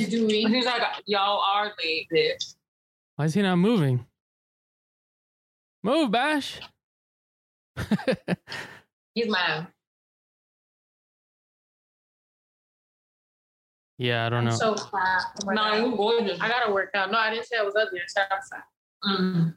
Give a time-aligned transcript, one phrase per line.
[0.00, 0.52] guys doing?
[0.52, 2.54] He's like, y'all are late, bitch.
[3.16, 4.06] Why is he not moving?
[5.82, 6.60] Move, Bash.
[9.14, 9.66] He's mad.
[13.98, 14.50] yeah, I don't know.
[14.50, 15.22] I'm so fat.
[15.46, 15.74] Oh no, God.
[15.74, 16.40] you gorgeous.
[16.40, 17.10] I gotta work out.
[17.10, 18.00] No, I didn't say I was ugly.
[18.00, 18.64] I said I'm fat.
[19.04, 19.54] Mm.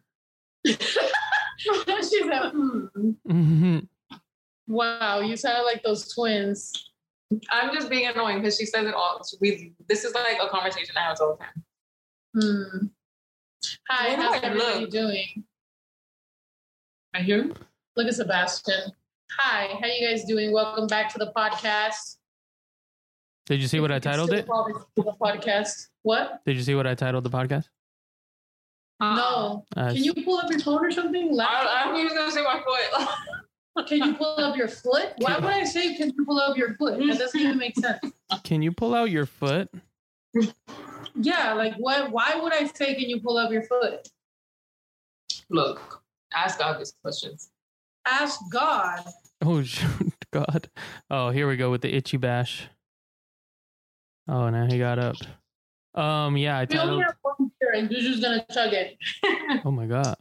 [2.03, 3.11] she said, hmm.
[3.27, 3.87] Mhm.
[4.67, 6.73] "Wow, you sound like those twins."
[7.51, 9.21] I'm just being annoying because she says it all.
[9.39, 11.63] We this is like a conversation I have all the time.
[12.35, 12.87] Hmm.
[13.89, 14.89] Hi, Where do how's everybody look?
[14.89, 15.43] doing?
[17.13, 17.51] I hear.
[17.95, 18.91] Look at Sebastian.
[19.37, 20.51] Hi, how are you guys doing?
[20.51, 22.17] Welcome back to the podcast.
[23.45, 24.45] Did you see what I titled it?
[24.95, 25.87] The podcast.
[26.01, 26.41] What?
[26.45, 27.65] Did you see what I titled the podcast?
[29.01, 29.65] No.
[29.75, 31.37] Uh, Can you pull up your phone or something?
[31.39, 33.07] I, I was gonna say my foot.
[33.87, 35.13] Can you pull up your foot?
[35.17, 36.99] Why would I say can you pull up your foot?
[36.99, 37.99] That doesn't even make sense.
[38.43, 39.69] Can you pull out your foot?
[41.15, 42.11] Yeah, like what?
[42.11, 44.07] Why would I say can you pull up your foot?
[45.49, 47.49] Look, ask God these questions.
[48.05, 49.03] Ask God.
[49.41, 50.69] Oh shoot, God.
[51.09, 52.67] Oh, here we go with the itchy bash.
[54.27, 55.15] Oh, now he got up.
[55.95, 58.97] Um, yeah, I We only have one beer and Juju's gonna chug it.
[59.65, 60.15] Oh my God.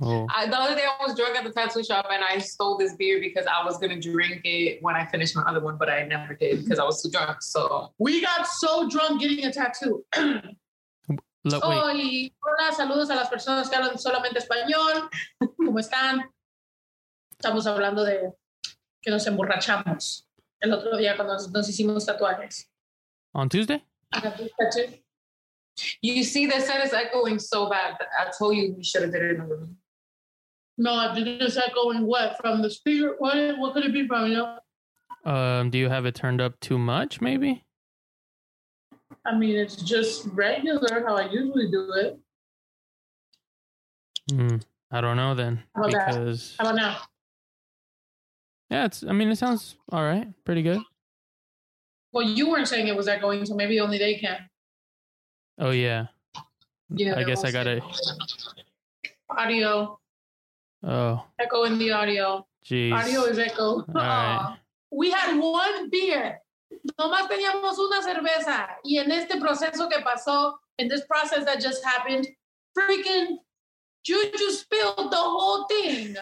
[0.00, 2.76] Oh, I, the other day I was drunk at the tattoo shop and I stole
[2.76, 5.88] this beer because I was gonna drink it when I finished my other one, but
[5.88, 7.42] I never did because I was too drunk.
[7.42, 10.04] So We got so drunk getting a tattoo.
[11.44, 15.08] look, Oh, y hola, saludos a las personas que hablan solamente español.
[15.38, 16.24] ¿Cómo están?
[17.30, 18.32] Estamos hablando de
[19.00, 20.26] que nos emborrachamos
[20.60, 22.68] el otro día cuando nos, nos hicimos tatuajes.
[23.32, 23.84] On Tuesday?
[24.12, 24.40] I got
[26.02, 27.96] you see, the set is echoing so bad.
[28.18, 29.76] I told you we should have did it in the room.
[30.76, 33.14] No, I think it's echoing what from the speaker.
[33.18, 33.58] What?
[33.58, 34.30] What could it be from?
[34.30, 34.58] You know,
[35.24, 37.20] Um, do you have it turned up too much?
[37.20, 37.64] Maybe.
[39.24, 42.18] I mean, it's just regular how I usually do it.
[44.30, 44.56] Hmm.
[44.90, 46.06] I don't know then How about that?
[46.08, 46.96] because How about now?
[48.70, 49.02] yeah, it's.
[49.04, 50.80] I mean, it sounds all right, pretty good.
[52.12, 54.38] Well, you weren't saying it was echoing, so maybe only they can.
[55.58, 56.06] Oh yeah.
[56.90, 57.82] Yeah, I guess I got it.
[59.30, 59.98] Audio
[60.86, 62.46] Oh, echo in the audio.
[62.64, 62.92] jeez.
[62.92, 63.76] Audio is echo.
[63.78, 64.38] All right.
[64.40, 64.58] Aw.
[64.92, 66.40] We had one beer.
[67.00, 68.66] Nomás teníamos una cerveza.
[68.84, 72.26] Y en este proceso que pasó, in this process that just happened,
[72.76, 73.38] freaking
[74.06, 76.16] Juju spilled the whole thing.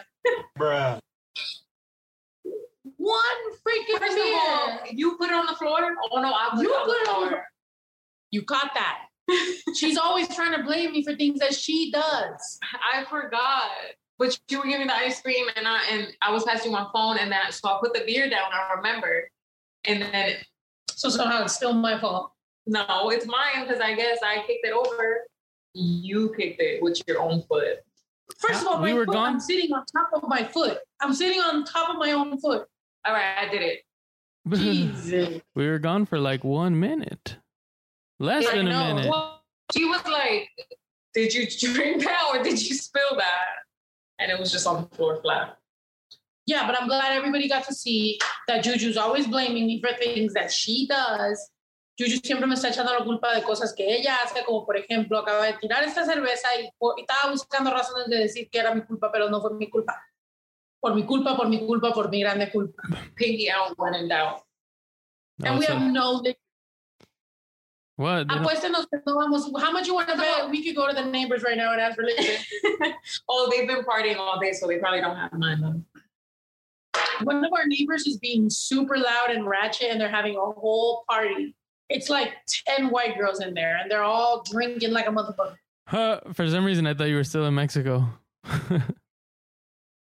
[0.57, 0.99] Bruh.
[2.97, 4.37] One freaking First of beer.
[4.37, 5.79] all, you put it on the floor.
[6.11, 7.37] Oh no, I put You it on put the it on the.
[8.31, 8.99] You caught that.
[9.75, 12.59] She's always trying to blame me for things that she does.
[12.93, 13.69] I forgot.
[14.19, 17.17] But you were giving the ice cream, and I and I was passing my phone,
[17.17, 18.51] and then so I put the beer down.
[18.53, 19.27] I remember,
[19.85, 20.35] and then
[20.91, 22.31] So somehow it's still my fault.
[22.67, 25.21] no, it's mine because I guess I kicked it over.
[25.73, 27.77] You kicked it with your own foot.
[28.37, 30.77] First of all, We my were foot, gone- I'm sitting on top of my foot.
[31.01, 32.67] I'm sitting on top of my own foot.
[33.05, 33.79] All right, I did it.
[34.53, 35.41] Jesus.
[35.55, 37.37] we were gone for like one minute,
[38.19, 39.09] less I than a minute.
[39.09, 39.41] Well,
[39.73, 40.49] she was like,
[41.13, 43.62] "Did you drink that or did you spill that?"
[44.23, 45.57] And it was just on the floor flat.
[46.45, 50.33] Yeah, but I'm glad everybody got to see that Juju's always blaming me for things
[50.33, 51.49] that she does.
[51.99, 55.19] Juju siempre me está echando la culpa de cosas que ella hace, como por ejemplo,
[55.19, 58.81] acaba de tirar esta cerveza y, y estaba buscando razones de decir que era mi
[58.81, 60.01] culpa, pero no fue mi culpa.
[60.79, 62.81] Por mi culpa, por mi culpa, por mi grande culpa.
[63.15, 64.41] Pinky out when in doubt.
[65.43, 66.21] And Oh, we have no
[67.95, 68.27] what?
[68.27, 69.51] They don't- Apuéstenos que no vamos.
[69.61, 70.49] How much you want to bet?
[70.49, 72.35] We could go to the neighbors right now and ask for religion.
[73.29, 75.81] oh, they've been partying all day, so they probably don't have mine though.
[77.23, 81.03] One of our neighbors is being super loud and ratchet, and they're having a whole
[81.09, 81.55] party.
[81.89, 82.33] It's like
[82.67, 85.57] 10 white girls in there, and they're all drinking like a motherfucker.
[85.87, 88.07] Huh, for some reason, I thought you were still in Mexico,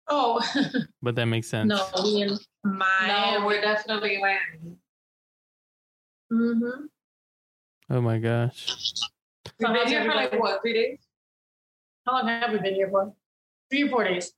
[0.08, 0.40] Oh,
[1.02, 1.68] but that makes sense.
[1.68, 2.86] no, we in my.
[3.08, 4.78] No, we're definitely landing.
[6.32, 6.86] Mm-hmm.
[7.88, 8.66] Oh my gosh.
[9.58, 10.98] We've been here for like what, three days?
[12.04, 13.12] How long have we been here for?
[13.70, 14.32] Three or four days.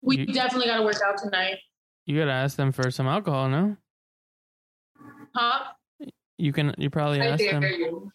[0.00, 1.58] We You- definitely got to work out tonight.
[2.06, 3.76] You gotta ask them for some alcohol, no?
[5.36, 5.64] Huh?
[6.36, 6.74] You can.
[6.76, 7.62] You probably I ask them.
[7.62, 8.10] you.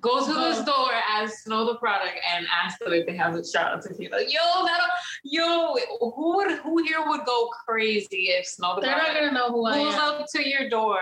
[0.00, 0.62] Go to the oh.
[0.62, 4.20] store, ask know the product, and ask them if they have a shot of tequila.
[4.20, 4.80] Yo, that
[5.24, 9.34] yo, who would who here would go crazy if Snow the They're not going to
[9.34, 10.00] know who I pulls am.
[10.00, 11.00] up to your door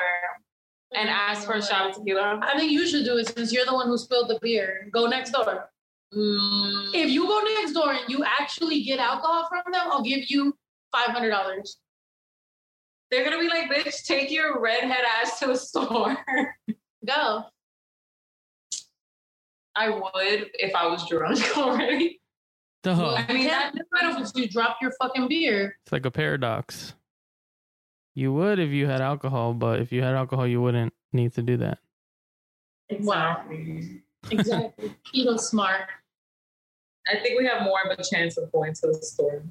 [0.94, 2.38] and ask for a shot of tequila?
[2.43, 4.88] I think you should do it since you're the one who spilled the beer.
[4.93, 5.69] Go next door.
[6.15, 10.31] Mm, If you go next door and you actually get alcohol from them, I'll give
[10.31, 10.56] you
[10.94, 11.77] $500.
[13.11, 16.17] They're gonna be like, bitch, take your redhead ass to the store.
[17.06, 17.44] Go.
[19.75, 22.21] I would if I was drunk already.
[22.83, 23.15] Duh.
[23.15, 25.77] I mean, Yeah, that, if you drop your fucking beer.
[25.85, 26.94] It's like a paradox.
[28.16, 31.42] You would if you had alcohol, but if you had alcohol, you wouldn't need to
[31.42, 31.78] do that.
[33.00, 33.44] Wow.
[34.30, 34.94] Exactly.
[35.14, 35.82] Keto smart.
[37.06, 39.42] I think we have more of a chance of going to the store.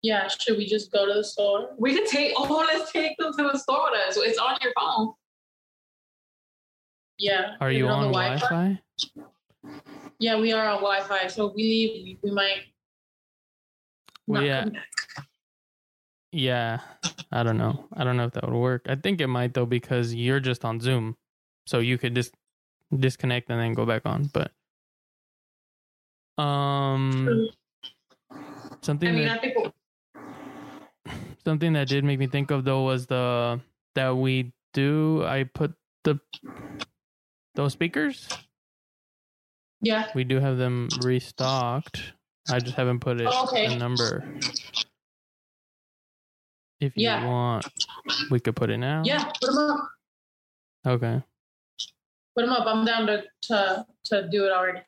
[0.00, 1.68] Yeah, should we just go to the store?
[1.76, 4.16] We could take, oh, let's take them to the store with us.
[4.16, 5.12] It's on your phone.
[7.18, 7.56] Yeah.
[7.60, 8.80] Are Is you it on the Wi-Fi?
[10.18, 11.26] Yeah, we are on Wi-Fi.
[11.26, 12.62] So we leave, we, we might.
[14.26, 15.26] Well, not yeah, come back.
[16.34, 16.80] Yeah.
[17.32, 17.86] I don't know.
[17.94, 18.86] I don't know if that would work.
[18.88, 21.16] I think it might though because you're just on Zoom,
[21.66, 22.34] so you could just
[22.96, 24.30] disconnect and then go back on.
[24.32, 24.52] But
[26.42, 27.48] um,
[28.82, 29.72] something I mean, that I think
[31.44, 33.60] something that did make me think of though was the
[33.94, 35.24] that we do.
[35.24, 36.20] I put the
[37.54, 38.28] those speakers.
[39.82, 40.08] Yeah.
[40.14, 42.14] We do have them restocked.
[42.50, 43.68] I just haven't put it Oh, okay.
[43.68, 44.24] the number.
[46.84, 47.24] If you Yeah.
[47.26, 47.66] want,
[48.30, 49.02] we could put it now.
[49.04, 49.24] Yeah.
[49.40, 49.90] Put them up.
[50.86, 51.22] Okay.
[52.36, 52.66] Put them up.
[52.66, 54.80] I'm down to, to, to do it already.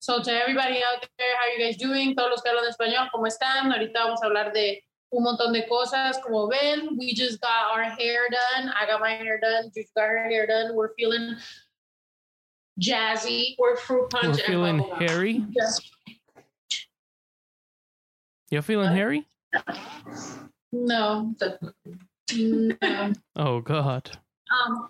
[0.00, 2.14] So to everybody out there, how are you guys doing?
[2.14, 3.72] Todos los que hablan español, ¿cómo están?
[3.72, 6.18] Ahorita vamos a hablar de un montón de cosas.
[6.22, 8.68] Como ven, we just got our hair done.
[8.78, 9.70] I got my hair done.
[9.74, 10.76] You got her hair done.
[10.76, 11.34] We're feeling
[12.80, 13.56] jazzy.
[13.58, 15.42] we're fruit punch We're feeling hairy.
[15.50, 15.70] Yeah.
[18.50, 18.96] You're feeling What?
[18.96, 19.26] hairy?
[20.72, 21.34] No.
[22.32, 23.12] no.
[23.36, 24.10] Oh God.
[24.50, 24.88] Um,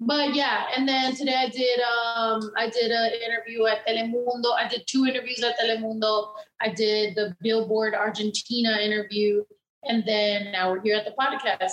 [0.00, 4.52] but yeah, and then today I did um I did an interview at Telemundo.
[4.54, 6.32] I did two interviews at Telemundo.
[6.60, 9.42] I did the Billboard Argentina interview,
[9.84, 11.72] and then now we're here at the podcast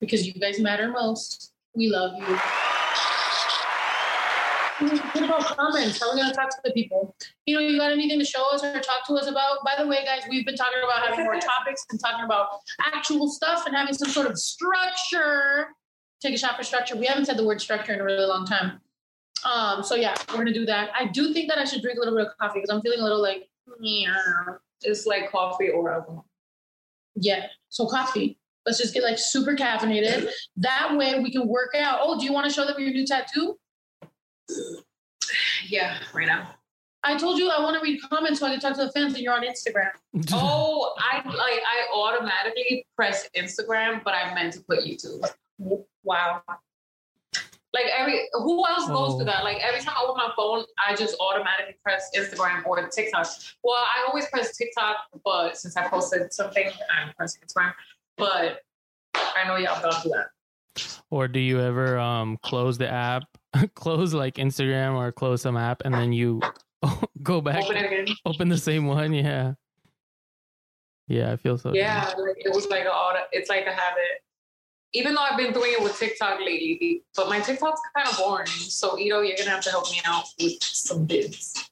[0.00, 1.52] because you guys matter most.
[1.74, 2.38] We love you.
[4.78, 6.00] What about comments?
[6.00, 7.14] How are we gonna talk to the people?
[7.46, 9.58] You know, you got anything to show us or talk to us about?
[9.64, 12.48] By the way, guys, we've been talking about having more topics and talking about
[12.94, 15.68] actual stuff and having some sort of structure
[16.20, 16.96] take a shot for structure.
[16.96, 18.80] We haven't said the word structure in a really long time.
[19.44, 20.90] Um, so yeah, we're gonna do that.
[20.98, 23.00] I do think that I should drink a little bit of coffee because I'm feeling
[23.00, 23.48] a little like
[23.80, 24.14] yeah.
[24.82, 26.26] It's like coffee or alcohol.
[27.14, 27.46] yeah.
[27.68, 28.38] So coffee.
[28.66, 30.28] Let's just get like super caffeinated.
[30.56, 32.00] That way we can work out.
[32.02, 33.56] Oh, do you want to show them your new tattoo?
[35.68, 36.54] Yeah, right now.
[37.02, 39.14] I told you I want to read comments so I can talk to the fans
[39.14, 39.90] and you're on Instagram.
[40.32, 45.24] Oh, I like I automatically press Instagram, but I meant to put YouTube.
[46.02, 46.42] Wow.
[47.74, 49.18] Like every who else goes Oh.
[49.18, 49.44] to that?
[49.44, 53.26] Like every time I open my phone, I just automatically press Instagram or TikTok.
[53.62, 57.74] Well, I always press TikTok, but since I posted something, I'm pressing Instagram.
[58.16, 58.62] But
[59.14, 60.28] I know y'all don't do that.
[61.10, 63.24] Or do you ever um close the app,
[63.74, 66.40] close like Instagram or close some app, and then you
[67.22, 69.12] go back, Open open the same one?
[69.12, 69.54] Yeah.
[71.08, 71.72] Yeah, I feel so.
[71.72, 73.20] Yeah, like it was like a auto.
[73.32, 74.22] It's like a habit.
[74.92, 78.46] Even though I've been doing it with TikTok lately, but my TikTok's kind of boring.
[78.46, 81.70] So Ito, you're gonna have to help me out with some bids.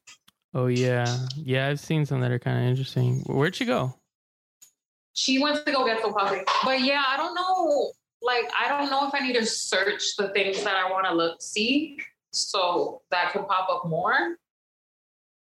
[0.52, 1.69] Oh yeah, yeah.
[1.69, 3.23] I've seen some that are kind of interesting.
[3.26, 3.95] Where'd she go?
[5.14, 6.43] She went to go get some coffee.
[6.64, 7.93] But yeah, I don't know.
[8.25, 11.14] Like, I don't know if I need to search the things that I want to
[11.14, 11.99] look see
[12.33, 14.37] so that could pop up more.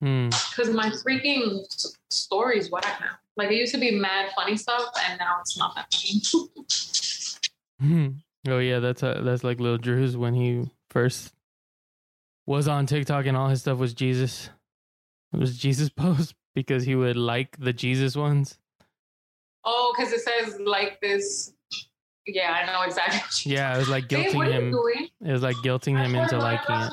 [0.00, 0.28] Hmm.
[0.30, 3.12] Because my freaking s- story's whack now.
[3.36, 6.20] Like, it used to be mad funny stuff, and now it's not that funny.
[7.80, 8.08] Hmm.
[8.48, 11.32] Oh yeah, that's a, that's like Lil Drew's when he first
[12.46, 14.50] was on TikTok and all his stuff was Jesus.
[15.32, 18.58] It was Jesus posts because he would like the Jesus ones.
[19.64, 21.52] oh, because it says like this.
[22.26, 23.52] Yeah, I know exactly.
[23.52, 24.74] Yeah, it was like guilting you him.
[25.24, 26.92] It was like guilting him into liking it.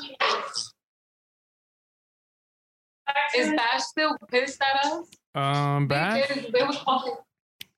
[3.38, 5.08] Is Bash still pissed at us?
[5.36, 7.12] Um, They did- They was coffee.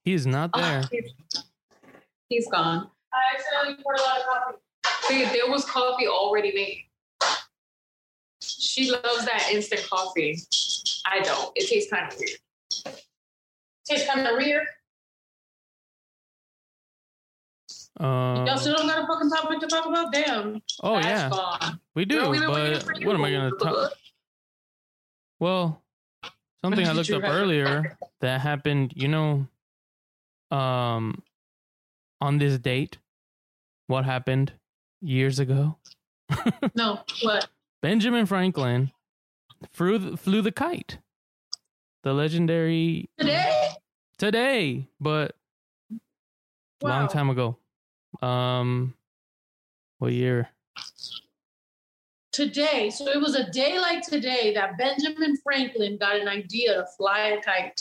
[0.04, 0.82] He's not there.
[0.84, 1.44] Oh, he's-
[2.28, 2.90] he's gone.
[3.12, 4.58] I accidentally poured a lot of coffee.
[5.02, 6.84] See, there was coffee already made.
[8.42, 10.38] She loves that instant coffee.
[11.06, 11.52] I don't.
[11.56, 12.96] It tastes kind of weird.
[13.86, 14.66] Tastes kind of weird.
[18.00, 20.12] Um, Y'all still don't got a fucking topic to talk about?
[20.12, 20.62] Damn.
[20.82, 21.80] oh yeah, gone.
[21.94, 22.20] we do.
[22.20, 23.92] Girl, waiting but what am I gonna talk?
[25.38, 25.82] Well,
[26.64, 28.94] something I looked up earlier that happened.
[28.96, 29.46] You know,
[30.50, 31.22] um,
[32.20, 32.98] on this date,
[33.88, 34.52] what happened
[35.00, 35.76] years ago?
[36.74, 37.00] No.
[37.20, 37.48] What?
[37.82, 38.90] Benjamin Franklin
[39.70, 40.98] flew the, flew the kite.
[42.04, 43.68] The legendary Today?
[44.18, 45.36] today, but
[46.82, 47.58] long time ago.
[48.20, 48.94] Um,
[49.98, 50.48] what year?
[52.32, 56.86] Today, so it was a day like today that Benjamin Franklin got an idea to
[56.96, 57.80] fly a kite.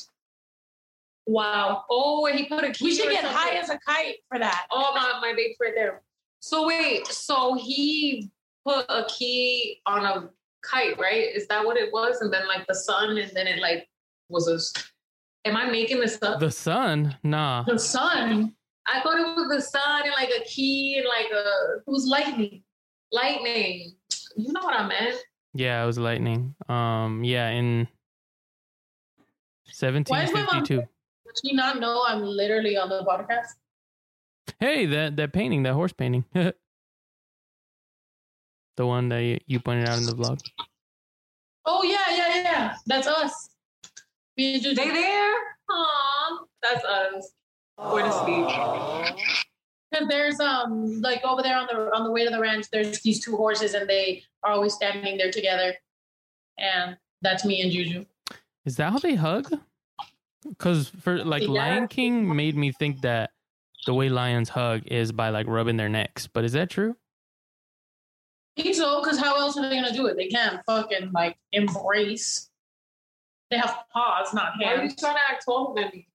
[1.25, 1.85] Wow.
[1.89, 3.37] Oh, and he put a key We should get something.
[3.37, 4.65] high as a kite for that.
[4.71, 6.01] Oh my my babe's right there.
[6.41, 8.29] So wait, so he
[8.65, 10.29] put a key on a
[10.63, 11.33] kite, right?
[11.33, 12.19] Is that what it was?
[12.21, 13.87] And then like the sun, and then it like
[14.27, 14.59] was a.
[15.47, 16.39] Am I making this up?
[16.39, 17.15] The sun?
[17.23, 17.63] Nah.
[17.63, 18.53] The sun
[18.87, 22.05] I thought it was the sun and like a key and like a it was
[22.07, 22.63] lightning.
[23.11, 23.95] lightning.
[24.35, 25.17] You know what I meant?
[25.53, 26.55] Yeah, it was lightning.
[26.69, 27.87] Um, yeah, in
[30.07, 30.77] Why is my mom- 1752.
[30.77, 33.47] Does she not know I'm literally on the podcast?
[34.59, 36.25] Hey, that that painting, that horse painting.
[36.33, 36.53] the
[38.85, 40.39] one that you- you pointed out in the vlog.
[41.65, 42.75] Oh yeah, yeah, yeah.
[42.87, 43.49] That's us.
[44.37, 44.75] Me and Juju.
[44.75, 45.35] They there?
[45.69, 47.31] Aw, that's us.
[47.89, 49.15] For the speech.
[49.91, 52.99] Because there's um like over there on the on the way to the ranch, there's
[53.01, 55.73] these two horses and they are always standing there together.
[56.57, 58.05] And that's me and Juju.
[58.65, 59.51] Is that how they hug?
[60.47, 61.49] Because for like Yeah.
[61.49, 63.31] Lion King made me think that
[63.85, 66.27] the way lions hug is by like rubbing their necks.
[66.27, 66.95] But is that true?
[68.57, 70.17] I think so, because how else are they gonna do it?
[70.17, 72.49] They can't fucking like embrace.
[73.49, 74.61] They have paws, not hands.
[74.61, 74.95] Why are you hands.
[74.97, 76.07] trying to act taller than me?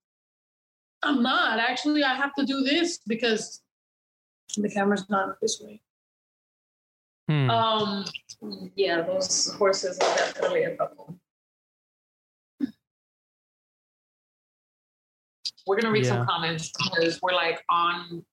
[1.03, 1.59] I'm not.
[1.59, 3.61] Actually, I have to do this because
[4.57, 5.81] the camera's not this way.
[7.29, 7.49] Hmm.
[7.49, 8.05] Um,
[8.75, 11.19] yeah, those horses are definitely a couple.
[15.65, 16.11] We're gonna read Yeah.
[16.15, 18.25] some comments because we're like on,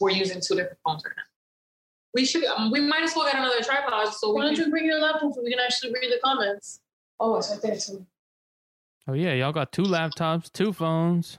[0.00, 1.22] we're using two different phones right now.
[2.14, 4.64] We should, um, we might as well get another tripod so Why we don't can.
[4.66, 6.80] you bring your laptop so we can actually read the comments?
[7.20, 8.06] Oh, it's right there too.
[9.06, 11.38] oh yeah, y'all got two laptops, two phones.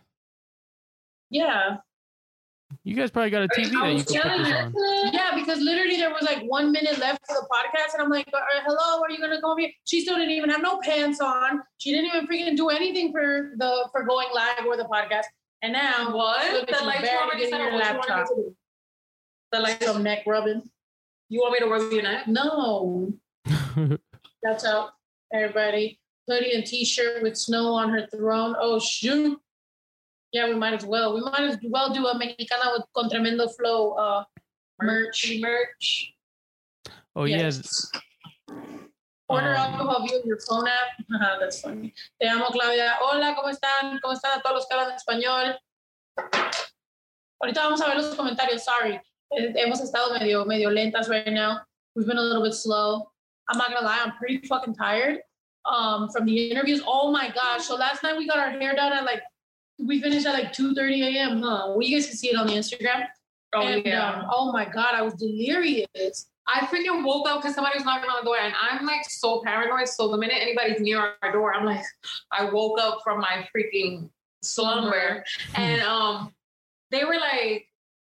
[1.29, 1.77] Yeah.
[2.83, 5.13] You guys probably got a TV I that you was could put this on.
[5.13, 8.27] Yeah, because literally there was like one minute left for the podcast, and I'm like,
[8.31, 11.19] uh, "Hello, are you gonna come over here?" She still didn't even have no pants
[11.19, 11.63] on.
[11.77, 15.23] She didn't even freaking do anything for the for going live or the podcast.
[15.61, 16.53] And now What?
[16.53, 17.73] Look at The you lights barely already set your up.
[17.73, 18.27] What you want me laptop.
[18.27, 18.55] to do?
[19.51, 19.85] The lights.
[19.85, 20.69] some neck rubbing.
[21.29, 22.27] You want me to rub your neck?
[22.27, 23.13] No,
[24.43, 24.91] that's out.
[25.33, 28.55] Everybody, hoodie and t-shirt with snow on her throne.
[28.59, 29.39] Oh shoot!
[30.31, 31.13] Yeah, we might as well.
[31.15, 34.23] We might as well do a Mexicana with con tremendo flow uh,
[34.81, 35.37] merch.
[35.39, 36.13] Merch.
[37.15, 37.91] oh yeah, Yes.
[39.27, 40.89] Order Um, alcohol via your phone app.
[41.13, 41.93] Ajá, that's funny.
[42.19, 42.97] Te amo, Claudia.
[43.01, 43.99] Hola, ¿cómo están?
[44.01, 45.55] ¿Cómo están a todos los que hablan español?
[47.41, 48.63] Ahorita vamos a ver los comentarios.
[48.63, 48.99] Sorry.
[49.31, 51.59] Eh, Hemos estado medio, medio lentas right now.
[51.95, 53.11] We've been a little bit slow.
[53.49, 55.19] I'm not gonna lie, I'm pretty fucking tired
[55.65, 56.81] um, from the interviews.
[56.85, 57.65] Oh my gosh.
[57.65, 59.21] So last night we got our hair done at like,
[59.79, 61.67] we finished at like 2.30 a.m., huh?
[61.69, 63.05] Well, you guys can see it on the Instagram.
[63.53, 64.11] Oh and, yeah.
[64.11, 66.29] um, oh my God, I was delirious.
[66.47, 69.41] I freaking woke up because somebody was knocking on the door, and I'm like so
[69.43, 69.87] paranoid.
[69.87, 71.83] So the minute anybody's near our door, I'm like,
[72.31, 74.09] I woke up from my freaking
[74.41, 75.23] slumber,
[75.55, 76.33] and um,
[76.91, 77.67] they were like,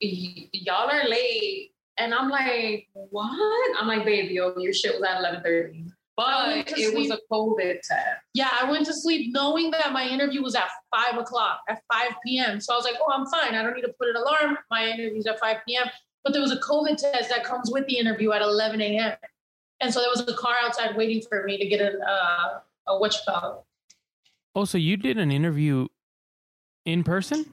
[0.03, 5.03] "Y- "Y'all are late," and I'm like, "What?" I'm like, "Baby, yo, your shit was
[5.03, 8.21] at 11:30." I went But to it was a COVID test.
[8.35, 12.13] Yeah, I went to sleep knowing that my interview was at five o'clock, at 5
[12.25, 12.61] p.m.
[12.61, 13.55] So I was like, oh, I'm fine.
[13.55, 14.59] I don't need to put an alarm.
[14.71, 15.89] My interview's at 5 p.m.
[16.23, 19.17] But there was a COVID test that comes with the interview at 11 a.m.
[19.81, 22.99] And so there was a car outside waiting for me to get an, uh, a
[22.99, 23.67] what you call
[24.55, 25.87] oh, so you did an interview
[26.85, 27.47] in person?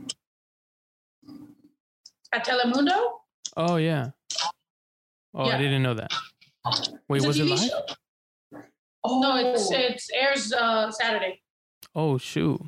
[2.32, 3.14] at Telemundo.
[3.58, 4.12] Oh yeah.
[5.34, 6.12] Oh, I didn't know that.
[7.08, 7.60] Wait, It's was it TV live?
[7.60, 7.82] show.
[9.06, 11.42] No, it's it's airs uh, Saturday.
[11.96, 12.62] Oh shoot!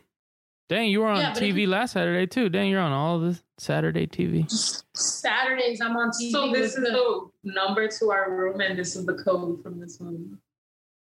[0.70, 2.48] Dang, you were on Yeah, but if TV last Saturday too.
[2.48, 4.50] Dang, you're on all the Saturday TV.
[4.96, 6.32] Saturdays I'm on TV.
[6.32, 10.00] So this is the number to our room, and this is the code from this
[10.00, 10.30] movie.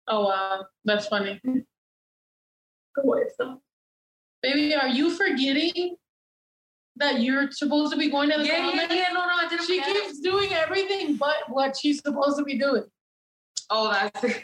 [0.07, 1.39] Oh wow, that's funny.
[1.45, 1.61] Go
[3.03, 3.61] away, stop.
[4.41, 5.95] Baby, are you forgetting
[6.95, 9.07] that you're supposed to be going to the Yeah, yeah, yeah.
[9.13, 9.65] No, no, I didn't.
[9.67, 9.95] She forget.
[9.95, 12.83] keeps doing everything but what she's supposed to be doing.
[13.69, 14.43] Oh, that's it.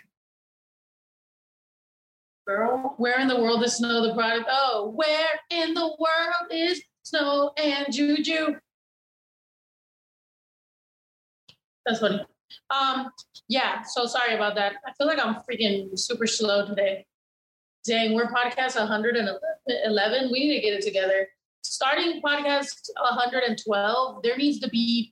[2.48, 2.94] Girl.
[2.98, 4.48] Where in the world is Snow Tha Product?
[4.50, 8.56] Oh, where in the world is Snow and Juju?
[11.86, 12.24] That's funny.
[12.70, 13.12] Um,
[13.48, 14.74] yeah, so sorry about that.
[14.86, 17.06] I feel like I'm freaking super slow today.
[17.86, 20.32] Dang, we're podcast 111.
[20.32, 21.28] We need to get it together.
[21.64, 25.12] Starting podcast 112, there needs to be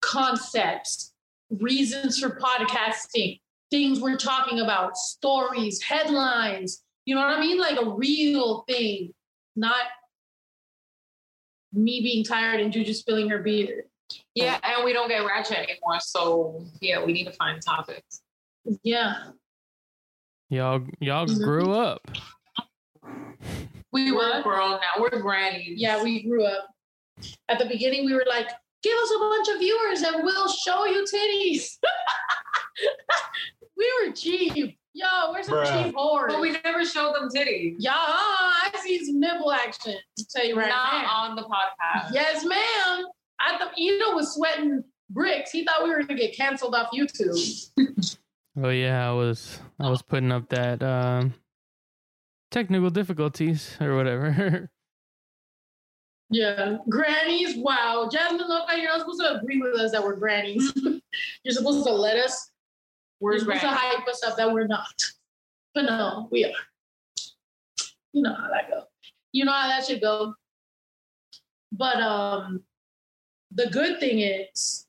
[0.00, 1.12] concepts,
[1.50, 3.40] reasons for podcasting,
[3.70, 6.82] things we're talking about, stories, headlines.
[7.04, 7.58] You know what I mean?
[7.58, 9.12] Like a real thing.
[9.56, 9.86] not
[11.72, 13.84] me being tired and Juju spilling her beer.
[14.34, 15.98] Yeah, and we don't get ratchet anymore.
[16.00, 18.22] So yeah, we need to find topics.
[18.84, 19.30] Yeah.
[20.48, 21.42] Y'all y'all Mhm.
[21.42, 22.00] grew up.
[23.92, 25.00] We We're were grown now.
[25.00, 25.78] We're grannies.
[25.80, 26.68] yeah, we grew up.
[27.48, 28.48] At the beginning we were like,
[28.82, 31.78] give us a bunch of viewers and we'll show you titties.
[33.78, 34.76] we were cheap.
[34.94, 35.84] Yo, we're some Bruh.
[35.84, 36.28] cheap whores.
[36.28, 37.76] but we never showed them titties.
[37.78, 39.92] Yeah, I see some nipple action.
[39.94, 41.08] I'll tell you right Not now.
[41.08, 42.12] on the podcast.
[42.12, 43.04] Yes, ma'am.
[43.38, 45.52] I thought Eno was sweating bricks.
[45.52, 47.70] He thought we were gonna get canceled off YouTube.
[48.60, 51.32] Oh yeah, I was I was putting up that um
[52.50, 54.68] technical difficulties or whatever.
[56.30, 57.56] Yeah, grannies.
[57.56, 60.72] Wow, Jasmine, look like you're not supposed to agree with us that we're grannies.
[61.42, 62.50] you're supposed to let us.
[63.20, 64.94] We're you're supposed to hype us up that we're not.
[65.74, 66.52] But no, we are.
[68.12, 68.84] You know how that go.
[69.32, 70.34] You know how that should go.
[71.72, 72.62] But um,
[73.52, 74.86] the good thing is,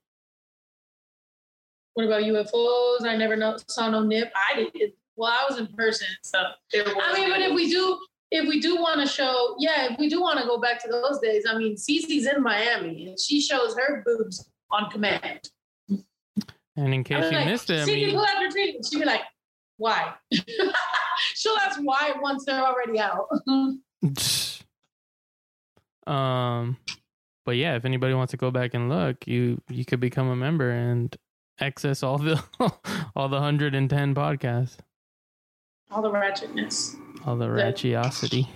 [1.93, 3.05] what about UFOs?
[3.05, 4.31] I never know, saw no nip.
[4.35, 4.93] I did.
[5.15, 7.99] Well, I was in person, so There was I mean, but if we do,
[8.31, 10.87] if we do want to show, yeah, if we do want to go back to
[10.87, 15.49] those days, I mean, Cece's in Miami and she shows her boobs on command.
[16.79, 18.89] And in case I'm you like, missed it, I Cece, mean, pull out your titties.
[18.89, 19.21] She'd be like,
[19.77, 20.13] why?
[21.35, 23.27] She'll ask why once they're already out.
[26.07, 26.77] um,
[27.45, 30.35] but yeah, if anybody wants to go back and look, you you could become a
[30.35, 31.15] member and
[31.59, 32.41] access all the
[33.15, 34.77] all the hundred and ten podcasts,
[35.91, 36.95] All the ratchetness.
[37.25, 37.71] all the Yeah.
[37.71, 38.47] ratchiosity.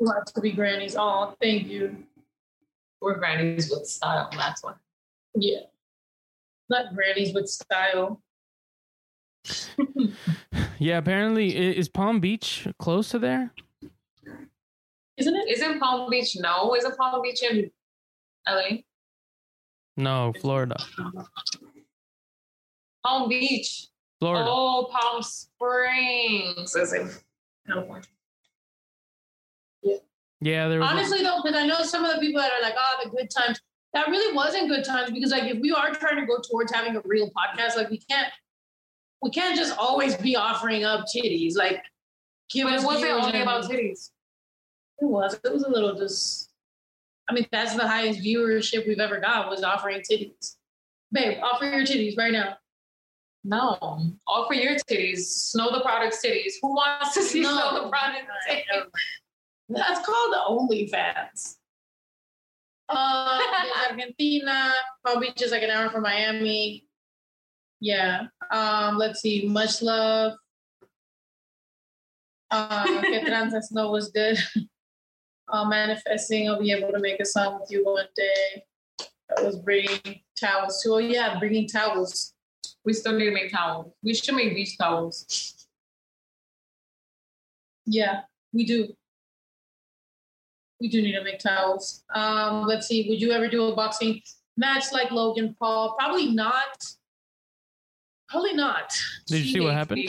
[0.00, 0.96] You want to be grannies.
[0.98, 1.96] Oh, thank you.
[3.00, 4.28] we're grannies with style.
[4.32, 4.72] That's why.
[5.34, 5.60] Yeah.
[6.70, 8.20] Not grannies with style.
[10.80, 13.52] Yeah, apparently is Palm Beach close to there?
[15.16, 15.48] Isn't it?
[15.48, 16.36] Isn't Palm Beach?
[16.38, 17.68] No, isn't Palm Beach in
[18.48, 18.68] LA?
[19.96, 20.76] No, Florida.
[23.04, 23.88] Palm Beach.
[24.20, 24.44] Florida.
[24.48, 27.10] Oh, Palm Springs is in
[27.66, 28.04] California.
[30.40, 30.88] Yeah, there was.
[30.88, 33.10] a- Honestly, though, because I know some of the people that are like, oh, the
[33.10, 33.60] good times.
[33.94, 36.96] That really wasn't good times because, like, if we are trying to go towards having
[36.96, 38.30] a real podcast, like, we can't,
[39.22, 41.56] we can't just always be offering up titties.
[41.56, 41.82] Like,
[42.50, 44.10] give But us it wasn't only about titties.
[45.00, 45.40] It was.
[45.42, 46.50] It was a little just.
[47.30, 50.56] I mean, that's the highest viewership we've ever got was offering titties.
[51.12, 52.56] Babe, offer your titties right now.
[53.44, 53.78] No.
[54.26, 55.20] Offer your titties.
[55.20, 56.54] Snow Tha Product's titties.
[56.60, 57.50] Who wants to see No.
[57.50, 58.90] Snow Tha Product's right, titties?
[59.70, 61.56] That's called the OnlyFans.
[62.88, 63.40] Uh,
[63.90, 64.72] Argentina.
[65.04, 66.86] Palm Beach is like an hour from Miami.
[67.80, 68.26] Yeah.
[68.50, 69.46] Um, let's see.
[69.46, 70.34] Much love.
[72.50, 74.38] Uh, que tranza snow was good.
[75.48, 78.64] Uh, manifesting, I'll be able to make a song with you one day.
[79.28, 80.94] That was bringing towels too.
[80.94, 82.32] Oh yeah, bringing towels.
[82.84, 83.92] We still need to make towels.
[84.02, 85.66] We should make beach towels.
[87.84, 88.22] Yeah,
[88.52, 88.94] we do.
[90.80, 92.04] We do need to make towels.
[92.14, 93.08] Um, let's see.
[93.08, 94.20] Would you ever do a boxing
[94.56, 95.96] match like Logan Paul?
[95.98, 96.84] Probably not.
[98.28, 98.92] Probably not.
[99.26, 100.08] Did you see what happened?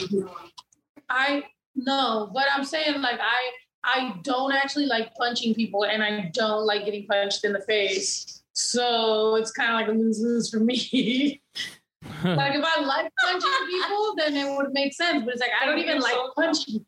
[1.08, 3.50] I no, but I'm saying like I
[3.82, 8.42] I don't actually like punching people, and I don't like getting punched in the face.
[8.52, 11.40] So it's kind of like a lose lose for me.
[12.24, 15.24] like if I like punching people, then it would make sense.
[15.24, 16.84] But it's like I don't even like punching.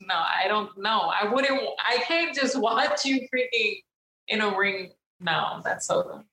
[0.00, 1.10] No, I don't know.
[1.20, 1.60] I wouldn't.
[1.78, 3.82] I can't just watch you freaking
[4.28, 4.90] in a ring.
[5.20, 6.24] No, that's so dumb.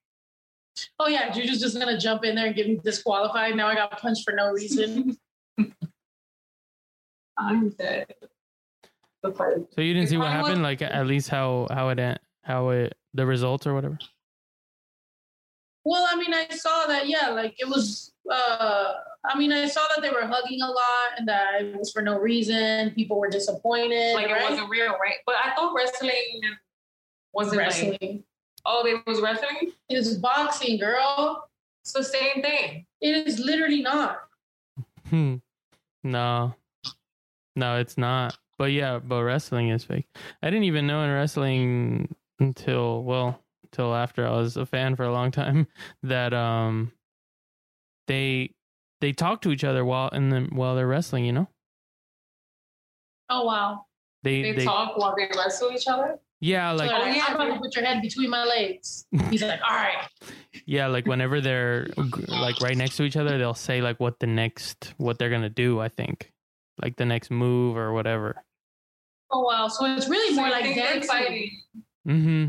[0.99, 3.55] Oh yeah, Juju's just gonna jump in there and get me disqualified.
[3.55, 5.17] Now I got punched for no reason.
[7.37, 8.13] I'm dead.
[9.23, 10.63] So you didn't see what happened?
[10.63, 13.99] Like at least how how it en- how it the results or whatever.
[15.85, 17.07] well, I mean, I saw that.
[17.07, 18.11] Yeah, like it was.
[18.29, 18.93] uh
[19.23, 22.01] I mean, I saw that they were hugging a lot, and that it was for
[22.01, 22.91] no reason.
[22.91, 24.15] People were disappointed.
[24.15, 24.41] Like right?
[24.41, 25.17] it wasn't real, right?
[25.25, 26.41] But I thought wrestling
[27.33, 27.67] wasn't like.
[27.67, 28.23] wrestling.
[28.65, 29.71] Oh, they was wrestling.
[29.89, 31.47] It is boxing, girl.
[31.83, 32.85] It's the same thing.
[32.99, 34.17] It is literally not.
[35.09, 35.35] Hmm.
[36.03, 36.55] No,
[37.55, 38.37] no, it's not.
[38.57, 40.07] But yeah, but wrestling is fake.
[40.41, 45.03] I didn't even know in wrestling until well, until after I was a fan for
[45.03, 45.67] a long time
[46.03, 46.91] that um
[48.07, 48.53] they
[49.01, 51.25] they talk to each other while in the while they're wrestling.
[51.25, 51.47] You know,
[53.29, 53.85] Oh wow.
[54.23, 56.19] they They, they, talk while they wrestle each other.
[56.39, 59.05] yeah like so like, oh, yeah, I'm gonna put your head between my legs.
[59.29, 60.07] He's like, all right.
[60.65, 61.87] yeah like whenever they're
[62.27, 65.49] like right next to each other, they'll say like what the next what they're gonna
[65.49, 65.79] do.
[65.79, 66.31] I think
[66.81, 68.43] like the next move or whatever.
[69.33, 69.67] Oh wow!
[69.69, 71.03] So it's really more So you like dancing.
[71.09, 71.61] fighting.
[72.07, 72.45] Mm-hmm.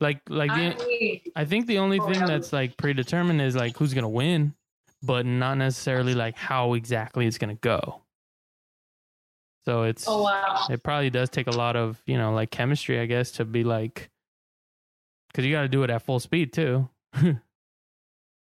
[0.00, 2.26] Like like I the, mean, I think the only Oh, thing yeah.
[2.26, 4.54] that's like predetermined is like who's gonna win,
[5.04, 8.02] but not necessarily like how exactly it's gonna go.
[9.64, 10.66] So it's Oh wow!
[10.70, 13.64] it probably does take a lot of you know like chemistry, I guess, to be
[13.64, 14.10] like,
[15.28, 16.88] because you got to do it at full speed too.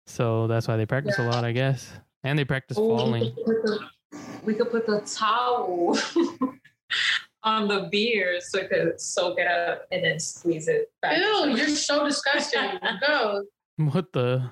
[0.07, 1.91] so that's why they practice a lot, I guess,
[2.23, 3.21] and they practice Ooh, falling.
[3.21, 3.79] We could, put the,
[4.43, 5.97] we could put the towel
[7.43, 11.17] on the beer so it could soak it up and then squeeze it back.
[11.17, 11.55] Ew!
[11.55, 12.79] You're so disgusting.
[13.05, 13.43] Go
[13.77, 14.51] What the?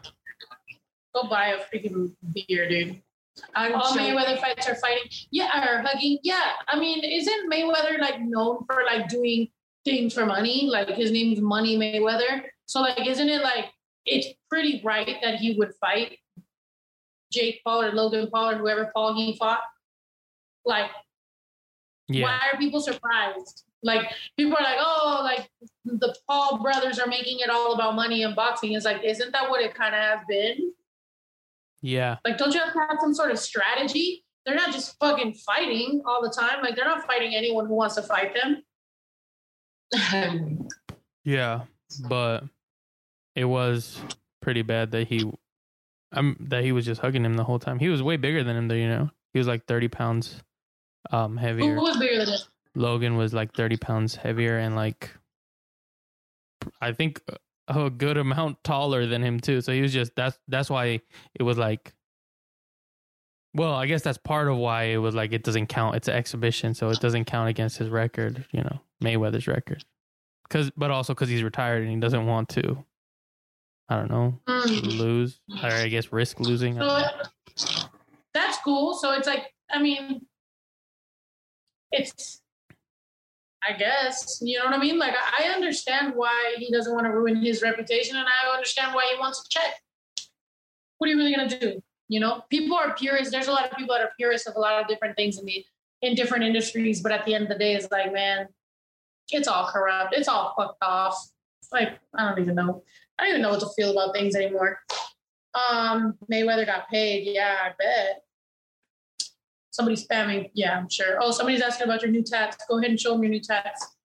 [1.14, 3.02] Go buy a freaking beer, dude.
[3.56, 4.14] I'm All joking.
[4.14, 5.10] Mayweather fights are fighting.
[5.32, 6.20] Yeah, or hugging.
[6.24, 9.50] Yeah, I mean, isn't Mayweather like known for like doing
[9.86, 10.68] things for money?
[10.70, 12.44] Like his name's Money Mayweather.
[12.66, 13.66] So like, isn't it like
[14.06, 16.18] it's pretty right that he would fight
[17.32, 19.62] Jake Paul or Logan Paul or whoever Paul he fought?
[20.66, 20.92] Like,
[22.08, 23.64] Yeah, why are people surprised?
[23.82, 25.50] Like people are like, oh, like
[25.86, 28.74] the Paul brothers are making it all about money and boxing.
[28.74, 30.72] It's like, isn't that what it kind of has been?
[31.84, 34.24] Yeah, Like, don't you have to have some sort of strategy?
[34.46, 36.62] They're not just fucking fighting all the time.
[36.64, 38.64] Like, they're not fighting anyone who wants to fight them.
[41.26, 41.62] yeah.
[42.08, 42.46] But
[43.36, 44.00] it was
[44.42, 45.30] pretty bad that he,
[46.14, 47.80] um, that he was just hugging him the whole time.
[47.80, 48.76] He was way bigger than him, though.
[48.76, 50.42] You know, he was like thirty pounds,
[51.12, 51.76] um, heavier.
[51.76, 52.40] Who was bigger than him?
[52.76, 55.12] Logan was like 30 pounds heavier and like
[56.82, 57.22] I think
[57.76, 59.62] a good amount taller than him too.
[59.62, 61.02] So he was just that's that's why
[61.36, 61.94] it was like
[63.56, 65.96] well, I guess that's part of why it was like it doesn't count.
[65.96, 69.84] It's an exhibition, so it doesn't count against his record, you know, Mayweather's record.
[70.50, 72.84] Cuz but also cuz he's retired and he doesn't want to
[73.90, 74.98] I don't know, Mm.
[74.98, 76.74] lose or I guess risk losing.
[76.76, 77.08] So don't know.
[77.08, 77.86] it-
[78.34, 78.96] that's cool.
[78.96, 80.26] So it's like, I mean,
[81.92, 82.42] it's,
[83.68, 85.00] I guess, you know what I mean?
[85.00, 89.10] Like, I understand why he doesn't want to ruin his reputation, and I understand why
[89.14, 89.82] he wants to check.
[90.98, 91.82] What are you really gonna do?
[92.10, 93.32] You know, people are purists.
[93.32, 95.46] There's a lot of people that are purists of a lot of different things in
[95.46, 95.66] the
[96.02, 98.48] in different industries, but at the end of the day, it's like, man,
[99.32, 100.14] it's all corrupt.
[100.14, 101.18] It's all fucked off.
[101.72, 102.84] Like, I don't even know.
[103.18, 104.80] I don't even know what to feel about things anymore.
[105.56, 107.24] Um, Mayweather got paid.
[107.26, 108.24] Yeah, I bet.
[109.74, 110.52] Somebody spamming.
[110.54, 111.18] Yeah, I'm sure.
[111.20, 112.58] Oh, somebody's asking about your new tats.
[112.70, 113.96] Go ahead and show them your new tats.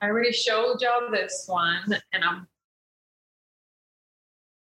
[0.00, 2.48] I already showed y'all this one, and I'm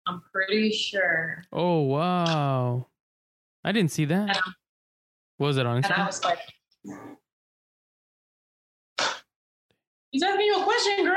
[0.07, 1.43] I'm pretty sure.
[1.51, 2.89] Oh, wow.
[3.65, 4.39] I didn't see that.
[5.39, 6.39] What was it on and I was like,
[10.11, 11.17] He's asking you a question, girl.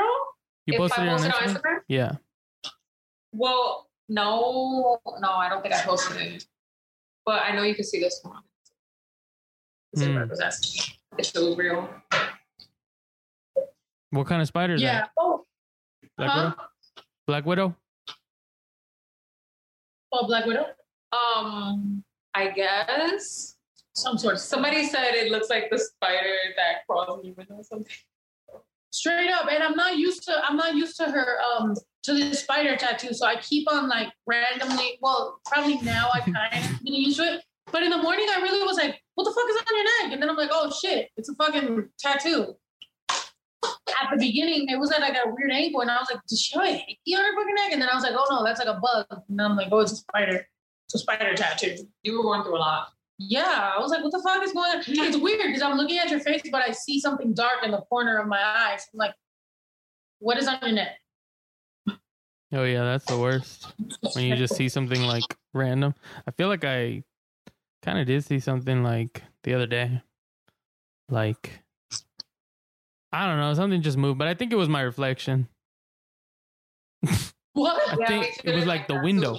[0.64, 1.42] You if posted I it on Instagram?
[1.42, 1.78] on Instagram?
[1.88, 2.12] Yeah.
[3.32, 6.46] Well, no, no, I don't think I posted it.
[7.28, 8.40] But I know you can see this one.
[9.92, 11.86] This is what I was asking it real.
[14.08, 15.00] What kind of spider is Yeah.
[15.00, 15.10] that?
[15.18, 15.44] Oh,
[16.16, 16.54] Black huh?
[16.54, 17.04] Widow?
[17.26, 17.76] Black Widow?
[20.10, 20.68] oh, Black Widow.
[21.12, 23.58] Um, I guess
[23.94, 27.56] Some sort of somebody said it looks like the spider that crawls in your window
[27.56, 27.94] or something.
[28.98, 29.46] Straight up.
[29.50, 30.34] And I'm not used to.
[30.44, 31.38] I'm not used to her.
[31.40, 31.74] Um,
[32.08, 33.12] to the spider tattoo.
[33.12, 34.98] So I keep on like randomly.
[35.02, 37.44] Well, probably now I kind of getting used to it.
[37.70, 40.12] But in the morning, I really was like, "What the fuck is on your neck?"
[40.12, 42.54] And then I'm like, "Oh shit, it's a fucking tattoo."
[43.10, 46.40] At the beginning, it was at like a weird angle, and I was like, "Does
[46.40, 48.44] she have a hickey on her fucking neck?" And then I was like, "Oh no,
[48.44, 50.46] that's like a bug." And then I'm like, "Oh, it's a spider.
[50.86, 52.88] It's a spider tattoo." You were going through a lot.
[53.18, 55.98] Yeah, I was like, "What the fuck is going on?" It's weird because I'm looking
[55.98, 58.86] at your face, but I see something dark in the corner of my eyes.
[58.92, 59.14] I'm like,
[60.20, 60.92] "What is on your neck?"
[62.52, 63.66] Oh yeah, that's the worst.
[64.14, 65.94] When you just see something like random.
[66.26, 67.02] I feel like I
[67.82, 70.00] kind of did see something like the other day.
[71.08, 71.62] Like
[73.12, 75.48] I don't know, something just moved, but I think it was my reflection.
[77.54, 77.92] What?
[77.92, 79.36] I Yeah, think it was like the That window.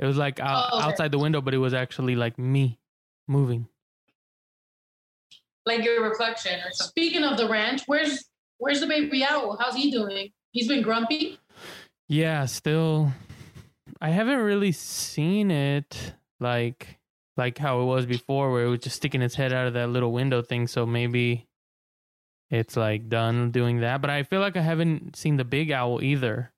[0.00, 0.86] It was like out, Oh, okay.
[0.88, 2.78] outside the window, but it was actually like me
[3.28, 3.68] moving.
[5.66, 6.88] Like your reflection or something.
[6.90, 8.24] Speaking of the ranch, where's
[8.58, 9.56] where's the baby owl?
[9.60, 10.32] How's he doing?
[10.52, 11.38] He's been grumpy.
[12.08, 13.12] Yeah, still
[14.00, 16.98] I haven't really seen it like
[17.36, 19.90] like how it was before where it was just sticking its head out of that
[19.90, 21.46] little window thing, so maybe
[22.50, 26.02] it's like done doing that, but I feel like I haven't seen the big owl
[26.02, 26.52] either.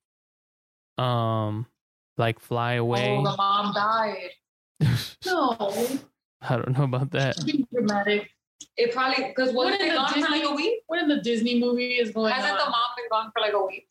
[0.96, 1.66] Um
[2.18, 3.16] like fly away.
[3.18, 4.31] Oh, the mom died.
[5.25, 5.57] No,
[6.40, 7.37] I don't know about that.
[7.72, 8.29] dramatic.
[8.77, 10.81] It probably because What wasn't in it the gone for like a week?
[10.88, 12.59] What in the Disney movie is going Hasn't on?
[12.59, 13.87] the mom been gone for like a week?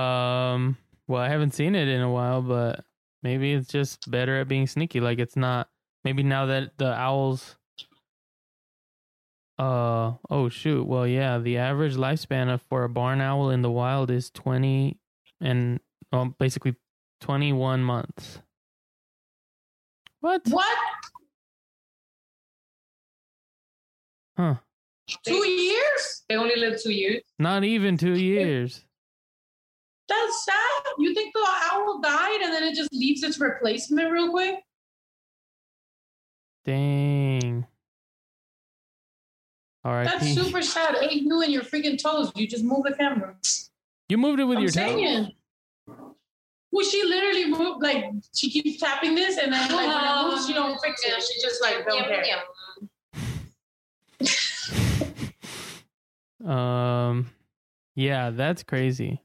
[0.00, 0.76] Um
[1.06, 2.84] well, I haven't seen it in a while, but
[3.22, 5.68] maybe it's just better at being sneaky like it's not
[6.04, 7.56] maybe now that the owls
[9.58, 10.84] Uh oh shoot.
[10.84, 14.98] Well yeah, the average lifespan of, for a barn owl in the wild is twenty
[15.40, 15.78] and
[16.14, 16.76] well, basically
[17.20, 18.38] twenty one months.
[20.20, 20.42] What?
[20.48, 20.78] What?
[24.36, 24.54] Huh.
[25.26, 26.22] Two years?
[26.28, 27.22] They only live two years.
[27.38, 28.84] Not even two years.
[30.08, 30.92] That's sad.
[30.98, 34.56] You think the owl died and then it just leaves its replacement real quick?
[36.64, 37.66] Dang.
[39.84, 40.04] All right.
[40.04, 40.96] That's super sad.
[41.00, 42.32] Ain't you and your freaking toes.
[42.34, 43.34] You just move the camera.
[44.08, 44.80] You moved it with I'm your toe.
[44.80, 45.32] saying.
[46.74, 50.44] Well, she literally moved like she keeps tapping this, and then like when it moves,
[50.48, 51.22] she don't fix it.
[51.22, 52.42] She just like don't care.
[56.44, 57.30] Um,
[57.94, 59.22] yeah, that's crazy.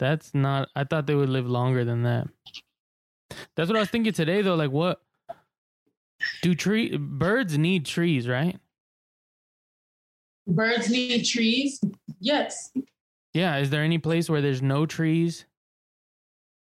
[0.00, 0.68] That's not.
[0.74, 2.26] I thought they would live longer than that.
[3.54, 4.56] That's what I was thinking today, though.
[4.56, 5.00] Like, what
[6.42, 8.58] do tree birds need trees, right?
[10.48, 11.80] Birds need trees.
[12.18, 12.72] Yes.
[13.32, 13.58] Yeah.
[13.58, 15.44] Is there any place where there's no trees?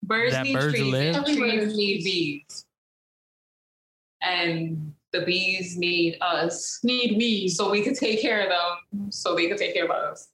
[0.03, 0.93] Birds That need birds trees.
[0.93, 1.15] live?
[1.17, 2.65] and Trees need bees.
[4.23, 6.81] And the bees need us.
[6.83, 7.57] Need weeds.
[7.57, 9.11] So we could take care of them.
[9.11, 10.29] So they could take care of us.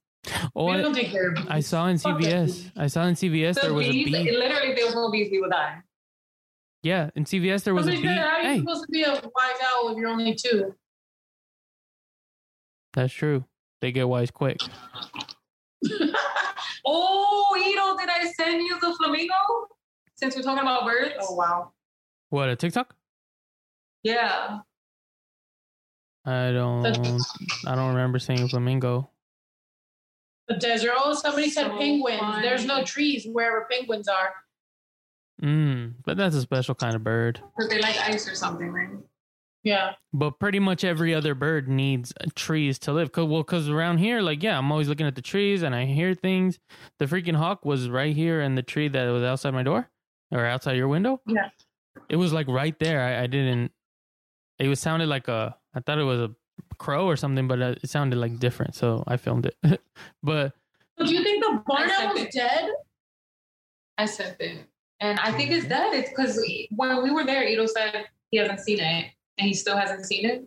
[0.55, 2.71] Oh, I, don't take care of I saw in CVS.
[2.77, 4.11] I saw in CVS The there was a bee.
[4.37, 5.79] literally, if there was no bees, we would die.
[6.83, 8.03] Yeah, in CVS there was a bee.
[8.03, 9.23] said, how are you Hey, supposed to be a wise
[9.65, 10.75] owl if you're only two?
[12.93, 13.45] that's true.
[13.81, 14.59] They get wise quick.
[16.85, 19.35] Oh, Ito, did I send you the flamingo?
[20.17, 21.15] Since we're talking about birds?
[21.21, 21.73] oh wow.
[22.31, 22.95] What a TikTok?
[24.03, 24.59] Yeah.
[26.25, 26.85] I don't.
[27.67, 29.11] I don't remember seeing flamingo.
[30.49, 30.93] The desert.
[30.97, 32.43] Oh, somebody said So penguins.
[32.43, 34.35] There's no trees wherever penguins are.
[35.43, 37.41] Mm, but that's a special kind of bird.
[37.57, 38.89] Because they like ice or something, right?
[39.65, 39.93] Yeah.
[40.13, 43.13] But pretty much every other bird needs uh, trees to live.
[43.13, 45.85] Cause, well, because around here, like, yeah, I'm always looking at the trees and I
[45.85, 46.59] hear things.
[46.99, 49.91] The freaking hawk was right here in the tree that was outside my door
[50.31, 51.21] or outside your window.
[51.27, 51.51] Yeah.
[52.09, 53.01] It was like right there.
[53.01, 53.73] I, I didn't.
[54.59, 55.57] It was sounded like a.
[55.75, 56.35] I thought it was a
[56.79, 58.75] crow or something, but uh, it sounded like different.
[58.75, 59.81] So I filmed it.
[60.23, 60.55] but
[60.99, 62.71] do you think the barn I said owl's dead?
[63.99, 64.67] I said it.
[65.01, 65.95] And I think it's dead.
[65.95, 66.41] It's because
[66.75, 69.13] when we were there, Ito said he hasn't seen it.
[69.39, 70.45] And he still hasn't seen it.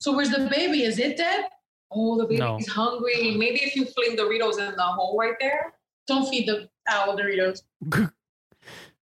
[0.00, 0.84] So where's the baby?
[0.84, 1.46] Is it dead?
[1.90, 2.58] Oh, the baby's No.
[2.68, 3.34] hungry.
[3.36, 5.74] Maybe if you fling Doritos in the hole right there.
[6.06, 7.62] Don't feed the owl Doritos.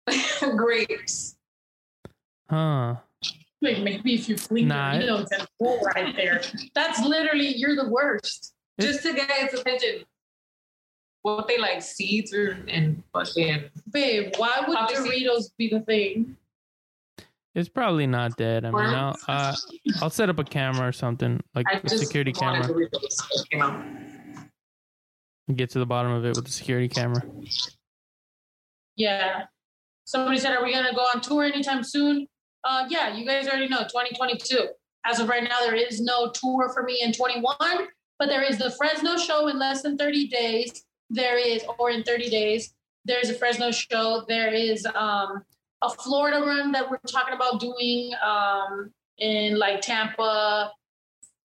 [0.56, 1.36] Grapes.
[2.48, 2.96] huh?
[3.62, 6.42] Like maybe if you fling Nah, it- Doritos and pull right there.
[6.74, 8.54] That's literally you're the worst.
[8.80, 10.04] Just to get its attention.
[11.22, 16.36] What they like seeds or and fucking Babe, why would Doritos be the thing?
[17.54, 18.64] It's probably not dead.
[18.64, 19.54] I mean, I'll uh,
[20.00, 22.62] I'll set up a camera or something like I a security camera.
[22.62, 22.90] Doritos.
[22.90, 24.50] that came.
[25.56, 27.22] Get to the bottom of it with the security camera.
[28.94, 29.44] Yeah.
[30.04, 32.28] Somebody said, Are we gonna go on tour anytime soon?
[32.62, 34.68] Uh yeah, you guys already know 2022.
[35.04, 37.56] As of right now, there is no tour for me in 21,
[38.18, 40.84] but there is the Fresno show in less than 30 days.
[41.08, 44.24] There is, or in 30 days, there's a Fresno show.
[44.28, 45.42] There is um
[45.82, 50.70] a Florida run that we're talking about doing um in like Tampa,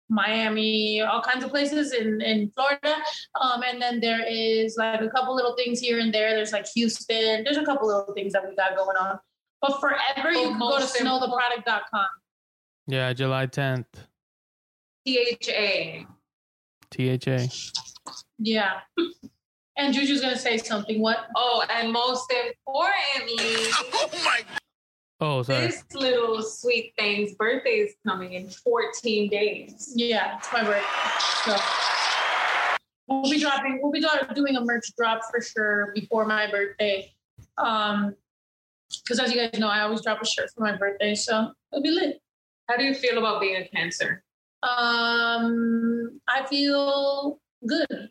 [0.09, 2.95] Miami, all kinds of places in, in Florida.
[3.41, 6.35] Um, and then there is like a couple little things here and there.
[6.35, 7.43] There's like Houston.
[7.43, 9.17] There's a couple little things that we got going on.
[9.61, 11.33] But forever, you can go to Most important-
[11.65, 12.05] snowtheproduct.com.
[12.87, 13.85] Yeah, July 10th.
[15.07, 16.05] THA.
[16.91, 17.47] THA.
[18.37, 18.81] Yeah.
[19.77, 21.01] And Juju's gonna say something.
[21.01, 21.27] What?
[21.35, 24.41] Oh, and most importantly, Oh, my.
[25.21, 25.67] Oh, sorry.
[25.67, 29.93] this little sweet thing's birthday is coming in 14 days.
[29.95, 30.85] Yeah, it's my birthday.
[31.45, 31.57] So
[33.07, 33.79] we'll be dropping.
[33.81, 37.13] We'll be doing a merch drop for sure before my birthday.
[37.57, 38.15] Um,
[39.03, 41.83] because as you guys know, I always drop a shirt for my birthday, so it'll
[41.83, 42.19] be lit.
[42.69, 44.23] How do you feel about being a cancer?
[44.63, 48.09] Um, I feel good.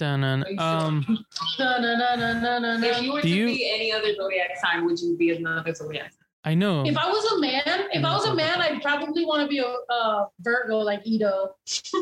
[0.00, 0.44] Dun-dun.
[0.58, 1.24] Um,
[1.58, 4.14] No, no, no, no, no, no, If you were Do to you- be any other
[4.14, 6.16] zodiac sign, would you be another zodiac sign?
[6.42, 6.84] I know.
[6.86, 9.58] If I was a man, if I was a man, I'd probably want to be
[9.58, 11.50] a, a Virgo like Ito.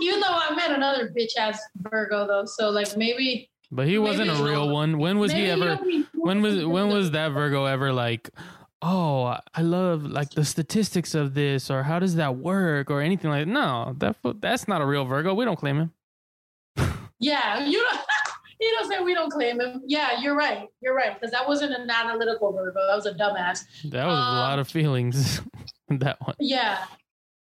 [0.00, 3.50] Even though I met another bitch ass Virgo though, so like maybe.
[3.72, 4.98] But he wasn't a Maybe- real one.
[4.98, 5.76] When was he maybe ever?
[5.84, 8.30] he'll When was when was that Virgo ever like?
[8.80, 13.30] Oh, I love like the statistics of this, or how does that work, or anything
[13.30, 13.48] like.
[13.48, 15.34] No, that that's not a real Virgo.
[15.34, 15.92] We don't claim him.
[17.20, 18.00] Yeah, you don't.
[18.60, 19.82] You don't say we don't claim him.
[19.86, 20.66] Yeah, you're right.
[20.80, 22.80] You're right because that wasn't an analytical Virgo.
[22.88, 23.64] That was a dumbass.
[23.84, 25.40] That was a Um, lot of feelings.
[25.90, 26.34] that one.
[26.40, 26.84] Yeah,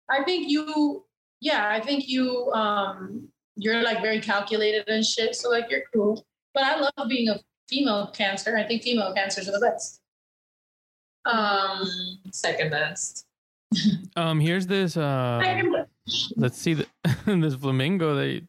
[0.10, 1.03] I think you
[1.41, 5.36] yeah, I think you um you're like very calculated and shit.
[5.36, 6.25] So like you're cool.
[6.53, 8.55] But I love being a female cancer.
[8.55, 9.99] I think female cancers are the best.
[11.25, 11.89] Um,
[12.31, 13.25] Second best.
[14.15, 14.95] Um, here's this.
[14.95, 15.41] Uh,
[16.38, 16.88] let's see the
[17.25, 18.15] this flamingo.
[18.15, 18.43] They.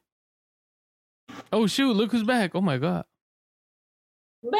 [1.52, 1.94] Oh shoot!
[1.94, 2.52] Look who's back!
[2.54, 3.04] Oh my god!
[4.42, 4.58] Bye.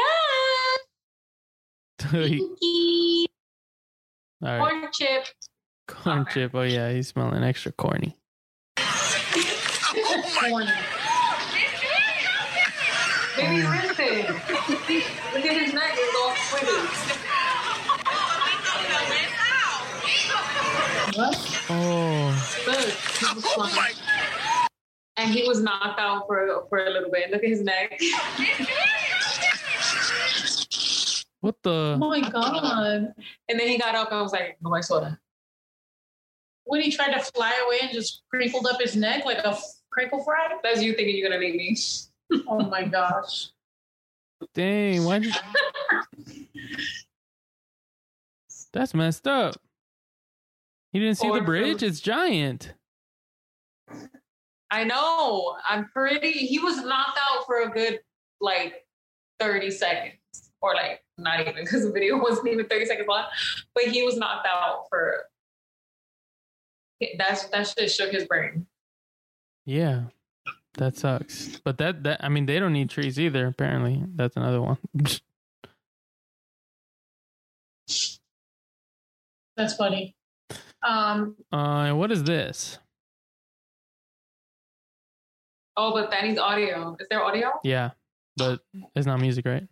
[4.42, 5.26] All right, Corn chip.
[5.86, 6.32] corn okay.
[6.34, 6.54] chip.
[6.54, 8.16] Oh yeah, he's smelling extra corny.
[10.40, 10.66] Corny.
[13.36, 14.28] Baby Vincent.
[14.28, 15.92] Look at his neck.
[15.94, 17.18] It's all squiddy.
[21.16, 21.36] What?
[21.70, 22.32] Oh,
[22.66, 22.76] Look.
[22.78, 23.94] he was flying.
[25.22, 27.30] And he was knocked out for for a little bit.
[27.30, 28.00] Look at his neck.
[31.40, 31.98] what the?
[32.00, 33.14] Oh my god.
[33.48, 35.18] And then he got up I was like, nobody saw that.
[36.64, 39.56] When he tried to fly away and just crinkled up his neck like a
[39.90, 40.48] crinkle fry.
[40.62, 41.76] That's you thinking you're gonna leave me.
[42.48, 43.50] Oh my gosh.
[44.54, 45.04] Dang!
[45.04, 45.20] Why?
[45.20, 45.34] Did...
[48.72, 49.54] That's messed up.
[50.92, 51.82] He didn't see the Or- bridge.
[51.82, 52.74] It's giant.
[54.72, 55.54] I know.
[55.68, 56.32] I'm pretty.
[56.32, 58.00] He was knocked out for a good
[58.40, 58.86] like
[59.38, 60.16] 30 seconds,
[60.62, 63.24] or like not even because the video wasn't even 30 seconds long.
[63.74, 65.26] But he was knocked out for.
[67.18, 68.66] That's that shit shook his brain.
[69.66, 70.04] Yeah,
[70.78, 71.60] that sucks.
[71.62, 73.46] But that that I mean, they don't need trees either.
[73.46, 74.78] Apparently, that's another one.
[79.54, 80.16] That's funny.
[80.82, 82.78] Um, uh, what is this?
[85.76, 86.96] Oh, but that needs audio.
[87.00, 87.50] Is there audio?
[87.64, 87.90] Yeah,
[88.36, 88.60] but
[88.94, 89.66] it's not music, right?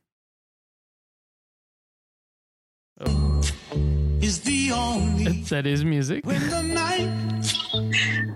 [3.00, 3.40] Oh,
[4.20, 6.24] is the only it's- that is music.
[6.26, 7.10] when the night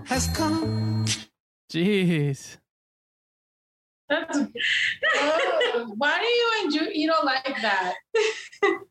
[0.07, 1.05] has come.
[1.71, 2.57] Jeez.
[4.07, 4.37] that's
[5.17, 7.95] oh, why do you enjoy you don't like that?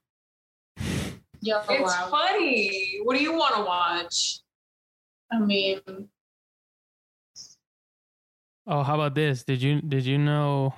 [1.40, 2.08] Yo, It's wow.
[2.10, 3.00] funny.
[3.04, 4.40] What do you want to watch?
[5.30, 5.80] I mean,
[8.66, 9.44] Oh, how about this?
[9.44, 10.74] Did you did you know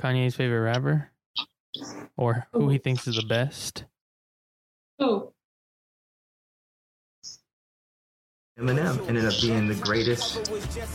[0.00, 1.10] Kanye's favorite rapper,
[2.16, 3.84] or who he thinks is the best?
[4.98, 5.32] who?
[8.60, 10.44] Eminem ended up being the greatest.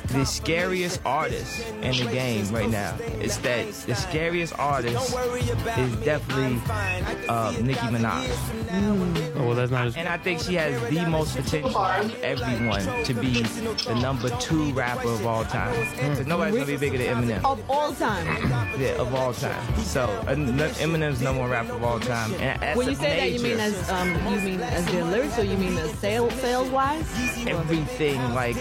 [0.10, 2.95] the scariest artist in the game right now.
[3.19, 5.15] It's that the scariest artist
[5.80, 6.62] is definitely
[7.28, 8.30] uh, Nicki Minaj,
[9.38, 12.23] Oh, well, that's not as and I think she has the most potential out of
[12.23, 15.73] everyone to be the number two rapper of all time.
[15.95, 17.43] Because nobody's gonna be bigger than Eminem.
[17.45, 18.28] of all time.
[18.80, 19.75] Yeah, of all time.
[19.78, 22.32] So uh, n- Eminem's number one rapper of all time.
[22.36, 25.43] And When you say that, you mean as um, you mean as their lyrics, or
[25.43, 27.06] you mean as sales sales wise?
[27.60, 28.58] Everything like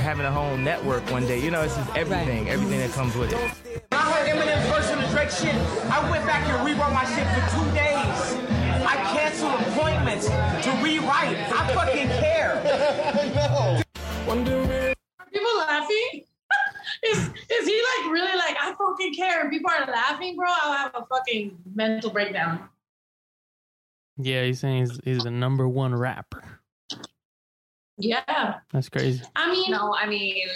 [0.00, 1.38] having a whole network one day.
[1.40, 3.38] You know, it's just everything, everything that comes with it.
[3.38, 5.54] When I heard Eminem's verse on the Drake shit,
[5.90, 8.16] I went back and rewrote my shit for two days.
[8.86, 11.36] I canceled appointments to rewrite.
[11.52, 13.82] I fucking care.
[14.28, 16.24] Are people laughing?
[17.06, 17.18] is
[17.50, 20.46] is he like really like I fucking care and people are laughing, bro?
[20.48, 22.68] I'll have a fucking mental breakdown.
[24.18, 24.44] yeah.
[24.44, 26.53] He's saying he's, he's the number one rapper.
[27.98, 28.54] Yeah.
[28.72, 29.22] That's crazy.
[29.36, 30.46] I mean, No, I mean,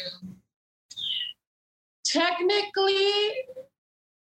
[2.04, 3.32] technically,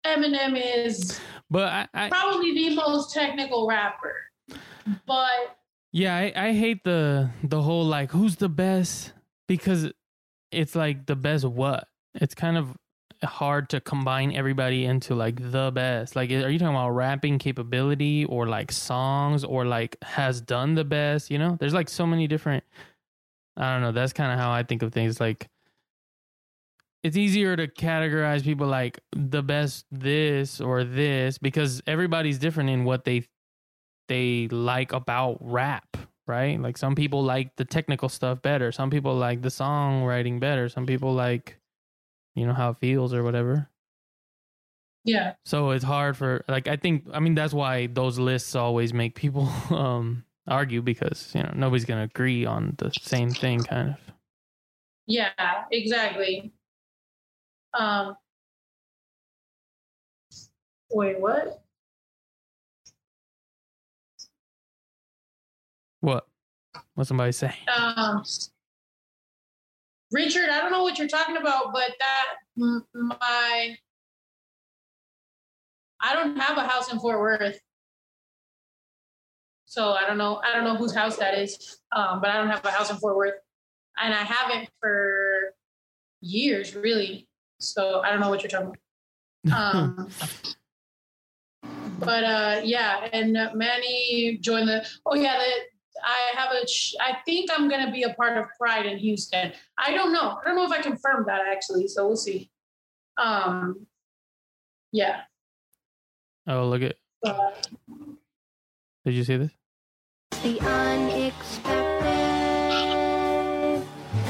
[0.06, 4.14] Eminem is But I, I probably the most technical rapper.
[5.06, 5.56] But
[5.92, 9.12] yeah, I, I hate the the whole like who's the best
[9.46, 9.90] because
[10.52, 11.88] it's like the best what?
[12.14, 12.76] It's kind of
[13.24, 16.14] hard to combine everybody into like the best.
[16.14, 20.84] Like, are you talking about rapping capability or like songs or like has done the
[20.84, 21.30] best?
[21.30, 22.64] You know, there's like so many different.
[23.58, 23.92] I don't know.
[23.92, 25.20] That's kind of how I think of things.
[25.20, 25.48] Like,
[27.02, 32.84] it's easier to categorize people like the best this or this because everybody's different in
[32.84, 33.24] what they
[34.08, 36.60] they like about rap, right?
[36.60, 38.72] Like some people like the technical stuff better.
[38.72, 40.68] Some people like the songwriting better.
[40.68, 41.58] Some people like,
[42.36, 43.70] you know, how it feels or whatever.
[45.04, 48.92] yeah, So it's hard for like I think I mean that's why those lists always
[48.92, 53.90] make people um argue because you know nobody's gonna agree on the same thing kind
[53.90, 54.14] of.
[55.06, 55.30] yeah,
[55.70, 56.52] exactly.
[57.78, 58.16] Um
[60.90, 61.62] wait, what?
[66.00, 66.26] What?
[66.94, 67.54] What somebody say?
[67.76, 68.22] Um
[70.10, 72.26] Richard, I don't know what you're talking about, but that
[72.94, 73.76] my
[76.00, 77.60] I don't have a house in Fort Worth.
[79.68, 80.40] So I don't know.
[80.42, 81.78] I don't know whose house that is.
[81.94, 83.34] Um, but I don't have a house in Fort Worth.
[84.02, 85.54] and I haven't for
[86.22, 87.28] years, really.
[87.60, 88.78] So I don't know what you're talking about.
[89.52, 90.08] Um,
[92.00, 94.86] but uh, yeah, and Manny joined the.
[95.06, 96.66] Oh yeah, the, I have a.
[97.00, 99.52] I think I'm gonna be a part of Pride in Houston.
[99.78, 100.38] I don't know.
[100.40, 101.88] I don't know if I confirmed that actually.
[101.88, 102.50] So we'll see.
[103.16, 103.86] Um,
[104.92, 105.22] yeah.
[106.46, 106.96] Oh, look at.
[107.24, 107.50] Uh,
[109.04, 109.57] Did you see this?
[110.48, 111.68] The unexpected.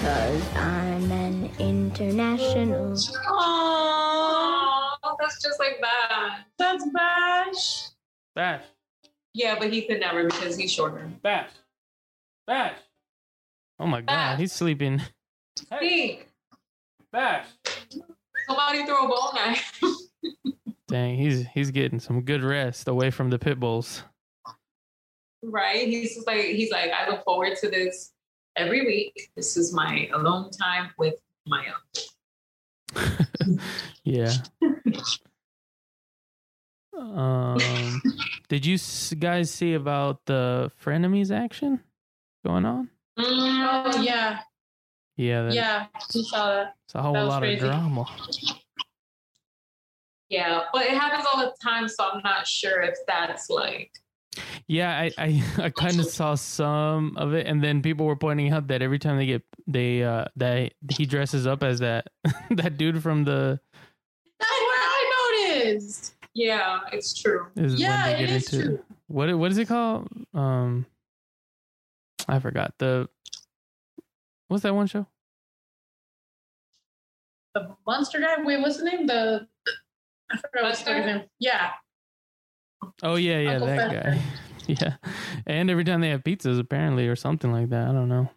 [0.01, 2.97] Cause I'm an international.
[3.29, 6.41] Oh, that's just like that.
[6.59, 7.91] that's Bash.
[8.35, 8.65] Bash.
[9.33, 11.09] Yeah, but he could never because he's shorter.
[11.23, 11.51] Bash.
[12.49, 12.79] Bash.
[13.79, 15.01] Oh my god, he's sleeping.
[15.57, 16.27] Speak.
[17.13, 17.47] Bash.
[18.49, 19.81] Somebody throw a bone knife.
[20.89, 24.03] Dang, he's he's getting some good rest away from the pit bulls.
[25.43, 25.87] Right?
[25.87, 28.13] He's just like he's like, I look forward to this
[28.57, 29.31] every week.
[29.37, 31.15] This is my alone time with
[31.47, 33.59] my own.
[34.05, 34.33] yeah.
[36.99, 38.03] um,
[38.49, 38.79] did you
[39.19, 41.81] guys see about the frenemies action
[42.45, 42.91] going on?
[43.17, 44.41] Oh yeah,
[45.17, 45.87] Yeah, that, yeah.
[46.15, 46.75] We saw that.
[46.85, 47.67] it's a whole that lot crazy.
[47.67, 48.07] of drama.
[50.29, 53.91] Yeah, but it happens all the time, so I'm not sure if that's like
[54.67, 58.53] Yeah, I I, I kind of saw some of it, and then people were pointing
[58.53, 62.09] out that every time they get they uh that he dresses up as that
[62.51, 63.61] that dude from the
[64.39, 66.15] That's what I noticed.
[66.35, 67.47] yeah, it's true.
[67.57, 68.85] is Yeah, when they it get is into true.
[69.09, 70.09] what what is it called?
[70.35, 70.87] Um,
[72.29, 73.09] I forgot the
[74.49, 75.07] what's that one show?
[77.55, 78.43] The monster guy.
[78.43, 79.07] Wait, what's the name?
[79.07, 79.47] The
[80.31, 81.23] I forgot what's the name.
[81.39, 81.71] Yeah.
[83.03, 84.23] Oh yeah, yeah, Uncle that guy.
[84.67, 84.95] yeah,
[85.47, 87.89] and every time they have pizzas, apparently, or something like that.
[87.89, 88.31] I don't know.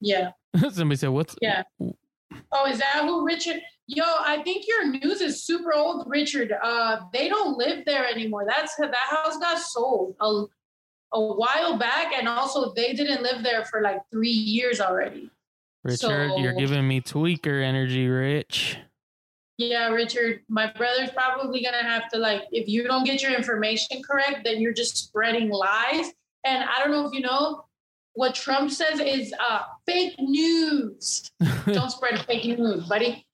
[0.00, 0.30] Yeah.
[0.70, 1.62] Somebody said, "What's Yeah.
[2.52, 3.60] Oh, is that who Richard?
[3.86, 6.52] Yo, I think your news is super old, Richard.
[6.62, 8.44] Uh, they don't live there anymore.
[8.46, 10.44] That's that house got sold a,
[11.14, 15.30] a while back, and also they didn't live there for like three years already.
[15.84, 16.32] Richard?
[16.36, 18.78] You're giving me tweaker energy, Rich."
[19.58, 24.00] Yeah, Richard, my brother's probably gonna have to like, if you don't get your information
[24.02, 26.12] correct, then you're just spreading lies.
[26.44, 27.64] And I don't know if you know
[28.14, 31.28] what Trump says is uh, fake news.
[31.66, 33.26] don't spread fake news, buddy.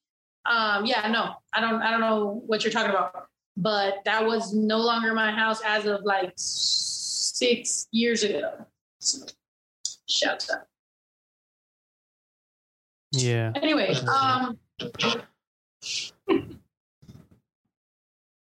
[0.46, 3.26] Um, yeah, no, I don't, I don't know what you're talking about.
[3.56, 8.66] But that was no longer my house as of like six years ago.
[9.00, 9.26] So,
[10.08, 10.66] shut up.
[13.12, 13.52] yeah.
[13.54, 14.58] Anyway, um,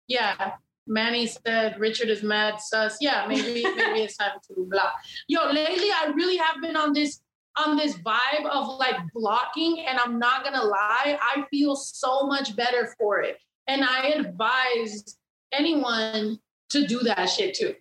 [0.07, 0.53] yeah,
[0.87, 2.97] Manny said Richard is mad sus.
[3.01, 4.93] Yeah, maybe maybe it's time to block.
[5.27, 7.21] Yo, lately I really have been on this
[7.57, 12.55] on this vibe of like blocking, and I'm not gonna lie, I feel so much
[12.55, 13.37] better for it.
[13.67, 15.17] And I advise
[15.51, 16.39] anyone
[16.69, 17.75] to do that shit too.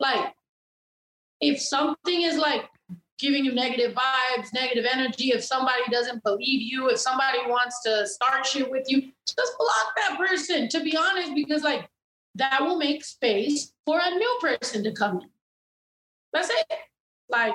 [0.00, 0.32] Like,
[1.40, 2.64] if something is like
[3.18, 8.06] giving you negative vibes, negative energy, if somebody doesn't believe you, if somebody wants to
[8.06, 11.88] start shit with you, just block that person, to be honest, because like
[12.36, 15.28] that will make space for a new person to come in.
[16.32, 16.78] That's it.
[17.28, 17.54] Like,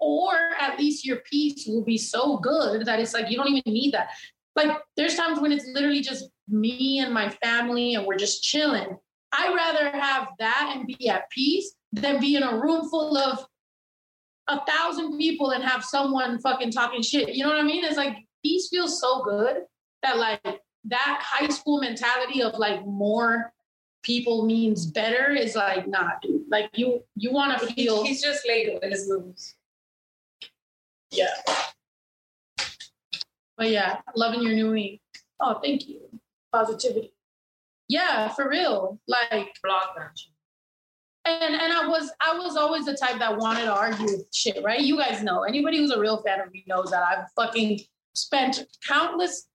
[0.00, 3.72] or at least your peace will be so good that it's like you don't even
[3.72, 4.10] need that.
[4.56, 8.96] Like, there's times when it's literally just me and my family and we're just chilling.
[9.32, 13.44] I'd rather have that and be at peace than be in a room full of
[14.48, 17.34] a thousand people and have someone fucking talking shit.
[17.34, 17.84] You know what I mean?
[17.84, 19.64] It's like peace feels so good
[20.02, 20.40] that like
[20.84, 23.52] that high school mentality of like more
[24.02, 26.42] people means better is like nah, dude.
[26.50, 29.54] Like you you want to feel He's just Lego in his moves.
[31.10, 31.26] yeah.
[33.56, 35.00] But yeah, loving your new week.
[35.40, 36.00] Oh, thank you.
[36.52, 37.12] Positivity.
[37.88, 39.00] Yeah, for real.
[39.08, 40.16] Like Block that.
[41.28, 44.62] And and I was I was always the type that wanted to argue with shit,
[44.62, 44.80] right?
[44.80, 45.42] You guys know.
[45.42, 47.80] Anybody who's a real fan of me knows that I've fucking
[48.14, 49.48] spent countless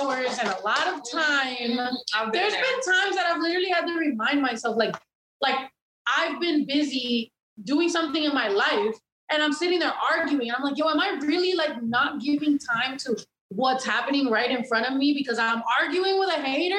[0.00, 1.78] hours and a lot of time.
[2.14, 2.62] I've been There's there.
[2.62, 4.96] been times that I've literally had to remind myself, like,
[5.40, 5.70] like
[6.06, 7.32] I've been busy
[7.64, 8.96] doing something in my life,
[9.30, 12.58] and I'm sitting there arguing, and I'm like, yo, am I really like not giving
[12.58, 13.16] time to
[13.48, 16.76] what's happening right in front of me because I'm arguing with a hater?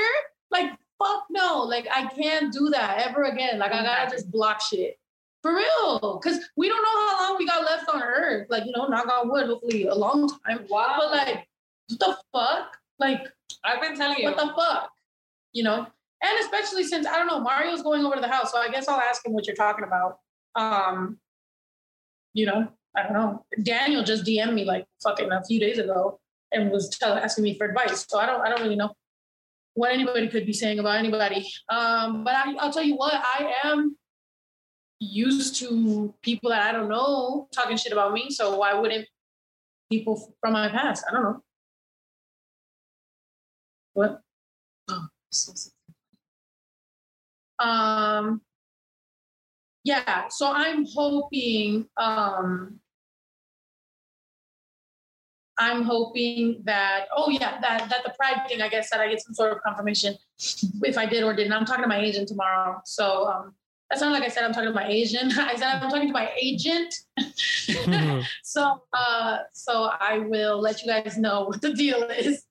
[0.52, 0.72] Like,
[1.02, 3.60] fuck no, like I can't do that ever again.
[3.60, 4.98] Like I gotta just block shit.
[5.42, 8.48] For real, because we don't know how long we got left on Earth.
[8.50, 10.66] Like you know, knock on wood, hopefully a long time.
[10.70, 10.96] Wow.
[10.98, 11.48] But like,
[11.88, 12.78] what the fuck?
[12.98, 13.28] Like,
[13.64, 14.26] I've been telling you.
[14.26, 14.90] what the fuck?
[15.54, 15.86] You know?
[16.24, 18.88] And especially since I don't know, Mario's going over to the house, so I guess
[18.88, 20.20] I'll ask him what you're talking about.
[20.56, 21.20] Um,
[22.34, 23.46] you know, I don't know.
[23.62, 26.20] Daniel just DM'd me like fucking a few days ago
[26.52, 28.06] and was tell, asking me for advice.
[28.10, 28.96] So I don't I don't really know
[29.76, 31.48] what anybody could be saying about anybody.
[31.70, 33.96] Um, but I, I'll tell you what, I am
[35.00, 38.30] used to people that I don't know talking shit about me.
[38.30, 39.08] So why wouldn't
[39.92, 41.06] people from my past?
[41.08, 41.44] I don't know.
[43.94, 44.22] What?
[44.90, 45.08] Oh,
[47.60, 48.42] Um,
[49.84, 52.80] yeah, so I'm hoping, um,
[55.58, 59.22] I'm hoping that, oh yeah, that, that the pride thing, I guess that I get
[59.22, 60.16] some sort of confirmation
[60.84, 61.54] if I did or didn't.
[61.54, 62.82] I'm talking to my agent tomorrow.
[62.86, 63.54] So, um,
[63.90, 65.38] that's not like I said, I'm talking to my agent.
[65.38, 66.94] I said, I'm talking to my agent.
[68.44, 72.44] so, uh, so I will let you guys know what the deal is.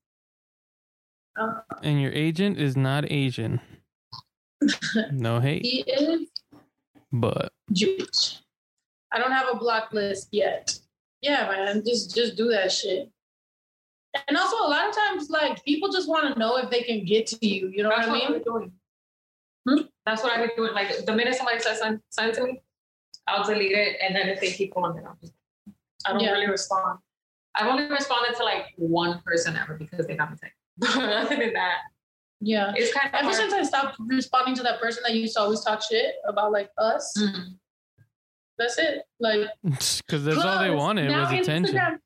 [1.38, 3.60] Uh, And your agent is not Asian.
[5.10, 6.28] No hate, he is
[7.14, 8.40] but Jewish.
[9.12, 10.78] I don't have a block list yet.
[11.24, 13.10] Yeah, man, just just do that shit.
[14.28, 17.04] And also, a lot of times, like people just want to know if they can
[17.06, 17.68] get to you.
[17.74, 18.42] You know That's what I what mean?
[18.44, 18.72] Doing.
[19.66, 19.86] Hmm?
[20.04, 20.74] That's what I've been doing.
[20.74, 22.62] Like the minute somebody says something something to me,
[23.26, 25.32] I'll delete it, and then if they keep on, then I'll just.
[26.06, 26.32] I don't Yeah.
[26.32, 26.98] really respond.
[27.54, 30.36] I've only responded to like one person ever because they got me.
[30.76, 31.78] But other than that,
[32.42, 32.74] Yeah.
[32.76, 33.36] it's kind of Ever hard.
[33.36, 36.70] since I stopped responding to that person that used to always talk shit about like
[36.76, 37.56] us, Mhm.
[38.58, 39.02] That's it.
[39.20, 41.76] Like because that's all they wanted was attention.
[41.76, 41.98] Instagram-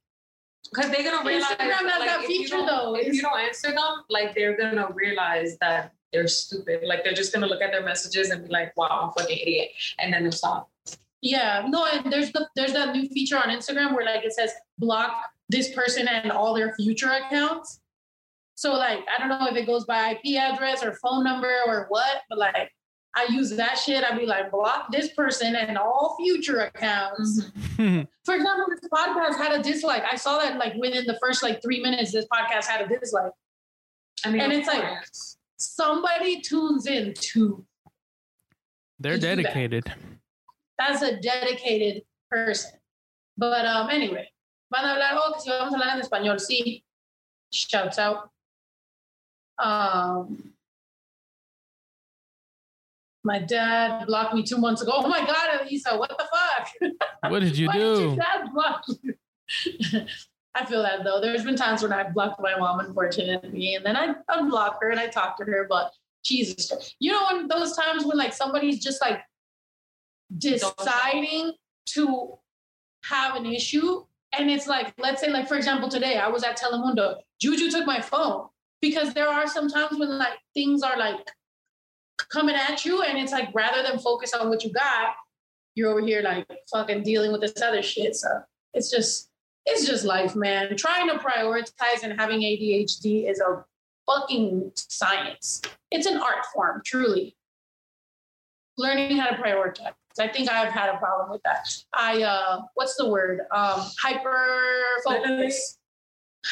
[0.73, 2.95] Because they're gonna realize Instagram has like, that feature, though.
[2.95, 6.81] If you don't answer them, like they're gonna realize that they're stupid.
[6.85, 9.39] Like they're just gonna look at their messages and be like, "Wow, I'm a fucking
[9.39, 10.71] idiot," and then they'll stop.
[11.21, 14.53] Yeah, no, and there's the there's that new feature on Instagram where like it says
[14.79, 15.13] block
[15.49, 17.81] this person and all their future accounts.
[18.55, 21.87] So like I don't know if it goes by IP address or phone number or
[21.89, 22.73] what, but like
[23.19, 24.05] I use that shit.
[24.05, 27.51] I'd be like block this person and all future accounts.
[27.77, 30.05] For example, this podcast had a dislike.
[30.11, 33.33] I saw that like within the first like three minutes, this podcast had a dislike.
[34.25, 35.05] I mean, And of it's like-
[35.61, 37.65] Somebody tunes in to
[39.01, 39.55] They're Did you do that?
[39.55, 39.93] dedicated.
[40.79, 42.79] that's a dedicated person.
[43.37, 44.29] But um, anyway,
[44.73, 46.83] van a hablar, oh, que si vamos a hablar en español, sí.
[47.53, 48.31] Shouts out.
[49.59, 50.53] Um,
[53.25, 54.93] my dad blocked me two months ago.
[54.95, 57.31] Oh my God, Elisa, what the fuck?
[57.31, 58.03] What did you Why did do?
[58.03, 59.15] your dad block you?
[60.55, 61.21] I feel that though.
[61.21, 64.99] There's been times when I've blocked my mom, unfortunately, and then I unblock her and
[64.99, 65.67] I talk to her.
[65.69, 65.93] But
[66.25, 69.21] Jesus, you know, when those times when like somebody's just like
[70.37, 71.53] deciding
[71.91, 72.39] to
[73.05, 74.05] have an issue,
[74.37, 77.17] and it's like, let's say, like for example, today I was at Telemundo.
[77.41, 78.49] Juju took my phone
[78.81, 81.19] because there are some times when like things are like
[82.31, 85.15] coming at you, and it's like rather than focus on what you got,
[85.75, 88.17] you're over here like fucking dealing with this other shit.
[88.17, 88.29] So
[88.75, 89.31] it's just
[89.65, 90.77] it's just life, man.
[90.77, 93.65] Trying to prioritize and having ADHD is a
[94.07, 95.63] fucking science.
[95.91, 97.37] It's an art form, truly.
[98.77, 99.93] Learning how to prioritize.
[100.19, 101.69] I think I've had a problem with that.
[101.95, 103.41] I uh what's the word?
[103.53, 105.79] Um hyper focus.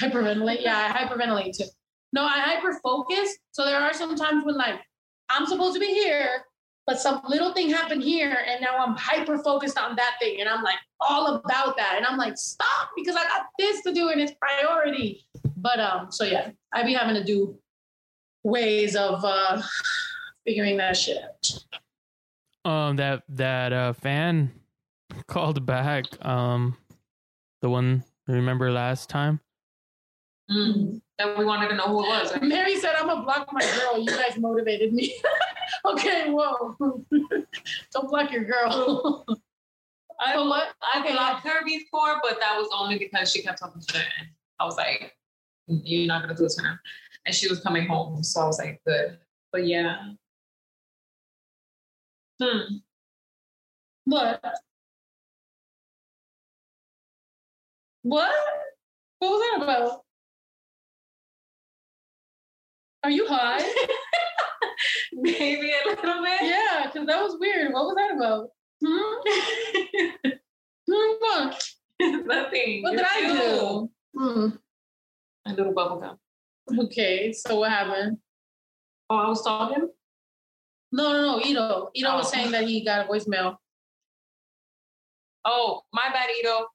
[0.01, 0.63] Hyperventilate.
[0.63, 1.65] Yeah, I hyperventilate too.
[2.13, 3.37] No, I hyper focus.
[3.51, 4.81] So there are some times when like
[5.29, 6.45] I'm supposed to be here,
[6.87, 10.49] but some little thing happened here and now i'm hyper focused on that thing and
[10.49, 14.11] i'm like all about that and i'm like stop because i got this to do
[14.11, 17.59] and it's priority but um so yeah I'd be having to do
[18.45, 19.63] ways of uh
[20.45, 21.65] figuring that shit out
[22.71, 24.53] Um, that that uh fan
[25.27, 26.05] called back.
[26.25, 26.77] Um,
[27.63, 29.41] the one remember last time.
[30.51, 31.01] Mm.
[31.19, 32.33] And we wanted to know who it was.
[32.33, 32.43] right?
[32.55, 35.15] mary said i'm gonna block my girl you guys motivated me
[35.87, 36.77] okay whoa
[37.93, 39.25] don't block your girl
[40.21, 43.59] I, So what I Okay, blocked her before, but that was only because she kept
[43.59, 44.03] talking shit.
[44.19, 45.15] And I was like,
[45.67, 46.79] "You're not gonna do this now."
[47.27, 49.19] And she was coming home, so I was like, "Good."
[49.53, 50.13] But yeah.
[52.41, 52.77] Hmm.
[54.07, 54.43] What?
[58.03, 58.35] What?
[59.19, 60.06] What was that about?
[63.07, 63.63] Are you high?
[65.13, 66.41] Maybe a little bit.
[66.43, 67.73] yeah, because that was weird.
[67.73, 68.49] What was that about?
[68.85, 70.33] Hmm?
[70.91, 71.51] Hmm.
[72.27, 72.83] Nothing.
[72.83, 73.91] What You're did I do?
[74.19, 74.49] Hmm.
[75.47, 76.19] A little bubble gum.
[76.87, 78.19] Okay, so what happened?
[79.09, 79.89] Oh, I was talking.
[80.91, 81.41] No, no, no.
[81.47, 81.91] Ito.
[81.95, 82.31] Ito was Oh.
[82.33, 83.55] saying that he got a voicemail.
[85.45, 86.67] Oh, my bad, Ito.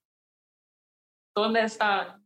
[1.37, 2.21] ¿Dónde están?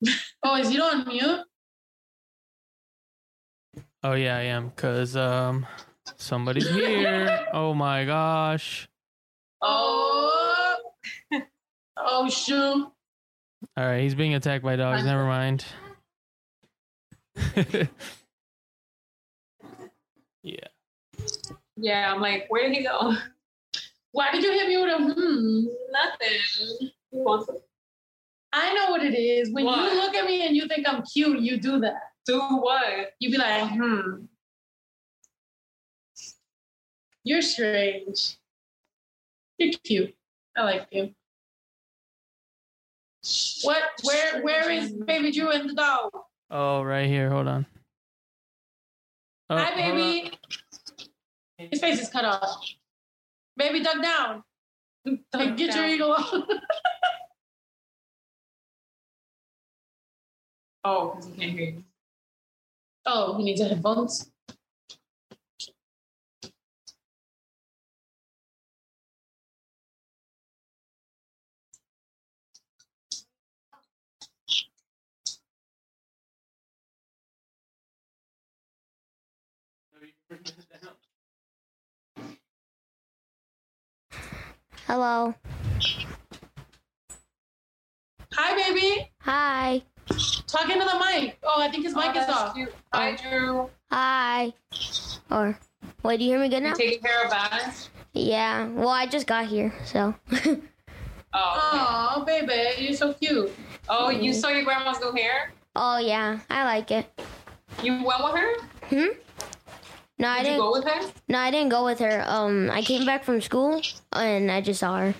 [0.42, 1.44] Oh, is Ito on mute?
[4.04, 4.70] Oh yeah, I am.
[4.72, 5.66] Cause um,
[6.16, 7.46] somebody's here.
[7.52, 8.88] oh my gosh.
[9.60, 10.76] Oh,
[11.96, 12.90] Oh shoot!
[13.76, 15.04] All right, he's being attacked by dogs.
[15.04, 15.64] Never mind.
[20.42, 20.66] yeah.
[21.76, 23.14] Yeah, I'm like, where did he go?
[24.12, 25.66] Why did you hit me with a hmm?
[25.90, 26.90] Nothing.
[27.10, 27.54] He wants to
[28.52, 29.50] I know what it is.
[29.52, 29.92] When What?
[29.92, 32.11] you look at me and you think I'm cute, you do that.
[32.26, 33.12] Do what?
[33.18, 34.24] You'd be like, hmm.
[37.24, 38.36] You're strange.
[39.58, 40.14] You're cute.
[40.56, 41.14] I like you.
[43.62, 43.82] What?
[44.02, 44.42] Where?
[44.42, 46.10] Where is Baby Drew and the dog?
[46.50, 47.30] Oh, right here.
[47.30, 47.66] Hold on.
[49.50, 49.96] Oh, Hi, hold on.
[49.96, 50.38] baby.
[51.58, 52.64] His face is cut off.
[53.56, 54.42] Baby, duck down.
[55.32, 56.34] Like, get your eagle off.
[60.84, 61.84] Oh, because he can't hear you.
[63.06, 64.30] Oh, he needs a headphones.
[84.86, 85.34] Hello.
[88.34, 89.10] Hi, baby.
[89.20, 89.82] Hi.
[90.52, 91.38] Talking to the mic.
[91.42, 92.54] Oh, I think his mic oh, is off.
[92.54, 92.74] Cute.
[92.92, 93.70] Hi, Drew.
[93.90, 94.52] Hi.
[95.30, 95.58] Or,
[96.02, 96.74] wait, do you hear me good You now?
[96.74, 97.88] taking care of bags?
[98.12, 98.68] Yeah.
[98.68, 100.14] Well, I just got here, so.
[101.34, 102.12] Oh.
[102.16, 103.50] Oh, baby, you're so cute.
[103.88, 105.52] Oh, you saw your grandma's new hair?
[105.76, 107.06] oh yeah, I like it.
[107.82, 108.54] You went with her?
[108.90, 109.16] Hmm.
[110.18, 110.58] No, I Did you didn't.
[110.58, 111.12] go with her?
[111.28, 112.22] No, I didn't go with her.
[112.26, 113.80] Um, I came back from school
[114.12, 115.14] and I just saw her.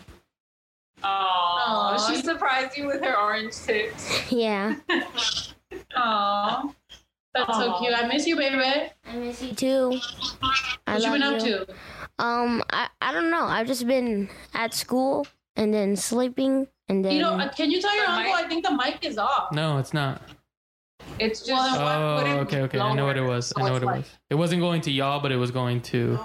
[1.04, 4.30] Oh, she surprised you with her orange tips.
[4.32, 4.76] Yeah.
[5.96, 6.72] Aw.
[7.34, 7.94] That's so cute.
[7.94, 8.56] I miss you, baby.
[8.62, 9.98] I miss you too.
[10.86, 11.64] I What you love been up you.
[11.66, 12.24] to?
[12.24, 13.44] Um, I, I don't know.
[13.44, 15.26] I've just been at school
[15.56, 17.14] and then sleeping and then.
[17.14, 18.44] You know, uh, can you tell your The uncle mic?
[18.44, 19.52] I think the mic is off?
[19.52, 20.20] No, it's not.
[21.18, 22.78] It's just Well, Oh, put okay, okay.
[22.78, 23.52] I know what it was.
[23.56, 24.04] I know what it was.
[24.30, 26.18] It wasn't going to y'all, but it was going to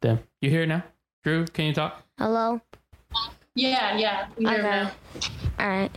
[0.00, 0.18] them.
[0.40, 0.82] You hear now?
[1.24, 2.02] Drew, can you talk?
[2.18, 2.60] Hello.
[3.60, 4.26] Yeah, yeah.
[4.38, 4.70] we hear it Okay.
[4.70, 4.90] now.
[5.58, 5.90] All right.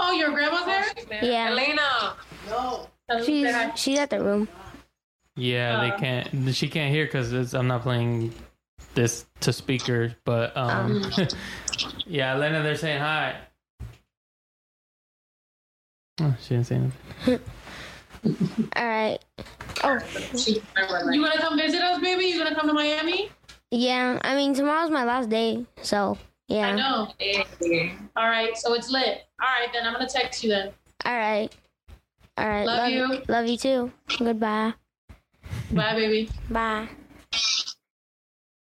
[0.00, 0.84] Oh, your grandma's there?
[1.22, 1.48] Yeah.
[1.50, 2.14] Elena.
[2.48, 2.88] No.
[3.24, 4.46] She's she's at the room.
[5.34, 5.98] Yeah, they Uh.
[5.98, 6.54] can't.
[6.54, 8.32] She can't hear because I'm not playing
[8.94, 10.14] this to speaker.
[10.24, 11.02] But um,
[12.06, 13.36] yeah, Elena, they're saying hi.
[16.20, 17.40] Oh, she didn't say anything.
[18.76, 19.18] All right.
[19.84, 19.98] Oh,
[20.46, 22.26] You gonna come visit us, baby?
[22.26, 23.30] You gonna come to Miami?
[23.70, 24.18] Yeah.
[24.22, 26.68] I mean, tomorrow's my last day, so yeah.
[26.68, 27.12] I know.
[28.16, 29.22] All right, so it's lit.
[29.40, 30.72] All right, then I'm gonna text you then.
[31.04, 31.54] All right.
[32.36, 32.66] All right.
[32.66, 33.22] Love you.
[33.28, 33.92] Love you too.
[34.18, 34.74] Goodbye.
[35.72, 36.30] Bye, baby.
[36.50, 36.88] Bye.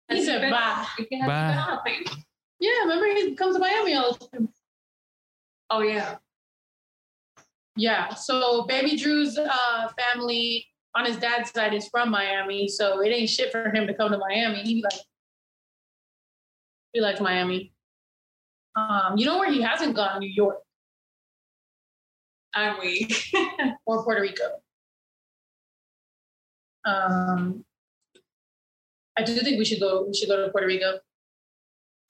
[0.10, 0.86] He said bye.
[1.12, 2.04] Bye.
[2.60, 4.50] Yeah, remember he comes to Miami all the time.
[5.70, 6.16] Oh yeah.
[7.76, 10.66] Yeah, so baby Drew's uh, family
[10.96, 14.12] on his dad's side is from Miami, so it ain't shit for him to come
[14.12, 14.62] to Miami.
[14.62, 15.02] He like,
[16.94, 17.74] he likes Miami.
[18.76, 20.20] Um, you know where he hasn't gone?
[20.20, 20.58] New York
[22.54, 23.14] I'm weak.
[23.86, 24.44] or Puerto Rico.
[26.86, 27.64] Um,
[29.18, 30.06] I do think we should go.
[30.08, 31.00] We should go to Puerto Rico.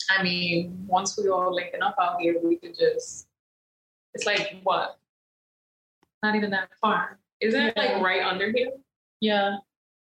[0.10, 3.28] I mean, once we all linking up out here, we could just.
[4.14, 4.98] It's like what?
[6.24, 7.20] Not even that far.
[7.42, 8.72] Isn't it like right under here?
[9.22, 9.58] Yeah.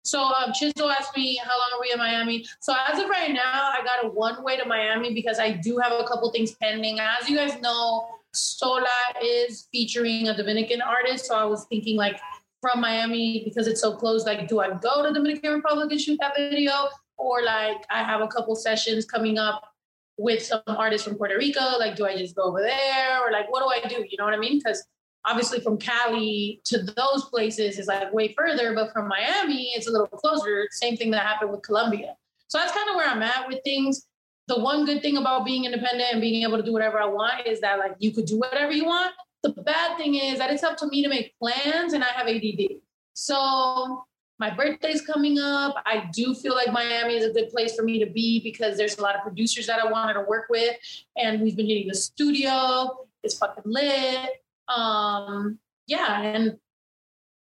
[0.05, 2.47] So um, Chisel asked me how long are we in Miami.
[2.61, 5.79] So as of right now, I got a one way to Miami because I do
[5.79, 7.01] have a couple things pending.
[7.01, 8.87] As you guys know, Sola
[9.22, 11.25] is featuring a Dominican artist.
[11.27, 12.20] So I was thinking like
[12.61, 14.27] from Miami because it's so close.
[14.27, 18.20] Like, do I go to Dominican Republic and shoot that video, or like I have
[18.20, 19.70] a couple sessions coming up
[20.16, 21.79] with some artists from Puerto Rico?
[21.79, 24.05] Like, do I just go over there, or like what do I do?
[24.09, 24.59] You know what I mean?
[24.59, 24.87] Because
[25.27, 29.91] obviously from Cali to those places is like way further, but from Miami, it's a
[29.91, 30.66] little closer.
[30.70, 32.16] Same thing that happened with Colombia.
[32.49, 34.07] So that's kind of where I'm at with things.
[34.49, 37.47] The one good thing about being independent and being able to do whatever I want
[37.47, 39.12] is that like you could do whatever you want.
[39.43, 42.29] The bad thing is that it's up to me to make plans and I have
[42.29, 42.81] ADD.
[43.14, 44.05] So
[44.39, 45.77] my birthday's coming up.
[45.87, 48.99] I do feel like Miami is a good place for me to be because there's
[48.99, 50.77] a lot of producers that I wanted to work with.
[51.16, 53.07] And we've been hitting the studio.
[53.22, 54.31] It's fucking lit
[54.69, 56.57] um yeah and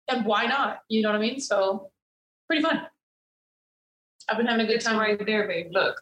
[0.09, 0.81] and why not?
[0.89, 1.41] You know what i mean?
[1.41, 1.91] So
[2.49, 2.87] pretty fun.
[4.29, 4.99] I've been having a good It's time.
[4.99, 5.69] right there, babe.
[5.73, 6.01] Look.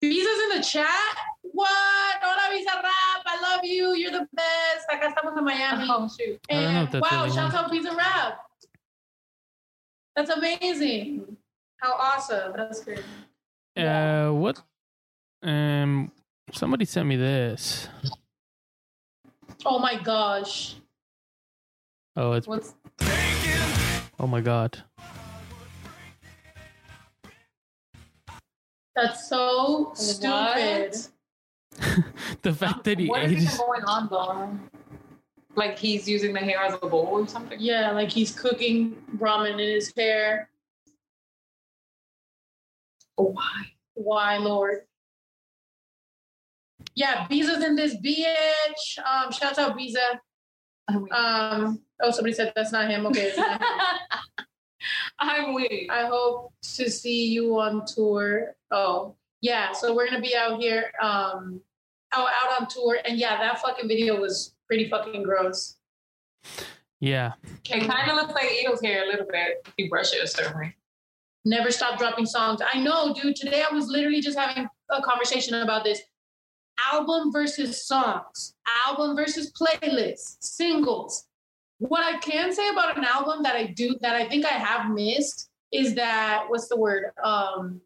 [0.00, 1.16] Biza's in the chat.
[1.42, 2.16] What?
[2.20, 3.22] Hola Bizarrap.
[3.26, 3.94] I love you.
[3.94, 4.86] You're the best.
[4.92, 5.86] Acá estamos en miami.
[5.88, 6.38] Oh shoot.
[6.50, 8.36] I don't know and wow shout out Bizarrap.
[10.16, 11.36] That's amazing.
[11.78, 12.52] How awesome.
[12.56, 13.02] That's great.
[13.76, 14.62] Uh, what?
[15.42, 16.12] Um,
[16.54, 17.88] somebody sent me this.
[19.66, 20.76] Oh my gosh.
[22.16, 22.74] Oh, it's What's
[24.20, 24.82] oh my god.
[28.94, 30.96] That's so stupid.
[32.42, 34.56] the fact that he what ate is even going on though?
[35.56, 37.58] Like he's using the hair as a bowl or something?
[37.60, 40.48] Yeah, like he's cooking ramen in his hair.
[43.16, 43.72] Why?
[43.94, 44.82] Why, Lord?
[46.96, 48.98] Yeah, Biza's in this bitch.
[49.04, 50.18] Um, shout out Biza.
[50.88, 53.06] Um, oh, somebody said that's not him.
[53.06, 53.68] Okay, it's not him.
[55.18, 55.90] I'm weak.
[55.90, 58.54] I hope to see you on tour.
[58.70, 59.72] Oh, yeah.
[59.72, 61.60] So we're gonna be out here, um,
[62.12, 65.76] out out on tour, and yeah, that fucking video was pretty fucking gross.
[67.00, 67.32] yeah.
[67.70, 69.66] It kind of looks like Edo's hair a little bit.
[69.66, 70.76] If you brush it a certain way.
[71.46, 72.60] Never stop dropping songs.
[72.72, 73.36] I know, dude.
[73.36, 76.00] Today I was literally just having a conversation about this.
[76.92, 78.54] Album versus songs,
[78.86, 81.24] album versus playlists, singles.
[81.78, 84.90] What I can say about an album that I do that I think I have
[84.90, 87.06] missed is that what's the word?
[87.22, 87.80] Um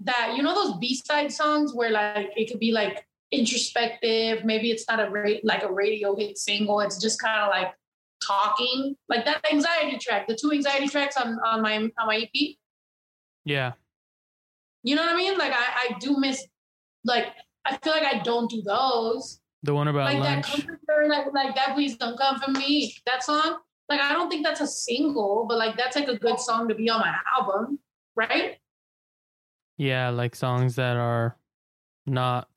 [0.00, 4.84] that you know those B-side songs where like it could be like introspective, maybe it's
[4.88, 7.74] not a ra- like a radio hit single, it's just kind of like
[8.24, 8.96] talking.
[9.08, 12.56] Like that anxiety track, the two anxiety tracks on on my on my EP.
[13.44, 13.72] Yeah.
[14.82, 15.36] You know what I mean?
[15.38, 16.46] Like I, I do miss
[17.08, 17.26] like
[17.64, 19.40] I feel like I don't do those.
[19.64, 20.46] The one about like that lunch.
[20.46, 22.94] comfort story, like like that please don't come for me.
[23.06, 23.58] That song.
[23.88, 26.74] Like I don't think that's a single, but like that's like a good song to
[26.74, 27.78] be on my album,
[28.14, 28.56] right?
[29.78, 31.36] Yeah, like songs that are
[32.06, 32.48] not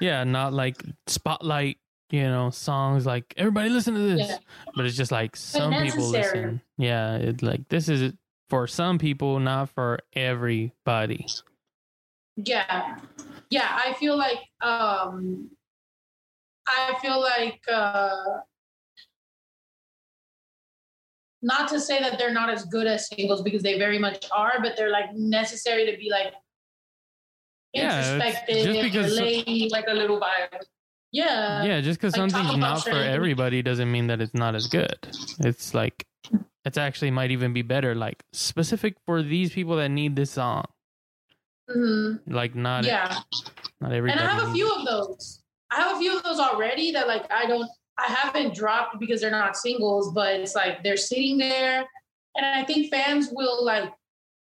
[0.00, 1.78] yeah, not like spotlight,
[2.10, 4.28] you know, songs like everybody listen to this.
[4.28, 4.36] Yeah.
[4.76, 6.60] But it's just like some people listen.
[6.76, 8.12] Yeah, it like this is
[8.50, 11.26] for some people, not for everybody.
[12.36, 12.96] Yeah.
[13.50, 15.50] Yeah, I feel like um
[16.66, 18.14] I feel like uh
[21.42, 24.54] not to say that they're not as good as singles because they very much are,
[24.62, 26.32] but they're like necessary to be like
[27.74, 30.60] Yeah, introspective, just because- relate, Like a little vibe.
[31.12, 31.62] yeah.
[31.64, 34.98] yeah, just because like, something's not for everybody doesn't mean that it's not as good.
[35.40, 36.06] It's like
[36.64, 40.64] it's actually might even be better, like specific for these people that need this song.
[41.70, 42.20] Mhm.
[42.26, 43.20] Like not Yeah.
[43.80, 44.10] not And.
[44.10, 45.42] I have a few of those.
[45.70, 49.20] I have a few of those already that like I don't I haven't dropped because
[49.20, 51.84] they're not singles, but it's like they're sitting there
[52.36, 53.92] and I think fans will like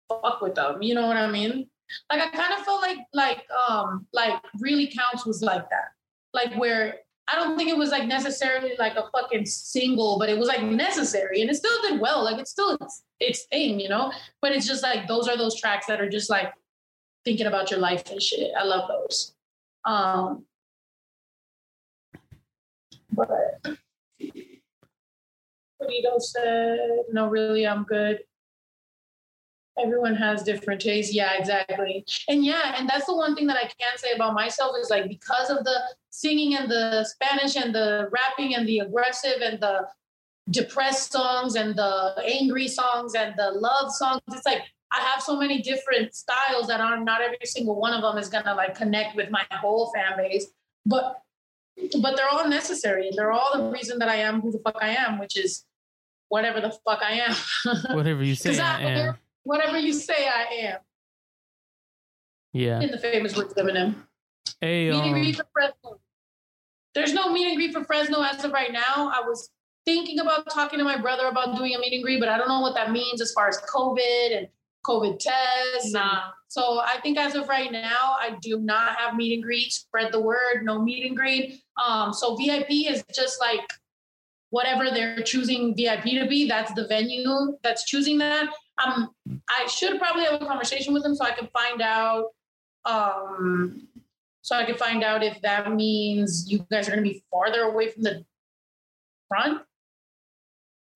[0.10, 0.82] fuck with them.
[0.82, 1.70] You know what I mean?
[2.12, 5.90] Like I kind of felt like like um like really counts was like that.
[6.34, 7.00] Like where
[7.30, 10.62] I don't think it was like necessarily like a fucking single, but it was like
[10.62, 12.22] necessary and it still did well.
[12.24, 14.12] Like it's still its, its thing, you know?
[14.42, 16.52] But it's just like those are those tracks that are just like
[17.26, 18.52] thinking about your life and shit.
[18.58, 19.34] I love those.
[19.86, 20.46] Um,
[23.12, 23.30] but
[25.80, 26.80] Benito said,
[27.12, 28.24] "No, really, I'm good."
[29.78, 31.14] Everyone has different tastes.
[31.14, 32.06] Yeah, exactly.
[32.28, 35.10] And yeah, and that's the one thing that I can say about myself is like
[35.10, 35.78] because of the
[36.12, 39.88] singing and the Spanish and the rapping and the aggressive and the
[40.50, 44.22] depressed songs and the angry songs and the love songs.
[44.32, 44.64] It's like
[44.94, 48.30] I have so many different styles that are not every single one of them is
[48.30, 50.48] gonna like connect with my whole fan base.
[50.86, 51.20] But
[52.02, 54.90] but they're all necessary they're all the reason that I am who the fuck I
[54.90, 55.66] am, which is
[56.30, 57.36] whatever the fuck I am.
[57.96, 59.18] Whatever you say I am.
[59.44, 60.80] Whatever you say I am.
[62.54, 62.82] Yeah.
[62.82, 63.96] In the famous words of Eminem.
[64.62, 66.00] Hey, Meet and um, greet for Fresno.
[66.96, 69.12] There's no meet and greet for Fresno as of right now.
[69.14, 69.50] I was
[69.86, 72.48] thinking about talking to my brother about doing a meet and greet, but I don't
[72.48, 74.48] know what that means as far as COVID and
[74.84, 75.92] COVID tests.
[75.92, 76.32] Nah.
[76.48, 79.72] So I think as of right now, I do not have meet and greet.
[79.72, 81.62] Spread the word, no meet and greet.
[81.84, 83.62] Um, so VIP is just like
[84.50, 86.48] whatever they're choosing VIP to be.
[86.48, 88.50] That's the venue that's choosing that.
[88.84, 89.10] Um,
[89.50, 92.26] I should probably have a conversation with them so I can find out.
[92.86, 93.88] Um,
[94.42, 97.62] so I can find out if that means you guys are going to be farther
[97.62, 98.26] away from the
[99.28, 99.62] front.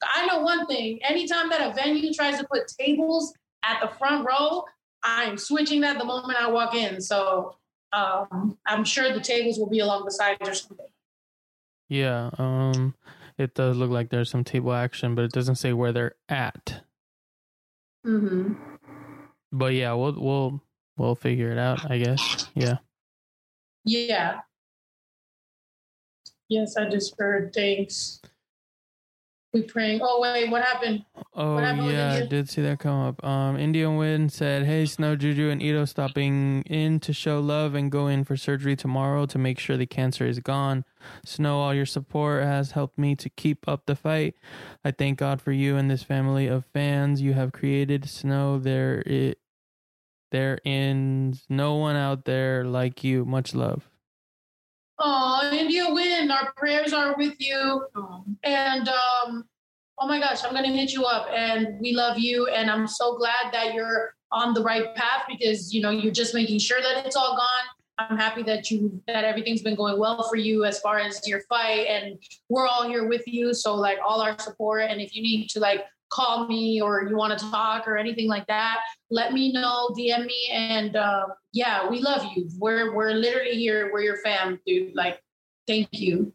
[0.03, 3.33] I know one thing: anytime that a venue tries to put tables
[3.67, 4.65] at the front row,
[5.03, 7.01] I'm switching that the moment I walk in.
[7.01, 7.55] So
[7.93, 10.87] um, I'm sure the tables will be along the sides or something.
[11.89, 12.95] Yeah, um,
[13.37, 16.81] it does look like there's some table action, but it doesn't say where they're at.
[18.05, 18.53] Mm-hmm.
[19.51, 20.61] But yeah, we'll we'll
[20.97, 22.49] we'll figure it out, I guess.
[22.55, 22.77] Yeah.
[23.85, 24.41] Yeah.
[26.49, 27.53] Yes, I just heard.
[27.53, 28.21] Thanks.
[29.53, 30.01] We praying.
[30.03, 31.05] Oh wait, what happened?
[31.33, 33.23] Oh What happened yeah, I did see that come up.
[33.23, 37.91] Um, Indian Wind said, "Hey, Snow Juju and Ito stopping in to show love and
[37.91, 40.83] go in for surgery tomorrow to make sure the cancer is gone.
[41.25, 44.35] Snow, all your support has helped me to keep up the fight.
[44.83, 48.09] I thank God for you and this family of fans you have created.
[48.09, 49.39] Snow, there it,
[50.31, 53.25] there is no one out there like you.
[53.25, 53.89] Much love."
[54.99, 56.31] Oh, India win.
[56.31, 57.85] Our prayers are with you.
[58.43, 59.45] And um,
[59.99, 61.27] oh my gosh, I'm gonna hit you up.
[61.31, 62.47] And we love you.
[62.47, 66.33] And I'm so glad that you're on the right path because you know you're just
[66.33, 67.65] making sure that it's all gone.
[67.99, 71.41] I'm happy that you that everything's been going well for you as far as your
[71.49, 72.19] fight, and
[72.49, 73.53] we're all here with you.
[73.53, 74.83] So like all our support.
[74.89, 78.27] And if you need to like call me or you want to talk or anything
[78.27, 78.79] like that,
[79.09, 79.89] let me know.
[79.97, 80.49] DM me.
[80.51, 82.49] And uh, yeah, we love you.
[82.57, 83.91] We're we're literally here.
[83.93, 84.95] We're your fam, dude.
[84.95, 85.21] Like,
[85.67, 86.33] thank you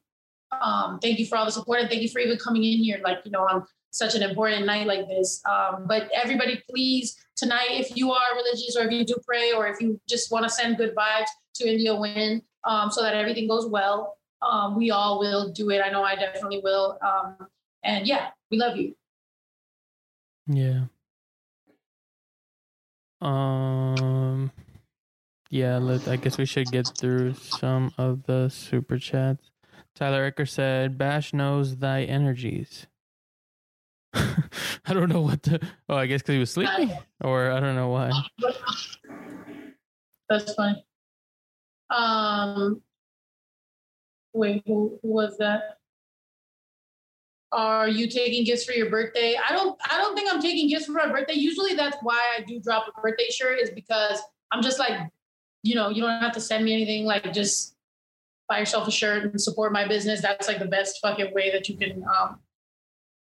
[0.61, 3.01] um, thank you for all the support and thank you for even coming in here
[3.05, 7.69] like you know on such an important night like this um, but everybody please tonight
[7.71, 10.51] if you are religious or if you do pray or if you just want to
[10.51, 15.19] send good vibes to india win um, so that everything goes well um, we all
[15.19, 17.37] will do it i know i definitely will um,
[17.85, 18.95] and yeah we love you
[20.47, 20.85] Yeah.
[23.21, 24.51] Um.
[25.51, 25.79] Yeah.
[25.79, 26.09] Let.
[26.09, 29.51] I guess we should get through some of the super chats.
[29.95, 32.87] Tyler Ecker said, "Bash knows thy energies."
[34.15, 35.61] I don't know what the.
[35.89, 38.11] Oh, I guess because he was sleeping, or I don't know why.
[40.29, 40.87] that's funny
[41.95, 42.81] um
[44.33, 45.79] wait who, who was that
[47.53, 50.87] are you taking gifts for your birthday i don't i don't think i'm taking gifts
[50.87, 54.19] for my birthday usually that's why i do drop a birthday shirt is because
[54.53, 54.99] i'm just like
[55.63, 57.77] you know you don't have to send me anything like just
[58.49, 61.69] buy yourself a shirt and support my business that's like the best fucking way that
[61.69, 62.39] you can um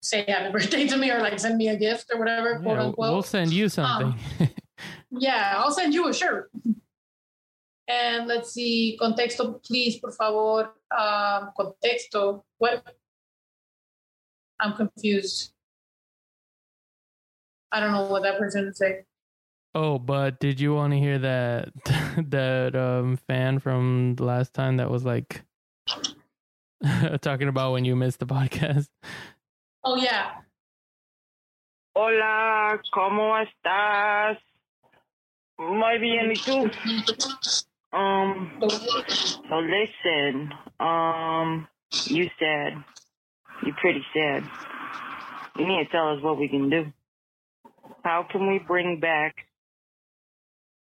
[0.02, 2.82] say happy birthday to me or like send me a gift or whatever quote Yeah,
[2.84, 4.14] unquote we'll send you something.
[5.10, 6.50] yeah, I'll send you a shirt.
[7.88, 10.72] And let's see, contexto, please, por favor.
[10.96, 12.44] Um, contexto.
[12.58, 12.84] What?
[14.60, 15.52] I'm confused.
[17.72, 19.04] I don't know what that person would say.
[19.74, 21.68] oh, but did you want to hear that
[22.30, 25.42] that um fan from the last time that was like
[27.20, 28.88] talking about when you missed the podcast?
[29.84, 30.40] Oh yeah.
[31.94, 34.36] Hola, ¿cómo estás?
[35.58, 36.70] Muy bien, ¿y tú?
[37.92, 38.60] Um,
[39.48, 41.66] so listen, um,
[42.04, 42.74] you said,
[43.64, 44.44] you're pretty sad.
[45.58, 46.92] You need to tell us what we can do.
[48.04, 49.46] How can we bring back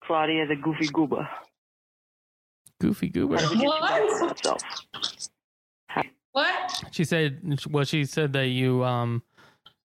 [0.05, 1.29] Claudia the Goofy Goober?
[2.81, 3.39] Goofy goober.
[3.39, 4.49] What?
[6.33, 6.85] What?
[6.91, 9.23] She said, well, she said that you um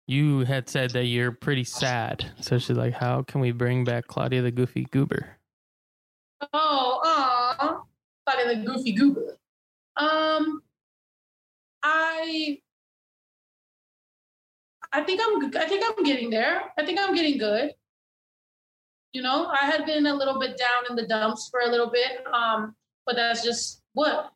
[0.08, 2.26] you had said that you're pretty sad.
[2.42, 5.38] So she's like, how can we bring back Claudia the Goofy Goober?
[6.54, 7.82] Oh, aw.
[8.26, 9.38] Thought of the goofy goober.
[9.98, 10.62] Um,
[11.84, 12.60] I,
[14.94, 16.62] I think I'm, I think I'm getting there.
[16.78, 17.72] I think I'm getting good.
[19.14, 21.90] You know, I had been a little bit down in the dumps for a little
[21.90, 22.26] bit.
[22.34, 22.76] Um,
[23.06, 24.32] but that's just what.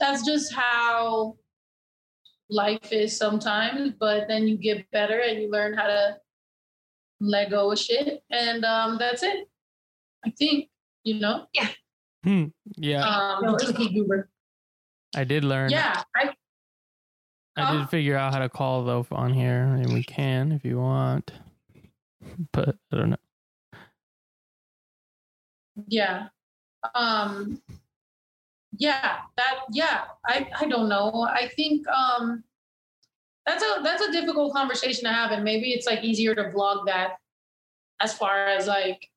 [0.00, 1.36] That's just how
[2.50, 3.92] life is sometimes.
[3.98, 6.16] But then you get better and you learn how to
[7.20, 9.48] let go of shit, and um, that's it.
[10.24, 10.68] I think
[11.04, 11.46] you know.
[11.52, 11.68] Yeah.
[12.24, 12.44] Hmm.
[12.76, 14.28] Yeah, Um, Goofy Goober.
[15.14, 15.70] I did learn.
[15.70, 16.34] Yeah, I
[17.56, 20.78] I did figure out how to call though on here, and we can if you
[20.78, 21.32] want.
[22.52, 23.16] But I don't know.
[25.88, 26.28] yeah.
[26.94, 27.60] Um
[28.78, 31.28] yeah, that yeah, I I don't know.
[31.28, 32.44] I think um
[33.44, 36.86] that's a that's a difficult conversation to have and maybe it's like easier to vlog
[36.86, 37.16] that
[38.00, 39.08] as far as like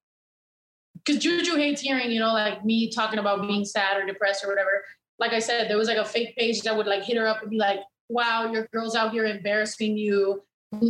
[0.95, 4.47] because Juju hates hearing, you know, like me talking about being sad or depressed or
[4.47, 4.83] whatever.
[5.19, 7.41] Like I said, there was like a fake page that would like hit her up
[7.41, 10.43] and be like, wow, your girl's out here embarrassing you,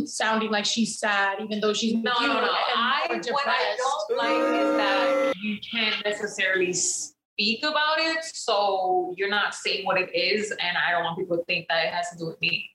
[0.04, 2.50] sounding like she's sad, even though she's No, no, no.
[2.50, 9.28] I what I don't like is that you can't necessarily speak about it, so you're
[9.28, 12.10] not saying what it is, and I don't want people to think that it has
[12.10, 12.70] to do with me.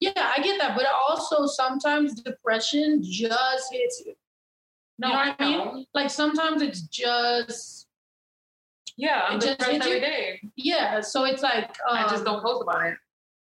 [0.00, 4.14] Yeah, I get that, but also sometimes depression just hits you.
[4.98, 5.86] No, you know what I mean?
[5.94, 7.83] Like sometimes it's just
[8.96, 10.40] Yeah, I'm It just depressed every day.
[10.56, 11.00] yeah.
[11.00, 12.96] So it's like um, I just don't post about it.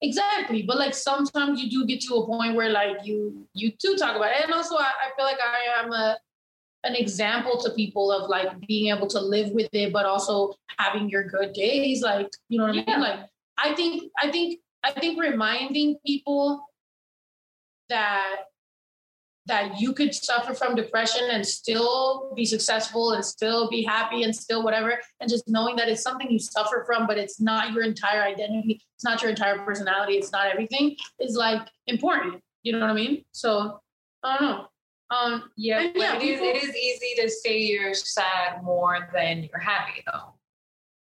[0.01, 0.63] exactly.
[0.63, 4.15] But like sometimes you do get to a point where like you you do talk
[4.15, 6.17] about it, and also I, I feel like I am a
[6.83, 11.09] an example to people of like being able to live with it, but also having
[11.09, 12.01] your good days.
[12.01, 12.99] Like you know what I mean?
[13.01, 13.19] Like
[13.57, 16.63] I think I think I think reminding people
[17.89, 18.35] that
[19.47, 24.35] that you could suffer from depression and still be successful and still be happy and
[24.35, 27.83] still whatever and just knowing that it's something you suffer from but it's not your
[27.83, 32.79] entire identity it's not your entire personality it's not everything is like important you know
[32.79, 33.79] what i mean so
[34.23, 34.65] i don't know
[35.11, 39.09] um Yeah, but yeah it is people- it is easy to say you're sad more
[39.13, 40.33] than you're happy though.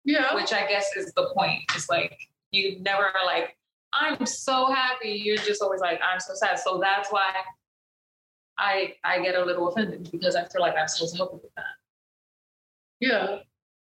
[0.04, 1.64] yeah Which I guess is the point.
[1.76, 2.18] It's like
[2.52, 3.56] you never are like,
[3.94, 5.12] I'm so happy.
[5.24, 6.60] You're just always like, I'm so sad.
[6.60, 7.32] So that's why
[8.58, 11.54] I I get a little offended because I feel like I'm supposed to help with
[11.56, 11.66] that.
[13.00, 13.40] Yeah.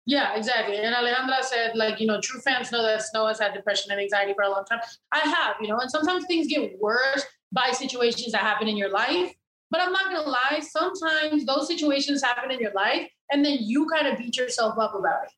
[0.07, 0.77] Yeah, exactly.
[0.77, 4.01] And Alejandra said, like, you know, true fans know that Snow has had depression and
[4.01, 4.79] anxiety for a long time.
[5.11, 8.89] I have, you know, and sometimes things get worse by situations that happen in your
[8.89, 9.31] life.
[9.69, 13.87] But I'm not gonna lie, sometimes those situations happen in your life and then you
[13.87, 15.31] kind of beat yourself up about it.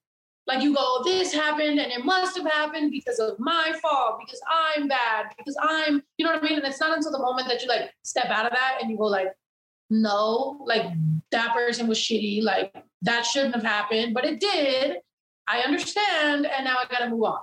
[0.45, 4.41] Like you go, this happened and it must have happened because of my fault, because
[4.49, 6.57] I'm bad, because I'm, you know what I mean?
[6.57, 8.97] And it's not until the moment that you like step out of that and you
[8.97, 9.29] go like,
[9.89, 10.85] no, like
[11.31, 12.73] that person was shitty, like
[13.03, 14.97] that shouldn't have happened, but it did.
[15.47, 17.39] I understand, and now I gotta move on.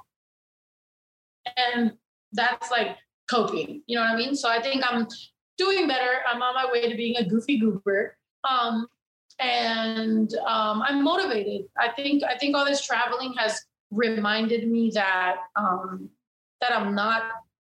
[1.57, 1.93] And
[2.33, 2.97] that's like
[3.31, 4.35] coping, you know what I mean?
[4.35, 5.07] So I think I'm
[5.59, 6.21] doing better.
[6.27, 8.17] I'm on my way to being a goofy goober.
[8.49, 8.87] Um,
[9.41, 11.67] and um, I'm motivated.
[11.79, 13.61] I think I think all this traveling has
[13.91, 16.09] reminded me that um,
[16.61, 17.23] that I'm not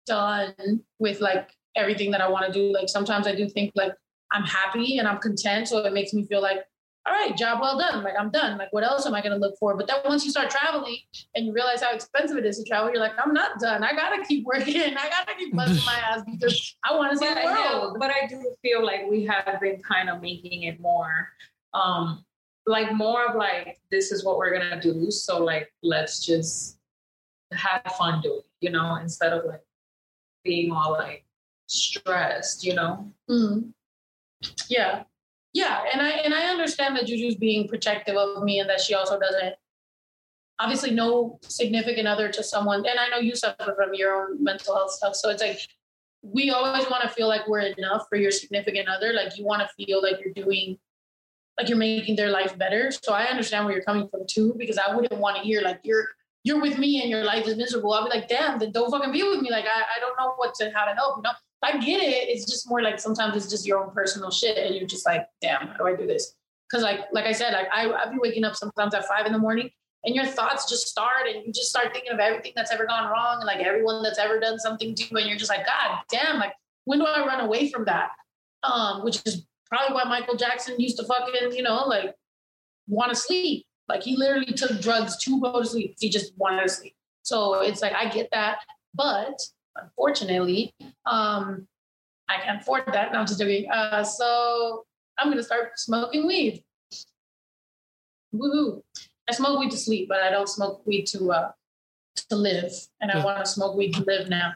[0.06, 0.54] done
[0.98, 2.72] with like everything that I want to do.
[2.72, 3.92] Like sometimes I do think like
[4.30, 6.58] I'm happy and I'm content, so it makes me feel like,
[7.06, 8.02] all right, job well done.
[8.04, 8.58] Like I'm done.
[8.58, 9.74] Like what else am I going to look for?
[9.76, 10.98] But then once you start traveling
[11.34, 13.82] and you realize how expensive it is to travel, you're like, I'm not done.
[13.82, 14.76] I gotta keep working.
[14.98, 17.96] I gotta keep busting my ass because I want to see But, the world.
[17.98, 21.28] but I do feel like we have been kind of making it more
[21.74, 22.24] um
[22.66, 25.10] like more of like this is what we're gonna do.
[25.10, 26.78] So like let's just
[27.52, 29.62] have fun doing it, you know, instead of like
[30.44, 31.24] being all like
[31.66, 33.12] stressed, you know.
[33.28, 33.72] Mhm.
[34.68, 35.04] Yeah,
[35.52, 38.94] yeah, and I and I understand that Juju's being protective of me, and that she
[38.94, 39.54] also doesn't.
[40.60, 44.74] Obviously, no significant other to someone, and I know you suffer from your own mental
[44.74, 45.14] health stuff.
[45.16, 45.60] So it's like
[46.22, 49.12] we always want to feel like we're enough for your significant other.
[49.12, 50.78] Like you want to feel like you're doing,
[51.58, 52.90] like you're making their life better.
[52.90, 55.80] So I understand where you're coming from too, because I wouldn't want to hear like
[55.84, 56.08] you're
[56.42, 57.92] you're with me and your life is miserable.
[57.94, 59.50] I'll be like, damn, then don't fucking be with me.
[59.50, 61.18] Like I, I don't know what to how to help.
[61.18, 61.30] You know,
[61.62, 62.28] I get it.
[62.28, 65.26] It's just more like sometimes it's just your own personal shit, and you're just like,
[65.40, 66.34] damn, how do I do this?
[66.68, 69.32] Because like like I said, like I I be waking up sometimes at five in
[69.32, 69.70] the morning,
[70.04, 73.10] and your thoughts just start, and you just start thinking of everything that's ever gone
[73.10, 76.00] wrong, and like everyone that's ever done something to you, and you're just like, God
[76.10, 76.52] damn, like
[76.84, 78.10] when do I run away from that?
[78.62, 82.14] Um, which is probably why Michael Jackson used to fucking you know like
[82.86, 83.66] want to sleep.
[83.88, 85.96] Like he literally took drugs to go to sleep.
[85.98, 86.94] He just wanted to sleep.
[87.22, 88.58] So it's like I get that,
[88.94, 89.40] but
[89.76, 90.74] unfortunately,
[91.06, 91.66] um,
[92.28, 93.12] I can't afford that.
[93.12, 93.70] No, I'm just joking.
[93.70, 94.84] Uh, so
[95.18, 96.62] I'm gonna start smoking weed.
[98.34, 98.82] Woohoo!
[99.28, 101.50] I smoke weed to sleep, but I don't smoke weed to uh,
[102.30, 102.72] to live.
[103.00, 104.54] And I want to smoke weed to live now.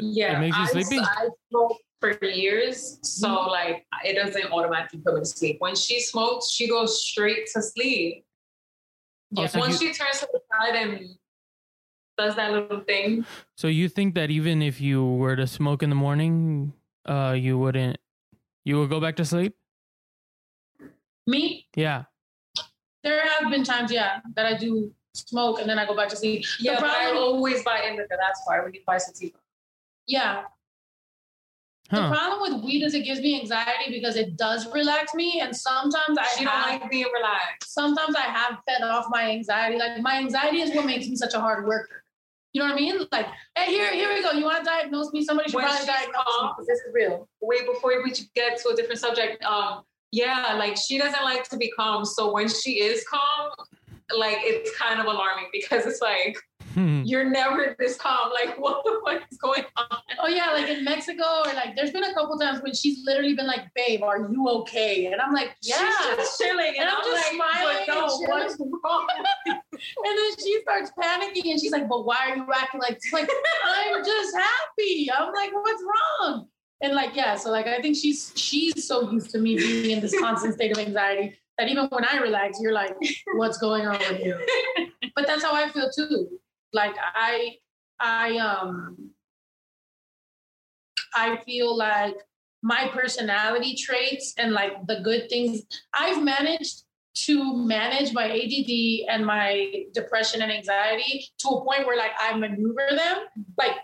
[0.00, 0.98] Yeah, it makes you sleepy.
[0.98, 5.56] I smoked for years, so like it doesn't automatically put me to sleep.
[5.60, 8.24] When she smokes, she goes straight to sleep.
[9.36, 11.16] Oh, so Once you- she turns to the side and
[12.18, 13.24] does that little thing,
[13.56, 16.72] So you think that even if you were to smoke in the morning,
[17.06, 17.98] uh, you wouldn't,
[18.64, 19.54] you would go back to sleep?
[21.26, 22.04] Me, Yeah.
[23.04, 26.16] there have been times, yeah, that I do smoke and then I go back to
[26.16, 26.42] sleep.
[26.58, 28.16] The yeah, but I always buy indica.
[28.18, 29.38] That's why we buy sativa.
[30.06, 30.44] Yeah.
[31.90, 35.54] The problem with weed is it gives me anxiety because it does relax me, and
[35.56, 37.72] sometimes I She don't like being relaxed.
[37.72, 39.76] sometimes I have fed off my anxiety.
[39.76, 42.04] Like my anxiety is what makes me such a hard worker.
[42.52, 43.06] You know what I mean?
[43.12, 43.26] Like,
[43.56, 44.32] hey, here, here we go.
[44.32, 45.24] You want to diagnose me?
[45.24, 47.28] Somebody should When probably diagnose me calm- because this is real.
[47.40, 49.82] Wait, before we get to a different subject, um,
[50.12, 52.04] yeah, like she doesn't like to be calm.
[52.04, 53.50] So when she is calm,
[54.16, 56.36] like it's kind of alarming because it's like
[56.74, 57.02] Hmm.
[57.04, 58.30] you're never this calm.
[58.32, 59.98] Like what the fuck is going on?
[60.22, 63.34] Oh yeah, like in Mexico, or like there's been a couple times when she's literally
[63.34, 67.02] been like, "Babe, are you okay?" And I'm like, "Yeah." She's just chilling, And I'm
[67.02, 69.06] just like, smiling But no, and what's wrong?
[69.72, 73.30] And then she starts panicking and she's like, but why are you acting like like
[73.64, 75.10] I'm just happy?
[75.10, 76.48] I'm like, what's wrong?
[76.82, 80.00] And like, yeah, so like I think she's she's so used to me being in
[80.00, 82.94] this constant state of anxiety that even when I relax, you're like,
[83.34, 84.38] what's going on with you?
[85.16, 86.39] But that's how I feel too.
[86.72, 87.56] Like I
[87.98, 89.10] I um
[91.14, 92.16] I feel like
[92.62, 95.62] my personality traits and like the good things
[95.94, 101.96] I've managed to manage my ADD and my depression and anxiety to a point where
[101.96, 103.18] like I maneuver them.
[103.58, 103.76] Like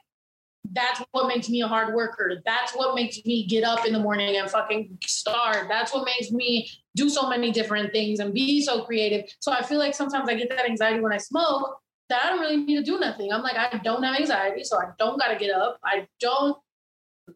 [0.72, 2.43] that's what makes me a hard worker.
[2.45, 5.68] That's what makes me get up in the morning and fucking start.
[5.68, 9.28] That's what makes me do so many different things and be so creative.
[9.41, 11.78] So I feel like sometimes I get that anxiety when I smoke
[12.09, 13.32] that I don't really need to do nothing.
[13.32, 15.78] I'm like, I don't have anxiety, so I don't gotta get up.
[15.84, 16.57] I don't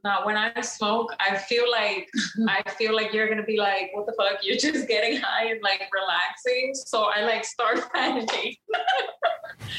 [0.05, 2.09] Now, when I smoke, I feel like
[2.49, 4.39] I feel like you're gonna be like, "What the fuck?
[4.43, 8.55] You're just getting high and like relaxing." So I like start panicking.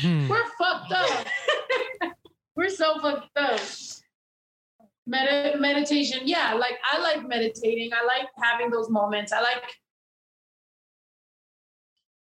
[0.01, 0.27] Hmm.
[0.27, 1.27] We're fucked up.
[2.55, 3.61] We're so fucked up.
[5.07, 6.53] Medi- meditation, yeah.
[6.53, 7.91] Like I like meditating.
[7.93, 9.31] I like having those moments.
[9.31, 9.63] I like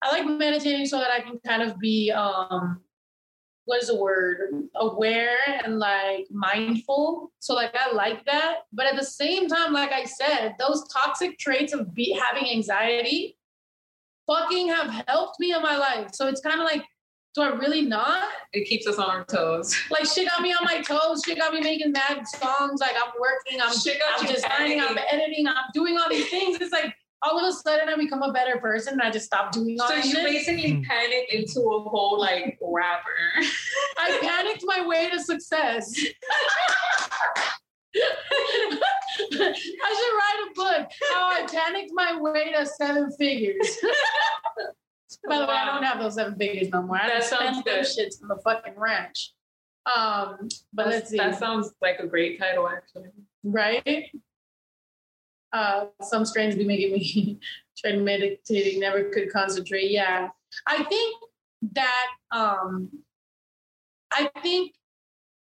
[0.03, 2.81] I like meditating so that I can kind of be um
[3.65, 4.69] what is the word?
[4.75, 7.33] Aware and like mindful.
[7.39, 8.61] So like i like that.
[8.73, 13.37] But at the same time like i said those toxic traits of be having anxiety
[14.27, 16.09] fucking have helped me in my life.
[16.13, 16.85] So it's kind of like
[17.35, 18.25] do i really not?
[18.53, 19.75] It keeps us on our toes.
[19.91, 21.23] like shit got me on my toes.
[21.25, 22.81] Shit got me making mad songs.
[22.81, 23.61] Like i'm working.
[23.61, 24.81] I'm, Shit got I'm designing.
[24.81, 25.05] I'm editing.
[25.13, 25.49] editing.
[25.49, 26.59] I'm doing all these things.
[26.61, 29.53] It's like all of a sudden i become a better person and i just stop
[29.53, 29.97] doing all shit.
[29.97, 30.25] So this you shit.
[30.47, 33.09] basically panicked into a whole like rapper.
[33.99, 35.93] I panicked my way to success.
[37.95, 40.91] I should write a book.
[41.13, 43.77] How I panicked my way to seven figures.
[45.29, 46.97] By the way, I don't have those seven figures no more.
[46.97, 48.09] I That just spent sounds those good.
[48.09, 49.33] shits on the fucking ranch.
[49.95, 51.19] Um, but let's see.
[51.19, 53.11] That sounds like a great title, actually.
[53.45, 54.09] right?
[55.53, 57.41] Uh, some strains be making me
[57.79, 59.91] try meditating, never could concentrate.
[59.91, 60.29] Yeah,
[60.67, 61.17] I think
[61.75, 62.91] that um,
[64.13, 64.73] I think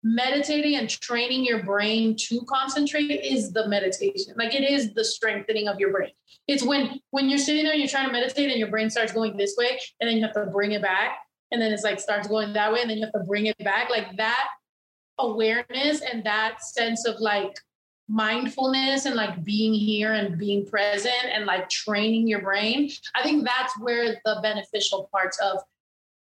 [0.03, 4.34] meditating and training your brain to concentrate is the meditation.
[4.38, 6.12] Like it is the strengthening of your brain.
[6.47, 9.12] It's when when you're sitting there and you're trying to meditate and your brain starts
[9.12, 11.18] going this way, and then you have to bring it back,
[11.51, 13.58] and then it's like starts going that way, and then you have to bring it
[13.60, 13.89] back.
[13.89, 14.47] Like that
[15.20, 17.53] awareness and that sense of like
[18.10, 23.43] mindfulness and like being here and being present and like training your brain i think
[23.45, 25.60] that's where the beneficial parts of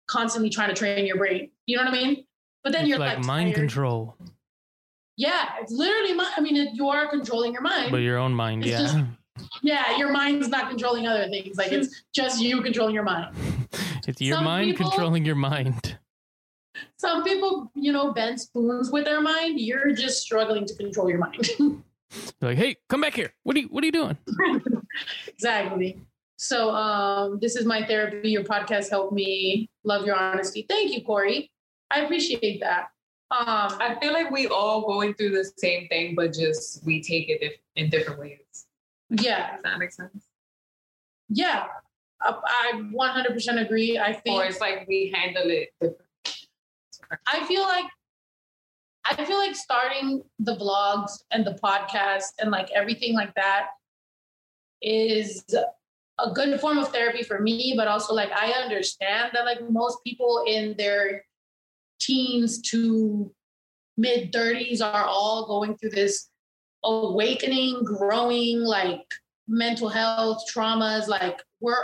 [0.07, 2.23] constantly trying to train your brain you know what i mean
[2.63, 3.55] but then It's you're like, like, mind tired.
[3.55, 4.15] control,
[5.17, 8.33] yeah it's literally mi- i mean it, you are controlling your mind but your own
[8.33, 8.63] mind.
[8.63, 8.97] It's Yeah, just-
[9.63, 13.35] yeah your mind's not controlling other things like it's just you controlling your mind
[14.07, 15.97] it's your some mind people- controlling your mind.
[17.01, 21.17] Some people you know bend spoons with their mind you're just struggling to control your
[21.19, 21.49] mind
[22.41, 23.31] Like, hey, come back here.
[23.43, 24.17] What are you What are you doing?
[25.27, 25.97] exactly.
[26.35, 28.29] So um, this is my therapy.
[28.31, 29.69] Your podcast helped me.
[29.85, 30.65] Love your honesty.
[30.67, 31.49] Thank you, Corey.
[31.89, 32.89] I appreciate that.
[33.31, 37.29] Um, I feel like we all going through the same thing, but just we take
[37.29, 38.65] it dif- in different ways.
[39.09, 40.25] yeah, Does that make sense?
[41.29, 41.65] yeah.
[42.21, 43.97] I, I 100% agree.
[43.97, 46.01] I think, Or think it's like we handle it different.
[47.27, 47.85] I feel like
[49.03, 53.67] I feel like starting the vlogs and the podcast and like everything like that
[54.81, 55.43] is
[56.19, 60.03] a good form of therapy for me, but also like I understand that like most
[60.03, 61.25] people in their
[61.99, 63.31] teens to
[63.97, 66.29] mid 30s are all going through this
[66.83, 69.05] awakening, growing like
[69.47, 71.75] mental health traumas like we're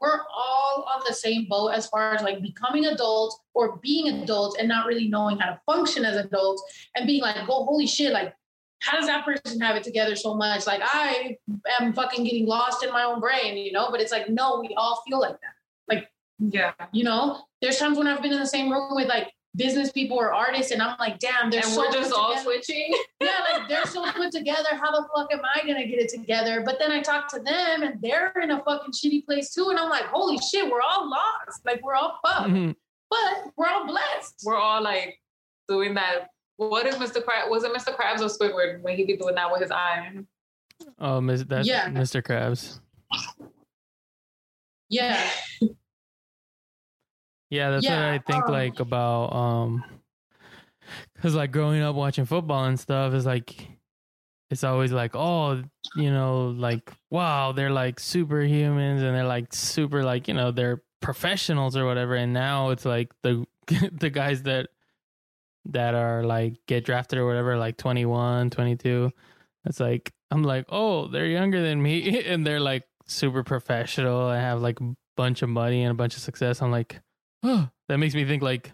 [0.00, 4.56] we're all on the same boat as far as like becoming adults or being adults
[4.58, 6.62] and not really knowing how to function as adults
[6.96, 8.34] and being like oh holy shit like
[8.82, 10.66] how does that person have it together so much?
[10.66, 11.36] Like i
[11.80, 13.90] am fucking getting lost in my own brain you know?
[13.90, 15.54] But it's like no we all feel like that.
[15.94, 16.08] Like
[16.38, 16.72] Yeah.
[16.92, 17.42] you know?
[17.62, 20.70] There's times when i've been in the same room with like business people or artists
[20.72, 22.94] and i'm like damn they're and so we're just put all together switching.
[23.20, 24.68] yeah, like they're so put together.
[24.72, 26.62] How the fuck am I gonna get it together?
[26.64, 29.68] But then I talk to them and they're in a fucking shitty place too.
[29.70, 31.64] And I'm like, holy shit, we're all lost.
[31.64, 32.50] Like we're all fucked.
[32.50, 32.74] Mhm.
[33.10, 34.42] But we're all blessed.
[34.44, 35.18] We're all like
[35.68, 36.28] doing that.
[36.58, 37.22] What is Mr.
[37.24, 37.48] Krabs?
[37.50, 37.96] Was it Mr.
[37.96, 40.12] Krabs or Squidward when he be doing that with his eye?
[40.98, 41.88] Oh, mis- that's Yeah.
[41.88, 42.22] Mr.
[42.22, 42.80] Krabs.
[44.88, 45.28] Yeah.
[47.50, 49.84] Yeah, that's Yeah, what I think um, like about um
[51.20, 53.68] cuz like growing up watching football and stuff is like
[54.50, 55.62] it's always like oh,
[55.96, 60.82] you know, like wow, they're like superhumans and they're like super like, you know, they're
[61.00, 63.44] professionals or whatever and now it's like the
[63.92, 64.68] the guys that
[65.66, 69.10] that are like get drafted or whatever like 21, 22.
[69.64, 74.40] It's like I'm like, "Oh, they're younger than me and they're like super professional and
[74.40, 77.00] have like a bunch of money and a bunch of success." I'm like,
[77.46, 78.72] oh, that makes me think like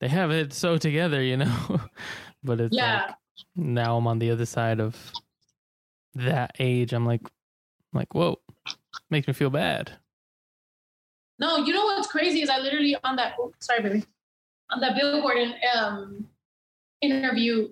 [0.00, 1.80] they have it so together, you know.
[2.44, 3.04] but it's Yeah.
[3.06, 3.14] like
[3.56, 4.96] now I'm on the other side of
[6.14, 6.92] that age.
[6.92, 8.38] I'm like, I'm like, whoa,
[9.10, 9.92] makes me feel bad.
[11.38, 13.34] No, you know what's crazy is I literally on that.
[13.38, 14.04] Oh, sorry, baby.
[14.70, 16.26] On that Billboard in, um,
[17.00, 17.68] interview,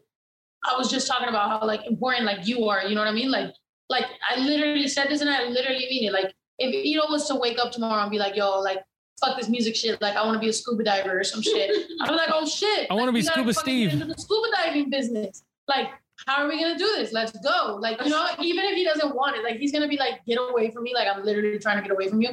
[0.65, 2.83] I was just talking about how like important like you are.
[2.85, 3.31] You know what I mean?
[3.31, 3.53] Like,
[3.91, 6.13] like I literally said this and I literally mean it.
[6.13, 8.79] Like, if Ito was to wake up tomorrow and be like, "Yo, like."
[9.21, 10.01] Fuck this music shit.
[10.01, 11.71] Like I want to be a scuba diver or some shit.
[12.01, 12.87] I'm like, oh shit.
[12.91, 13.93] I wanna Like, be Scuba Steve.
[13.93, 15.43] Into the scuba diving business.
[15.67, 15.89] Like,
[16.27, 17.13] how are we gonna do this?
[17.13, 17.79] Let's go.
[17.81, 20.39] Like, you know, even if he doesn't want it, like he's gonna be like, get
[20.39, 20.95] away from me.
[20.95, 22.31] Like I'm literally trying to get away from you.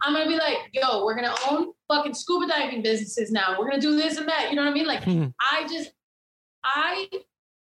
[0.00, 3.56] I'm gonna be like, yo, we're gonna own fucking scuba diving businesses now.
[3.58, 4.50] We're gonna do this and that.
[4.50, 4.86] You know what I mean?
[4.86, 5.02] Like.
[5.40, 5.90] I just,
[6.64, 7.08] I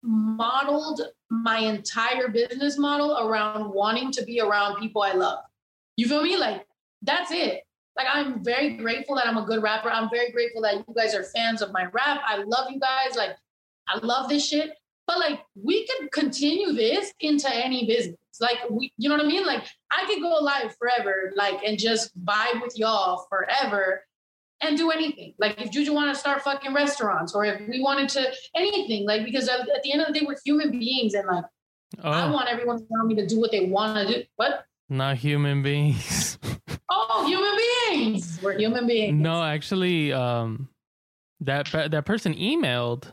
[0.04, 5.40] modeled my entire business model around wanting to be around people I love.
[5.98, 6.38] You feel me?
[6.38, 6.66] Like,
[7.02, 7.62] that's it.
[7.98, 9.90] Like, I'm very grateful that I'm a good rapper.
[9.90, 12.22] I'm very grateful that you guys are fans of my rap.
[12.26, 13.16] I love you guys.
[13.16, 13.36] Like,
[13.88, 14.72] I love this shit.
[15.08, 18.18] But like, we could continue this into any business.
[18.40, 19.46] Like, we, you know what I mean?
[19.46, 24.06] Like, I could go live forever, like, and just vibe with y'all forever
[24.62, 25.34] and do anything.
[25.38, 29.26] Like, if Juju wanted to start fucking restaurants, or if we wanted to anything, like,
[29.26, 31.44] because at, the end of the day, we're human beings, and like,
[32.02, 34.24] I Oh, want everyone to around me to do what they want to do.
[34.38, 34.66] What?
[34.88, 36.38] not human beings.
[36.94, 38.38] Oh, human beings.
[38.44, 39.18] We're human beings.
[39.20, 40.68] no, actually, um,
[41.40, 43.06] that that person emailed.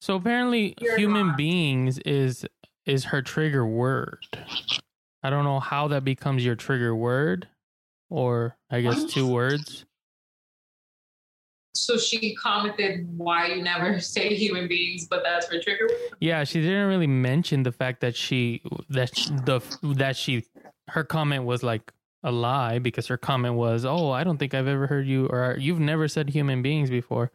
[0.00, 1.36] So apparently, You're human not.
[1.36, 2.44] beings is
[2.86, 4.18] is her trigger word.
[5.22, 7.46] I don't know how that becomes your trigger word,
[8.08, 9.84] or I guess two words.
[11.74, 15.86] So she commented why you never say human beings, but that's her trigger.
[15.88, 15.98] word?
[16.20, 19.60] Yeah, she didn't really mention the fact that she that sh- the
[19.94, 20.44] that she
[20.88, 21.92] her comment was like
[22.22, 25.56] a lie because her comment was, "Oh, I don't think I've ever heard you or
[25.58, 27.30] you've never said human beings before."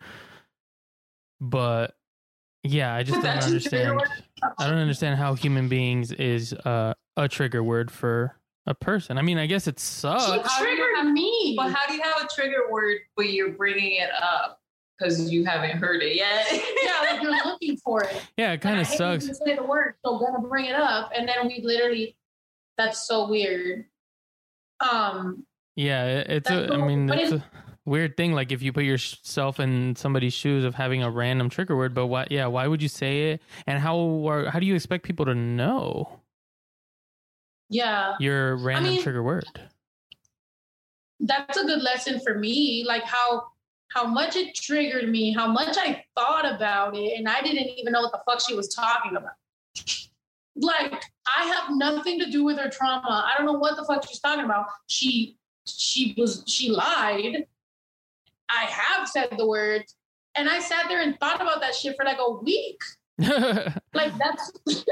[1.42, 1.96] But
[2.64, 4.22] yeah, I just don't That's your trigger understand.
[4.58, 9.18] I don't understand how human beings is uh, a trigger word for a person.
[9.18, 10.26] I mean, I guess it She sucks.
[10.26, 11.54] How do you triggered have- me.
[11.58, 14.60] But how do you have a trigger word, but you're bringing it up
[14.98, 16.48] because you haven't heard it yet?
[16.52, 18.22] yeah, like you're looking for it.
[18.38, 19.26] Yeah, it kind of I hate sucks.
[19.46, 22.16] say the word, so gonna bring it up, and then we literally.
[22.78, 23.86] That's so weird.
[24.80, 25.46] Um,
[25.76, 26.66] Yeah, it's a.
[26.66, 27.44] I cool, mean, but it's it- a
[27.86, 28.34] weird thing.
[28.34, 32.08] Like if you put yourself in somebody's shoes of having a random trigger word, but
[32.08, 32.28] why?
[32.30, 33.42] Yeah, why would you say it?
[33.68, 33.98] And how?
[34.28, 36.20] Are, how do you expect people to know
[37.70, 39.46] yeah, your random mean- trigger word?
[41.22, 42.84] that's a good lesson for me.
[42.86, 43.48] Like how
[43.90, 47.94] how much it triggered me, how much I thought about it, and I didn't even
[47.94, 49.32] know what the fuck she was talking about.
[50.56, 53.26] Like I have nothing to do with her trauma.
[53.28, 54.68] I don't know what the fuck she's talking about.
[54.88, 55.38] She
[55.68, 57.46] she was she lied.
[58.50, 59.96] I have said the words,
[60.36, 62.80] and I sat there and thought about that shit for like a week.
[63.94, 64.52] Like that's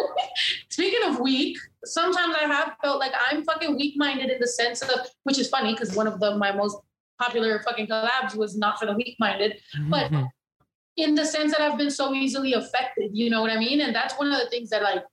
[0.69, 4.81] speaking of weak, sometimes I have felt like I'm fucking weak minded in the sense
[4.81, 6.77] of which is funny because one of the my most
[7.19, 9.59] popular fucking collabs was not for the weak minded,
[9.89, 10.23] but mm-hmm.
[10.97, 13.81] in the sense that I've been so easily affected, you know what I mean?
[13.81, 15.03] And that's one of the things that like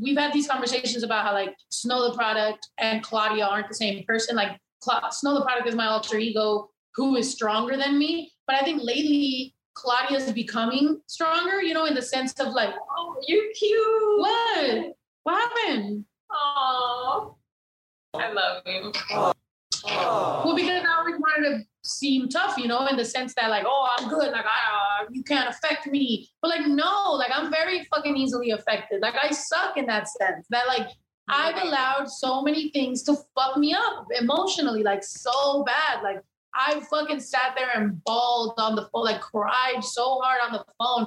[0.00, 4.04] we've had these conversations about how like Snow Tha Product and Claudia aren't the same
[4.04, 4.36] person.
[4.36, 8.56] Like Cla- Snow Tha Product is my alter ego who is stronger than me, but
[8.56, 13.16] I think lately Claudia is becoming stronger, you know, in the sense of like, oh,
[13.26, 14.20] you're cute.
[14.20, 14.92] what?
[15.22, 16.04] What happened?
[16.32, 17.36] Oh,
[18.14, 19.32] I love you.
[19.84, 23.64] Well, because I always wanted to seem tough, you know, in the sense that like,
[23.66, 26.28] oh, I'm good, like I, uh, you can't affect me.
[26.42, 29.00] But like, no, like I'm very fucking easily affected.
[29.00, 30.46] Like I suck in that sense.
[30.50, 30.88] That like
[31.28, 36.02] I've allowed so many things to fuck me up emotionally, like so bad.
[36.02, 36.22] Like
[36.54, 40.64] I fucking sat there and bawled on the phone, like cried so hard on the
[40.78, 41.06] phone,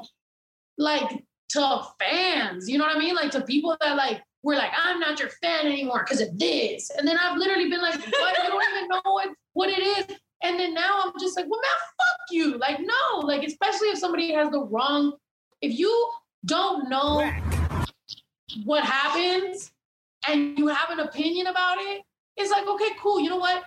[0.78, 2.70] like to fans.
[2.70, 3.16] You know what I mean?
[3.16, 6.92] Like to people that like were like, I'm not your fan anymore because of this.
[6.92, 8.38] And then I've literally been like, what?
[8.44, 10.18] You don't even know what, what it is.
[10.44, 12.58] And then now I'm just like, well, man, fuck you.
[12.58, 15.14] Like, no, like, especially if somebody has the wrong,
[15.62, 16.12] if you
[16.46, 17.32] don't know
[18.66, 19.72] what happens
[20.28, 22.02] and you have an opinion about it,
[22.36, 23.22] it's like, okay, cool.
[23.22, 23.64] You know what?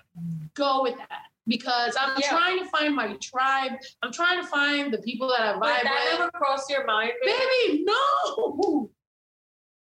[0.54, 1.22] Go with that.
[1.48, 2.28] Because I'm Yeah.
[2.28, 3.72] trying to find my tribe.
[4.02, 6.18] I'm trying to find the people that I vibe But that with.
[6.18, 7.34] never crossed your mind, babe?
[7.68, 8.90] Baby, no.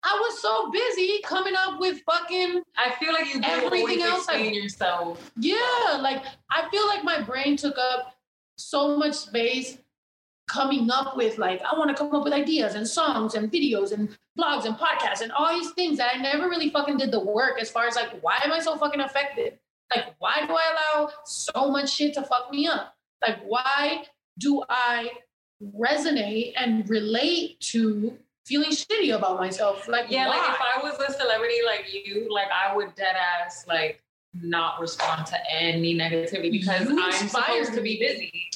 [0.03, 4.29] I was so busy coming up with fucking I feel like you Everything always else
[4.29, 5.31] I- yourself.
[5.37, 5.99] yeah.
[6.01, 8.15] Like I feel like my brain took up
[8.57, 9.77] so much space
[10.47, 13.91] coming up with like I want to come up with ideas and songs and videos
[13.91, 17.19] and blogs and podcasts and all these things that I never really fucking did the
[17.19, 19.59] work as far as like why am I so fucking affected?
[19.95, 22.95] Like why do I allow so much shit to fuck me up?
[23.25, 24.05] Like why
[24.39, 25.11] do I
[25.61, 28.17] resonate and relate to
[28.49, 29.87] feeling shitty about myself?
[29.87, 30.37] Like Yeah, why?
[30.37, 34.01] like if I was a celebrity like you, like I would dead ass like
[34.33, 38.49] not respond to any negativity because You I'm supposed to be busy.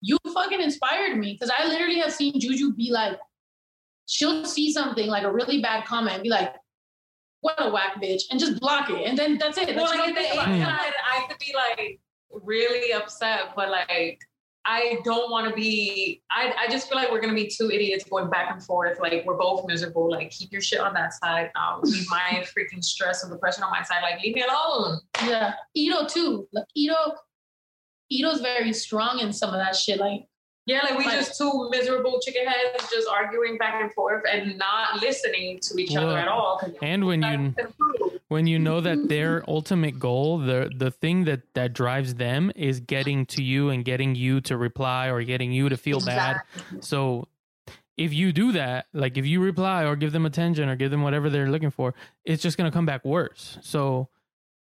[0.00, 3.18] You fucking inspired me because I literally have seen Juju be like,
[4.06, 6.54] she'll see something like a really bad comment, be like,
[7.40, 9.74] "What a whack bitch," and just block it, and then that's it.
[9.74, 10.94] Well, That's like at the I same think about time, it.
[11.12, 12.00] I could be like
[12.30, 14.20] really upset, but like
[14.68, 16.22] I don't want to be.
[16.30, 18.98] I I just feel like we're gonna be two idiots going back and forth.
[19.00, 20.10] Like we're both miserable.
[20.10, 21.50] Like keep your shit on that side.
[21.54, 24.02] I'll leave my freaking stress and depression on my side.
[24.02, 24.98] Like leave me alone.
[25.24, 26.48] Yeah, Ito too.
[26.52, 26.96] Like Ito,
[28.10, 30.00] Ito's very strong in some of that shit.
[30.00, 30.26] Like
[30.66, 34.58] Yeah, like we Like- just two miserable chicken heads just arguing back and forth and
[34.58, 36.60] not listening to each other at all.
[36.82, 37.54] And when you
[38.28, 39.06] when you know that mm-hmm.
[39.06, 43.84] their ultimate goal, the the thing that that drives them is getting to you and
[43.84, 46.40] getting you to reply or getting you to feel bad.
[46.80, 47.28] So
[47.96, 51.02] if you do that, like if you reply or give them attention or give them
[51.02, 51.94] whatever they're looking for,
[52.24, 53.58] it's just gonna come back worse.
[53.62, 54.08] So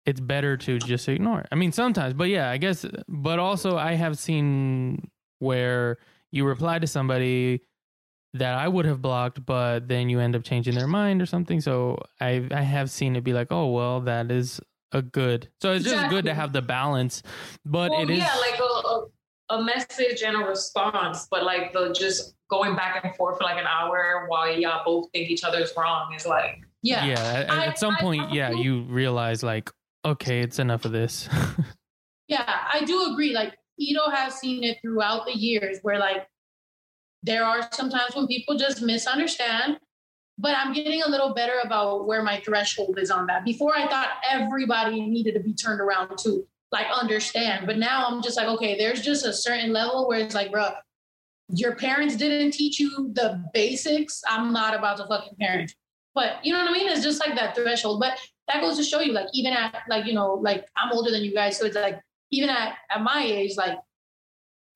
[0.05, 1.49] it's better to just ignore it.
[1.51, 2.85] I mean, sometimes, but yeah, I guess.
[3.09, 5.99] But also, I have seen where
[6.31, 7.63] you reply to somebody
[8.39, 11.61] that I would have blocked, but then you end up changing their mind or something.
[11.61, 14.61] So I I have seen it be like, oh well, that is
[14.93, 15.49] a good.
[15.61, 17.23] So it's just good to have the balance,
[17.65, 19.07] but well, it is yeah, like a, a
[19.49, 23.59] a message and a response, but like the just going back and forth for like
[23.59, 27.15] an hour while y'all both think each other's wrong is like yeah, yeah.
[27.19, 29.71] At, I- at some I- point, yeah, you realize like,
[30.05, 31.29] okay, it's enough of this.
[32.29, 32.43] Yeah,
[32.73, 33.33] I do agree.
[33.33, 36.27] Like Ito has seen it throughout the years where like
[37.27, 39.79] there are sometimes when people just misunderstand,
[40.39, 43.45] but I'm getting a little better about where my threshold is on that.
[43.45, 48.23] Before I thought everybody needed to be turned around to like understand, but now I'm
[48.23, 50.71] just like, okay, there's just a certain level where it's like, bro,
[51.49, 54.23] your parents didn't teach you the basics.
[54.29, 55.75] I'm not about to fucking parent.
[56.15, 56.89] But you know what I mean?
[56.89, 58.01] It's just like that threshold.
[58.01, 61.11] But that goes to show you, like, even at like, you know, like I'm older
[61.11, 61.59] than you guys.
[61.59, 62.01] So it's like
[62.31, 63.79] even at, at my age, like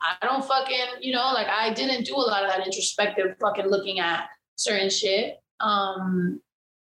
[0.03, 3.67] I don't fucking, you know, like I didn't do a lot of that introspective fucking
[3.67, 5.37] looking at certain shit.
[5.61, 6.41] Um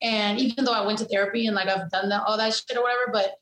[0.01, 2.77] and even though I went to therapy and like I've done that all that shit
[2.77, 3.35] or whatever, but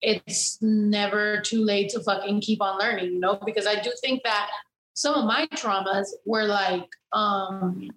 [0.00, 4.22] it's never too late to fucking keep on learning, you know, because I do think
[4.24, 4.50] that
[4.94, 7.90] some of my traumas were like um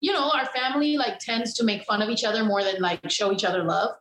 [0.00, 3.10] you know, our family like tends to make fun of each other more than like
[3.10, 3.94] show each other love.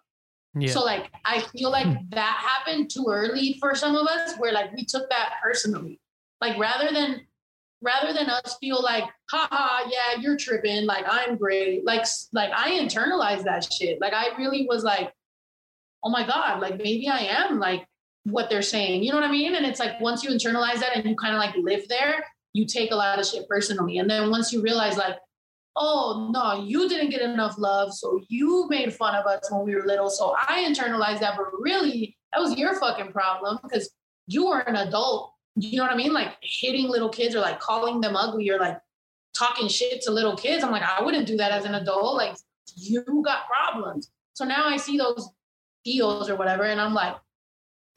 [0.55, 0.71] Yeah.
[0.71, 1.95] So like I feel like hmm.
[2.11, 5.99] that happened too early for some of us where like we took that personally.
[6.41, 7.21] Like rather than
[7.81, 11.85] rather than us feel like, haha, yeah, you're tripping, like I'm great.
[11.85, 13.99] Like like I internalized that shit.
[13.99, 15.11] Like I really was like,
[16.03, 17.85] oh my God, like maybe I am like
[18.25, 19.03] what they're saying.
[19.03, 19.55] You know what I mean?
[19.55, 22.65] And it's like once you internalize that and you kind of like live there, you
[22.65, 23.97] take a lot of shit personally.
[23.97, 25.17] And then once you realize like,
[25.75, 29.75] oh no, you didn't get enough love, so you made fun of us when we
[29.75, 30.09] were little.
[30.09, 33.89] So I internalized that, but really, that was your fucking problem because
[34.27, 35.33] you were an adult.
[35.55, 36.13] You know what I mean?
[36.13, 38.79] Like hitting little kids or like calling them ugly or like
[39.33, 40.63] talking shit to little kids.
[40.63, 42.15] I'm like, I wouldn't do that as an adult.
[42.15, 42.35] Like,
[42.75, 44.11] you got problems.
[44.33, 45.29] So now I see those
[45.85, 47.15] deals or whatever, and I'm like,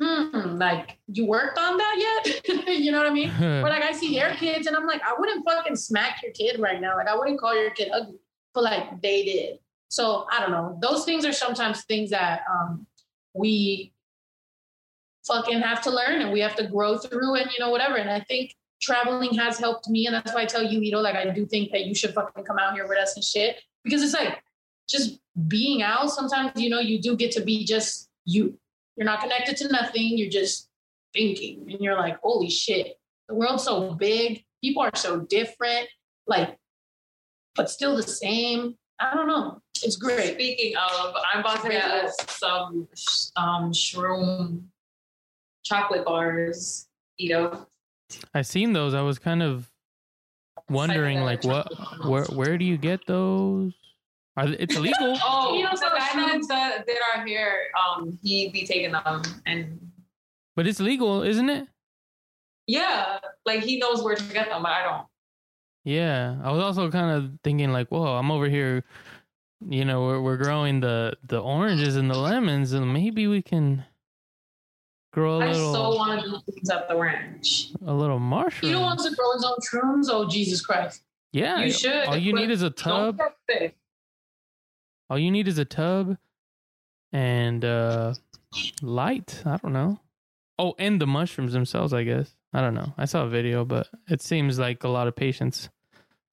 [0.00, 2.68] hmm, like you worked on that yet?
[2.68, 3.32] you know what I mean?
[3.38, 6.60] but like I see their kids and I'm like, I wouldn't fucking smack your kid
[6.60, 6.96] right now.
[6.96, 8.18] Like I wouldn't call your kid ugly,
[8.54, 9.58] but like they did.
[9.88, 10.78] So I don't know.
[10.82, 12.86] Those things are sometimes things that um,
[13.34, 13.92] we
[15.26, 17.96] fucking have to learn and we have to grow through and you know whatever.
[17.96, 21.00] And I think traveling has helped me, and that's why I tell you, you know,
[21.00, 23.60] like I do think that you should fucking come out here with us and shit
[23.84, 24.42] because it's like
[24.88, 25.18] just
[25.48, 26.10] being out.
[26.10, 28.58] Sometimes you know you do get to be just you.
[28.96, 30.16] You're not connected to nothing.
[30.16, 30.68] You're just
[31.12, 32.98] thinking, and you're like, holy shit,
[33.28, 34.44] the world's so big.
[34.62, 35.86] People are so different,
[36.26, 36.56] like,
[37.54, 38.76] but still the same.
[38.98, 39.60] I don't know.
[39.82, 40.34] It's great.
[40.34, 42.88] Speaking of, I'm about to get us some
[43.36, 44.62] um, shroom
[45.64, 46.88] chocolate bars.
[47.18, 47.66] You know,
[48.34, 48.94] I seen those.
[48.94, 49.70] I was kind of
[50.70, 51.70] wondering, like, what,
[52.04, 53.74] where, where do you get those?
[54.36, 55.16] Are they, it's illegal?
[55.24, 58.92] Oh, You know, the so guy shrooms- that did our hair, um, he be taking
[58.92, 59.80] them, and
[60.54, 61.66] but it's legal, isn't it?
[62.66, 65.06] yeah, like he knows where to get them, but I don't.
[65.84, 68.82] Yeah, I was also kind of thinking like, whoa, I'm over here,
[69.68, 73.84] you know, we're we're growing the the oranges and the lemons, and maybe we can
[75.12, 77.70] grow a I little I so want to do things at the ranch.
[77.86, 78.68] a little mushroom.
[78.70, 80.06] You don't want to grow his own shrooms?
[80.10, 81.02] Oh Jesus Christ!
[81.32, 82.06] yeah, You should.
[82.08, 83.18] All you need is a don't tub.
[83.18, 83.76] get sick.
[85.08, 86.16] All you need is a tub
[87.12, 88.14] and uh
[88.82, 89.42] light.
[89.44, 90.00] I don't know.
[90.58, 92.34] Oh, and the mushrooms themselves, I guess.
[92.52, 92.94] I don't know.
[92.96, 95.68] I saw a video, but it seems like a lot of patience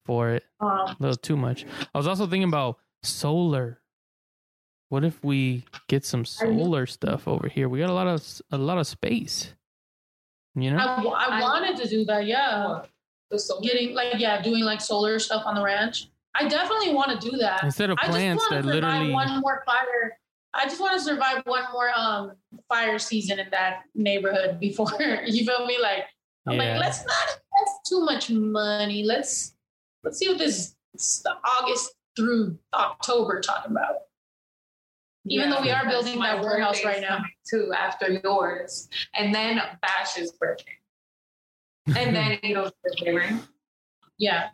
[0.06, 0.44] for it.
[0.60, 1.66] Um, A little too much.
[1.94, 3.80] I was also thinking about solar.
[4.88, 7.68] What if we get some solar stuff over here?
[7.68, 9.52] We got a lot of a lot of space.
[10.54, 10.78] You know?
[10.78, 12.26] I, I wanted to do that.
[12.26, 12.82] Yeah?
[13.62, 16.08] Getting like yeah, doing like solar stuff on the ranch.
[16.34, 17.62] I definitely want to do that.
[17.62, 20.18] Instead of I just plants want that to survive literally one more fire.
[20.52, 22.32] I just want to survive one more um
[22.68, 24.90] fire season in that neighborhood before
[25.26, 25.78] you feel me.
[25.80, 26.04] Like
[26.46, 26.72] I'm Yeah.
[26.72, 27.26] like, let's not.
[27.28, 29.04] That's too much money.
[29.04, 29.54] Let's
[30.02, 33.96] let's see what this s- August through October talking about.
[35.26, 37.22] Even though we are building that warehouse right now.
[37.48, 40.72] Too after yours, and then Bash's birthday,
[41.96, 43.34] and then Ito's birthday, right?
[44.18, 44.48] Yeah,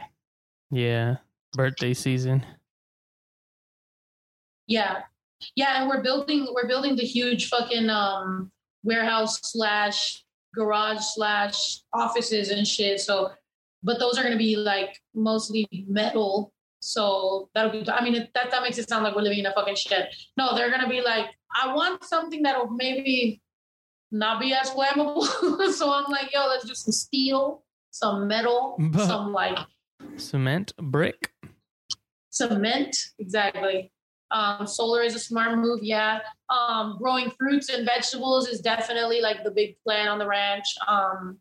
[0.70, 1.16] Yeah.
[1.54, 2.44] Birthday season.
[4.66, 5.02] yeah,
[5.56, 5.80] yeah.
[5.80, 8.50] And we're building we're building the huge fucking um
[8.82, 10.24] warehouse slash
[10.54, 13.00] garage slash offices and shit.
[13.00, 13.30] So,
[13.82, 16.52] but those are gonna be like mostly metal.
[16.80, 17.88] So that'll be.
[17.90, 20.10] I mean, that that makes it sound like we're living in a fucking shed.
[20.36, 23.42] No, they're gonna be like, I want something that'll maybe
[24.10, 25.22] not be as flammable.
[25.72, 29.58] so I'm like, yo, let's do some steel, some metal, some like
[30.16, 31.29] Cement, brick.
[32.30, 32.96] Cement.
[33.18, 33.92] Exactly.
[34.30, 36.20] Um solar is a smart move yeah.
[36.48, 40.66] Um growing fruits and vegetables is definitely like the big plan on the ranch.
[40.86, 41.38] Um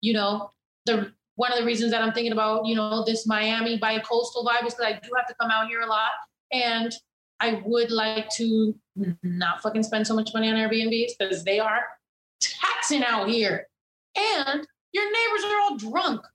[0.00, 0.50] you know
[0.86, 4.66] the one of the reasons that i'm thinking about you know this miami bi-coastal vibe
[4.66, 6.10] is because i do have to come out here a lot
[6.52, 6.92] and
[7.40, 8.72] i would like to
[9.22, 11.84] not fucking spend so much money on airbnbs because they are
[12.84, 13.66] taxing out here.
[14.16, 16.26] And your neighbors are all drunk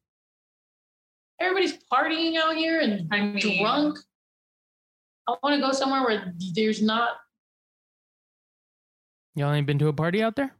[1.40, 3.98] everybody's partying out here and I mean, drunk.
[5.28, 7.10] I want to go somewhere where there's not.
[9.36, 10.56] Y'all ain't been to a party out there?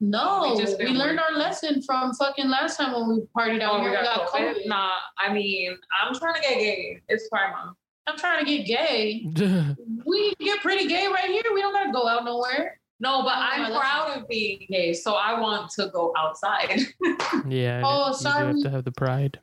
[0.00, 3.62] No, We we, just been learned our lesson from fucking last time when we partied
[3.62, 3.90] out Oh, here.
[3.90, 4.54] we We got got COVID?
[4.56, 4.66] COVID.
[4.66, 7.00] Nah, I mean, I'm trying to get gay.
[7.08, 7.76] It's fine, mom.
[8.08, 9.26] I'm trying to get gay.
[10.04, 11.44] We get pretty gay right here.
[11.54, 12.80] We don't gotta go out nowhere.
[13.02, 16.78] No, but Oh, I'm that's- proud of being gay, so I want to go outside.
[17.48, 17.82] yeah.
[17.84, 18.46] Oh, you sorry.
[18.46, 19.40] have to have the pride.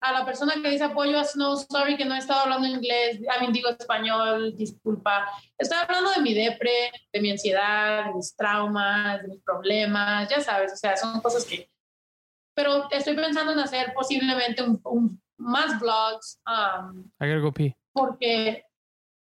[0.00, 3.18] A la persona que dice apoyo a Snow, sorry que no he estado hablando inglés,
[3.18, 5.26] I mean, digo español, disculpa.
[5.60, 10.40] Estoy hablando de mi depre, de mi ansiedad, de mis traumas, de mis problemas, ya
[10.40, 11.68] sabes, o sea, son cosas que...
[12.54, 17.76] Pero estoy pensando en hacer posiblemente un, un- más vlogs, um, I gotta go pee.
[17.92, 18.62] porque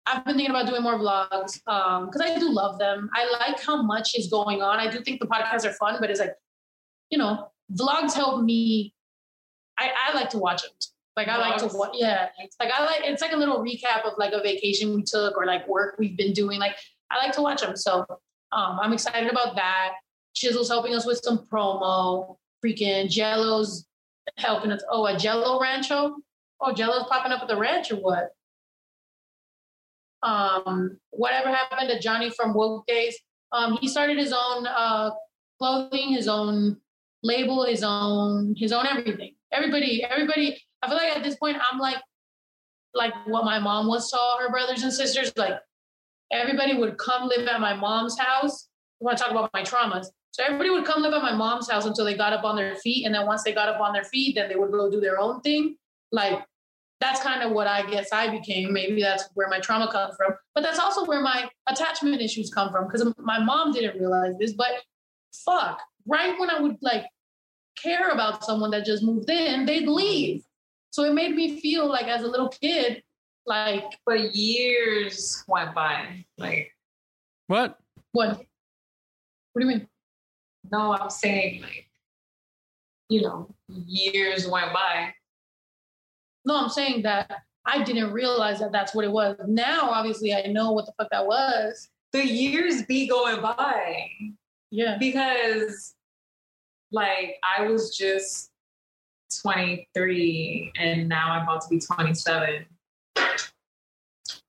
[0.07, 3.09] I've been thinking about doing more vlogs because I do love them.
[3.15, 4.81] I like how much is going on.
[4.81, 6.35] I do think the podcasts are fun, but it's like,
[7.11, 8.95] you know, vlogs help me.
[9.79, 10.73] I, I like to watch them.
[11.17, 11.91] Like I like to watch.
[11.95, 13.03] Yeah, it's like I like.
[13.05, 16.17] It's like a little recap of like a vacation we took or like work we've
[16.17, 16.59] been doing.
[16.59, 16.75] Like
[17.11, 17.77] I like to watch them.
[17.77, 18.07] So
[18.51, 19.93] um, I'm excited about that.
[20.35, 22.37] Chisel's helping us with some promo.
[22.65, 23.87] Freaking Jello's
[24.39, 24.83] helping us.
[24.91, 26.17] Oh, a Jello Rancho.
[26.61, 28.31] Oh, Jello's popping up at the ranch or what?
[30.23, 33.17] Um, whatever happened to Johnny from Woke Days.
[33.53, 35.11] Um, he started his own uh,
[35.59, 36.79] clothing, his own
[37.23, 39.35] label, his own his own everything.
[39.53, 40.61] Everybody, everybody.
[40.83, 41.99] I feel like at this point, I'm like
[42.95, 45.33] like what my mom was all her brothers and sisters.
[45.37, 45.55] Like
[46.31, 48.69] everybody would come live at my mom's house.
[49.01, 50.07] We want to talk about my traumas.
[50.31, 52.75] So everybody would come live at my mom's house until they got up on their
[52.77, 55.01] feet, and then once they got up on their feet, then they would go do
[55.01, 55.77] their own thing.
[56.11, 56.43] Like
[57.03, 58.73] that's kind of what I guess I became.
[58.73, 60.35] Maybe that's where my trauma comes from.
[60.55, 64.53] But that's also where my attachment issues come from because my mom didn't realize this.
[64.53, 64.83] But
[65.45, 67.05] fuck, right when I would like
[67.83, 70.45] care about someone that just moved in, they'd leave.
[70.91, 73.03] So it made me feel like as a little kid,
[73.47, 76.25] like but years went by.
[76.39, 76.71] Like,
[77.49, 77.79] What?
[78.13, 78.37] what?
[78.37, 79.89] What do you mean?
[80.71, 81.89] no, I'm saying like,
[83.09, 85.13] you know, years went by.
[86.45, 89.37] No, I'm saying that I didn't realize that that's what it was.
[89.47, 91.89] Now, obviously, I know what the fuck that was.
[92.13, 94.11] The years be going by
[94.71, 94.97] Yeah.
[94.99, 95.95] because,
[96.91, 98.51] like, I was just
[99.41, 102.67] 23 and now I'm about to be 27.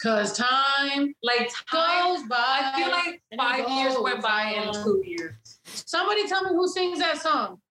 [0.02, 2.36] Cause time Like, time, goes by.
[2.38, 5.36] I feel like five years went by in two years.
[5.64, 7.62] Somebody tell me who sings that song.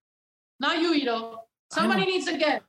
[0.59, 1.41] Not you, you know.
[1.71, 2.63] Somebody needs to get.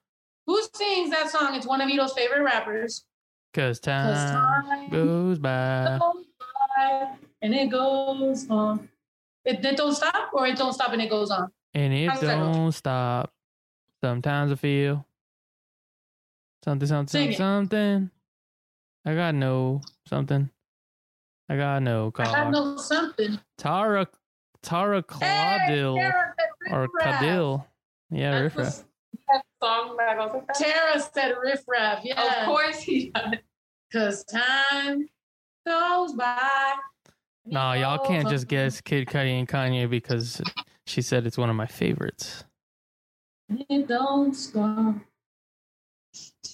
[0.46, 1.56] Who sings that song?
[1.56, 3.06] It's one of Ito's favorite rappers.
[3.54, 6.00] Cause 'Cause time time goes by.
[6.00, 6.26] goes
[6.78, 8.90] by and it goes on.
[9.46, 11.52] It, it don't stop, or it don't stop and it goes on.
[11.74, 12.54] And it How's that go?
[12.54, 13.32] don't stop.
[14.04, 15.06] Sometimes I feel
[16.64, 18.10] something, something, something.
[19.06, 20.50] I got no something.
[21.50, 22.26] I got no car.
[22.26, 23.40] I got no something.
[23.58, 24.08] Tara,
[24.62, 26.88] Tara Claudil Hey, or.
[27.00, 27.66] Cadil.
[28.10, 28.84] Yeah, riff
[29.64, 30.48] song that goes like.
[30.54, 32.02] Tara said riff raff.
[32.04, 32.42] Yeah.
[32.42, 33.34] Of course he does.
[33.92, 35.08] Cause time
[35.68, 36.74] goes by.
[37.46, 40.42] No, y'all can't just guess Kid Cudi and Kanye because
[40.86, 42.44] she said it's one of my favorites.
[43.70, 44.96] It don't stop.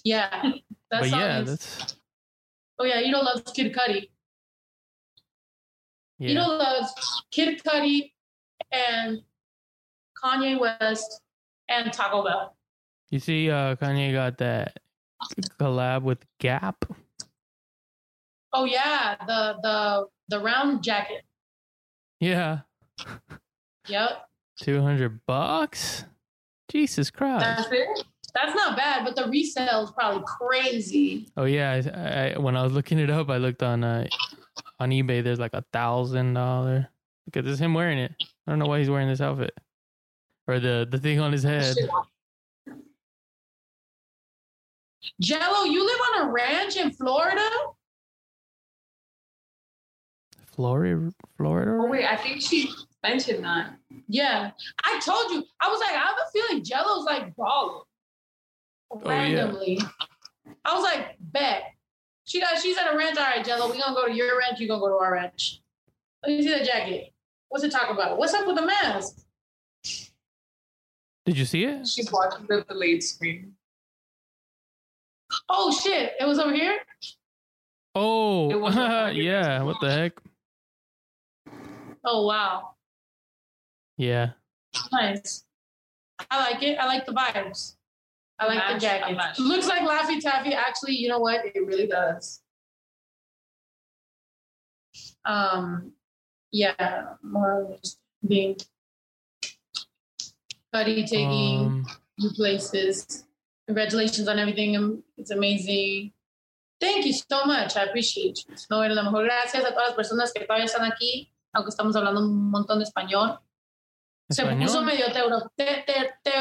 [0.03, 0.51] Yeah.
[0.91, 1.95] That but song yeah, is- that's
[2.79, 4.09] Oh yeah, you don't love Kid Cudi.
[6.17, 6.29] yeah.
[6.29, 6.85] You don't love
[7.31, 8.13] Kid Cudi
[8.71, 9.21] and
[10.21, 11.21] Kanye West
[11.69, 12.55] and Taco Bell.
[13.11, 14.79] You see, uh, Kanye got that
[15.59, 16.85] collab with Gap.
[18.53, 21.23] Oh yeah, the the the round jacket.
[22.19, 22.59] Yeah,
[23.87, 24.27] Yep.
[24.61, 26.05] two hundred bucks.
[26.69, 27.45] Jesus Christ!
[27.45, 28.05] That's it.
[28.35, 31.29] That's not bad, but the resale is probably crazy.
[31.35, 34.05] Oh yeah, I, I, when I was looking it up, I looked on uh,
[34.79, 35.23] on eBay.
[35.23, 36.89] There's like a thousand dollar
[37.25, 38.13] because it's him wearing it.
[38.45, 39.57] I don't know why he's wearing this outfit
[40.47, 41.75] or the the thing on his head.
[45.21, 47.49] Jello, you live on a ranch in Florida?
[50.45, 51.71] Florida, Florida.
[51.71, 52.71] Oh wait, I think she
[53.03, 53.75] mentioned that.
[54.07, 54.51] Yeah.
[54.83, 55.43] I told you.
[55.61, 57.83] I was like, I have a feeling Jello's like balling.
[58.91, 59.09] Oh, yeah.
[59.09, 59.79] Randomly.
[60.65, 61.63] I was like, bet.
[62.25, 63.17] She got she's at a ranch.
[63.17, 65.61] All right, Jello, we gonna go to your ranch, you gonna go to our ranch.
[66.25, 67.13] Let me see that jacket.
[67.49, 68.17] What's it talk about?
[68.17, 69.25] What's up with the mask?
[71.25, 71.87] Did you see it?
[71.87, 73.53] She's watching the delayed screen.
[75.49, 76.13] Oh shit.
[76.19, 76.77] It was over here?
[77.95, 79.63] Oh, It was a- yeah.
[79.63, 80.13] What the heck?
[82.05, 82.75] Oh wow.
[83.97, 84.31] Yeah.
[84.91, 85.43] Nice.
[86.29, 86.77] I like it.
[86.77, 87.75] I like the vibes.
[88.37, 89.39] I like Match, the jacket.
[89.39, 90.53] Looks like Laffy Taffy.
[90.53, 91.43] Actually, you know what?
[91.45, 92.41] It really does.
[95.25, 95.91] Um,
[96.51, 98.55] yeah, more just being
[100.71, 101.85] Buddy taking Um,
[102.17, 103.25] new places.
[103.69, 104.75] Congratulations on everything.
[104.77, 106.11] Um, It's amazing.
[106.81, 107.75] Thank you so much.
[107.77, 108.55] I appreciate you.
[108.71, 109.23] No, eres la mejor.
[109.25, 112.85] Gracias a todas las personas que todavía están aquí, aunque estamos hablando un montón de
[112.85, 113.37] español.
[114.29, 114.85] Se puso español.
[114.85, 115.05] medio
[115.55, 116.31] te- te- te-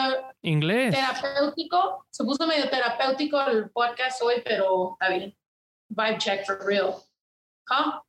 [0.42, 0.94] Inglés.
[0.94, 2.06] terapéutico.
[2.10, 5.36] Se puso medio terapéutico el podcast hoy, pero está bien.
[5.90, 6.94] Vibe check for real.
[7.68, 8.00] Huh?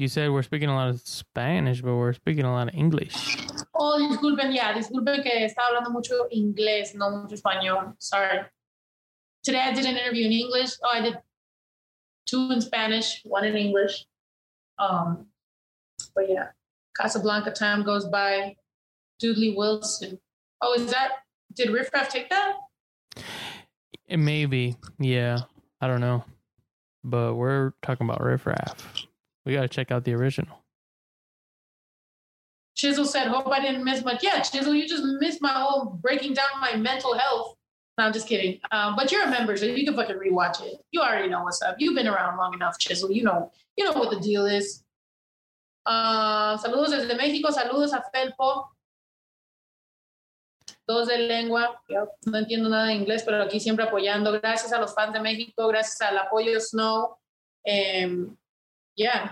[0.00, 3.14] You said we're speaking a lot of Spanish, but we're speaking a lot of English.
[3.74, 7.92] Oh, disculpen, ya, disculpen que estaba hablando mucho inglés, no mucho español.
[7.98, 8.40] Sorry.
[9.44, 10.70] Today I did an interview in English.
[10.82, 11.18] Oh, I did
[12.24, 14.06] two in Spanish, one in English.
[14.78, 15.26] Um,
[16.14, 16.46] but yeah,
[16.98, 18.56] Casablanca time goes by.
[19.18, 20.18] Dooley Wilson.
[20.62, 21.10] Oh, is that?
[21.52, 22.54] Did Riff Raff take that?
[24.08, 25.40] It may be, yeah.
[25.82, 26.24] I don't know,
[27.04, 29.06] but we're talking about Riff Raff.
[29.44, 30.64] We got to check out the original.
[32.74, 36.34] Chisel said, "Hope I didn't miss much." Yeah, Chisel, you just missed my whole breaking
[36.34, 37.56] down my mental health.
[37.98, 38.60] No, I'm just kidding.
[38.70, 40.80] Um, but you're a member, so you can fucking rewatch it.
[40.90, 41.76] You already know what's up.
[41.78, 43.10] You've been around long enough, Chisel.
[43.10, 44.82] You know, you know what the deal is.
[45.84, 47.50] Uh, saludos desde México.
[47.52, 48.68] Saludos a Felpo.
[50.86, 51.80] Dos de lengua.
[52.26, 54.32] No entiendo nada de inglés, pero aquí siempre apoyando.
[54.40, 55.68] Gracias a los fans de México.
[55.68, 57.18] Gracias al apoyo Snow.
[59.00, 59.30] Yeah.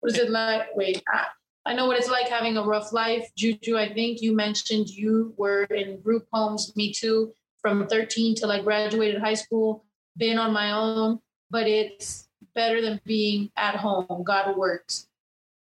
[0.00, 0.74] What is it like?
[0.74, 1.26] Wait, I,
[1.64, 3.30] I know what it's like having a rough life.
[3.36, 6.74] Juju, I think you mentioned you were in group homes.
[6.74, 7.32] Me too.
[7.62, 9.84] From 13 till I graduated high school,
[10.16, 11.20] been on my own,
[11.50, 14.24] but it's better than being at home.
[14.24, 15.06] God works.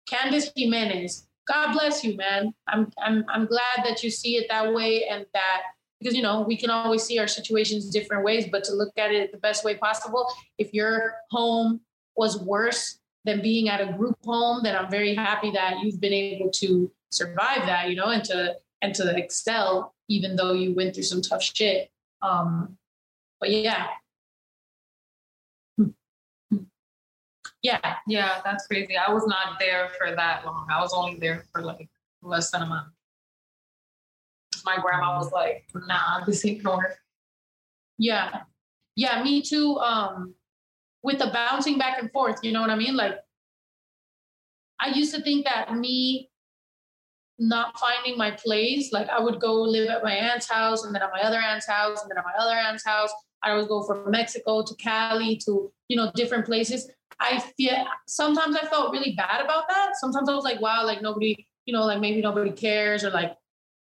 [0.10, 2.54] Candice Jimenez, God bless you, man.
[2.70, 5.62] I'm I'm I'm glad that you see it that way and that
[6.00, 9.12] because you know we can always see our situations different ways, but to look at
[9.12, 10.26] it the best way possible.
[10.58, 11.82] If your home
[12.16, 16.14] was worse than being at a group home, then I'm very happy that you've been
[16.14, 20.94] able to survive that, you know, and to and to excel even though you went
[20.94, 21.90] through some tough shit.
[22.22, 22.78] Um,
[23.40, 23.88] but yeah,
[27.62, 28.98] yeah, Yeah, that's crazy.
[28.98, 30.68] I was not there for that long.
[30.72, 31.90] I was only there for like
[32.22, 32.88] less than a month.
[34.66, 36.98] My grandma was like, nah, this ain't gonna work.
[37.98, 38.42] Yeah.
[38.96, 39.78] Yeah, me too.
[39.78, 40.34] Um,
[41.04, 42.96] with the bouncing back and forth, you know what I mean?
[42.96, 43.16] Like,
[44.80, 46.30] I used to think that me
[47.40, 51.02] not finding my place, like I would go live at my aunt's house and then
[51.02, 53.12] at my other aunt's house and then at my other aunt's house.
[53.44, 56.90] I would go from Mexico to Cali to, you know, different places.
[57.20, 59.94] I feel sometimes I felt really bad about that.
[60.00, 63.36] Sometimes I was like, wow, like nobody, you know, like maybe nobody cares or like,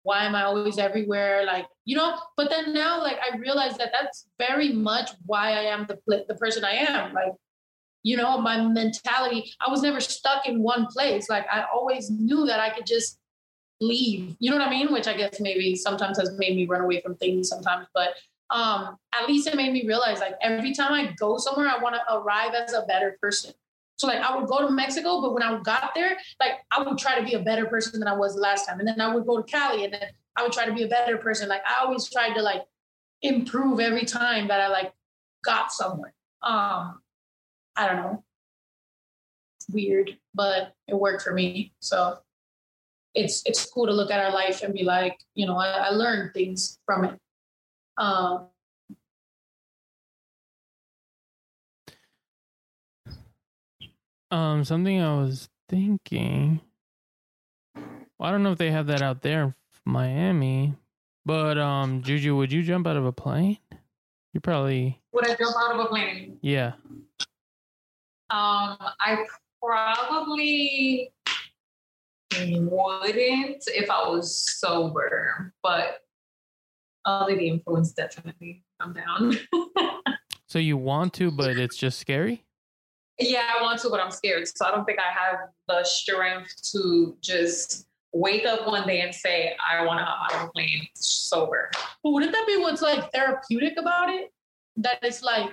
[0.03, 1.45] why am I always everywhere?
[1.45, 5.63] Like, you know, but then now, like, I realize that that's very much why I
[5.63, 7.13] am the, the person I am.
[7.13, 7.33] Like,
[8.03, 11.29] you know, my mentality, I was never stuck in one place.
[11.29, 13.17] Like, I always knew that I could just
[13.79, 14.35] leave.
[14.39, 14.91] You know what I mean?
[14.91, 17.87] Which I guess maybe sometimes has made me run away from things sometimes.
[17.93, 18.09] But
[18.49, 21.95] um, at least it made me realize like every time I go somewhere, I want
[21.95, 23.53] to arrive as a better person.
[23.95, 26.97] So like I would go to Mexico, but when I got there, like I would
[26.97, 28.79] try to be a better person than I was last time.
[28.79, 30.87] And then I would go to Cali and then I would try to be a
[30.87, 31.47] better person.
[31.47, 32.63] Like I always tried to like
[33.21, 34.93] improve every time that I like
[35.43, 36.13] got somewhere.
[36.41, 37.01] Um,
[37.75, 38.23] I don't know.
[39.57, 41.73] It's weird, but it worked for me.
[41.79, 42.17] So
[43.15, 45.89] it's it's cool to look at our life and be like, you know, I, I
[45.89, 47.19] learned things from it.
[47.97, 48.47] Um,
[54.33, 56.59] Um, something I was thinking.
[57.75, 57.85] Well,
[58.19, 59.53] I don't know if they have that out there in
[59.85, 60.73] Miami,
[61.23, 63.59] but um, Juju, would you jump out of a plane?
[64.33, 66.39] You probably, Would I jump out of a plane?
[66.41, 66.71] yeah.
[68.31, 69.23] Um, I
[69.61, 71.13] probably
[72.39, 75.99] wouldn't if I was sober, but
[77.05, 78.63] under the influence, definitely.
[78.79, 79.37] I'm down.
[80.47, 82.45] So you want to, but it's just scary.
[83.19, 84.47] Yeah, I want to, but I'm scared.
[84.47, 89.13] So I don't think I have the strength to just wake up one day and
[89.13, 91.71] say, I want to hop out of a plane sober.
[92.03, 94.31] but wouldn't that be what's like therapeutic about it?
[94.77, 95.51] That it's like,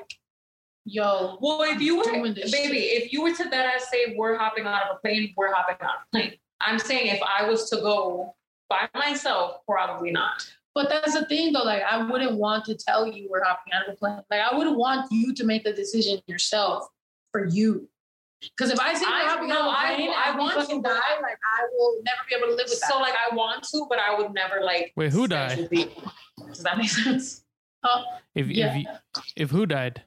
[0.85, 3.03] yo, Well, if you were, baby, shit.
[3.03, 5.77] if you were to that, I say we're hopping out of a plane, we're hopping
[5.81, 6.35] out of a plane.
[6.61, 8.35] I'm saying if I was to go
[8.69, 10.47] by myself, probably not.
[10.75, 11.63] But that's the thing, though.
[11.65, 14.21] Like, I wouldn't want to tell you we're hopping out of the plane.
[14.31, 16.87] Like, I wouldn't want you to make the decision yourself
[17.33, 17.89] for you.
[18.41, 20.81] Because if I say we're I- hopping no, I- plane, I I, want want to,
[20.83, 20.91] die.
[21.21, 22.89] Like, I will never be able to live with that.
[22.91, 24.93] So like I want to, but I would never like.
[24.97, 25.69] Wait, who died?
[25.71, 27.45] Does that make sense?
[27.83, 28.03] Uh,
[28.35, 28.77] If yeah.
[28.77, 28.87] if you,
[29.37, 30.03] if who died?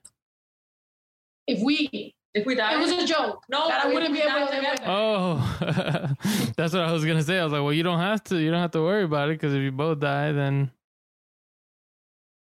[1.47, 3.41] if we, If we die, it was a joke.
[3.49, 5.57] no, that I wouldn't be able die to live Oh,
[6.55, 7.39] that's what I was gonna say.
[7.39, 8.37] I was like, well, you don't have to.
[8.37, 10.69] You don't have to worry about it because if you both die, then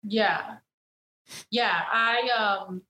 [0.04, 0.56] Yeah.
[1.52, 1.80] Yeah.
[1.92, 2.30] I
[2.66, 2.82] um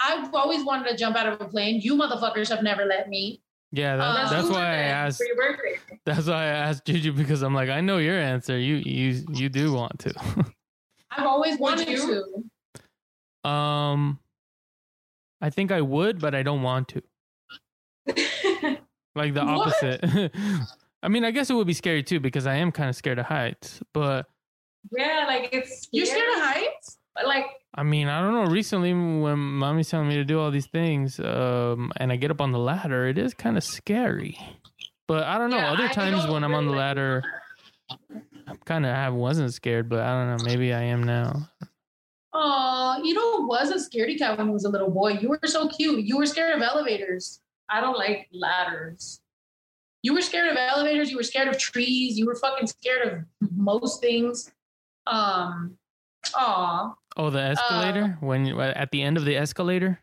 [0.00, 1.80] I've always wanted to jump out of a plane.
[1.80, 3.40] You motherfuckers have never let me.
[3.72, 5.18] yeah, that, Uh, that's why I asked.
[5.18, 5.98] for your birthday.
[6.04, 8.58] That's why I asked Juju because I'm like, I know your answer.
[8.58, 10.12] You you you do want to.
[11.10, 13.48] I've always wanted to.
[13.48, 14.18] um,
[15.40, 17.02] I think I would, but I don't want to.
[19.14, 20.00] Like the opposite.
[21.02, 23.18] I mean, I guess it would be scary too because I am kind of scared
[23.18, 23.80] of heights.
[23.92, 24.26] But
[24.96, 26.98] yeah, like it's You're scared of heights?
[27.14, 27.46] but, Like
[27.76, 28.50] I mean, I don't know.
[28.50, 32.40] Recently, when mommy's telling me to do all these things, um, and I get up
[32.40, 34.38] on the ladder, it is kind of scary.
[35.06, 35.58] But I don't know.
[35.58, 37.22] Yeah, Other I times when I'm on the ladder,
[37.90, 40.44] I'm kind of I wasn't scared, but I don't know.
[40.44, 41.50] Maybe I am now.
[42.32, 45.12] Oh, you know who was a scaredy cat when he was a little boy?
[45.12, 46.04] You were so cute.
[46.04, 47.40] You were scared of elevators.
[47.68, 49.20] I don't like ladders.
[50.02, 51.10] You were scared of elevators.
[51.10, 52.18] You were scared of trees.
[52.18, 54.52] You were fucking scared of most things.
[55.06, 55.78] Um,
[56.34, 60.00] aw, Oh, the escalator when at the end of the escalator,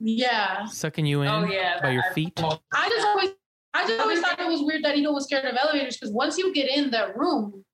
[0.00, 0.64] yeah.
[0.66, 2.32] sucking you in Oh yeah, by your feet.
[2.38, 3.30] I just always,
[3.74, 6.36] I just always thought it was weird that Eno was scared of elevators because once
[6.36, 7.64] you get in that room,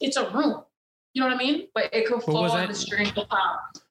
[0.00, 0.62] it's a room.
[1.12, 1.68] You know what I mean?
[1.74, 3.12] But it could fall on the string.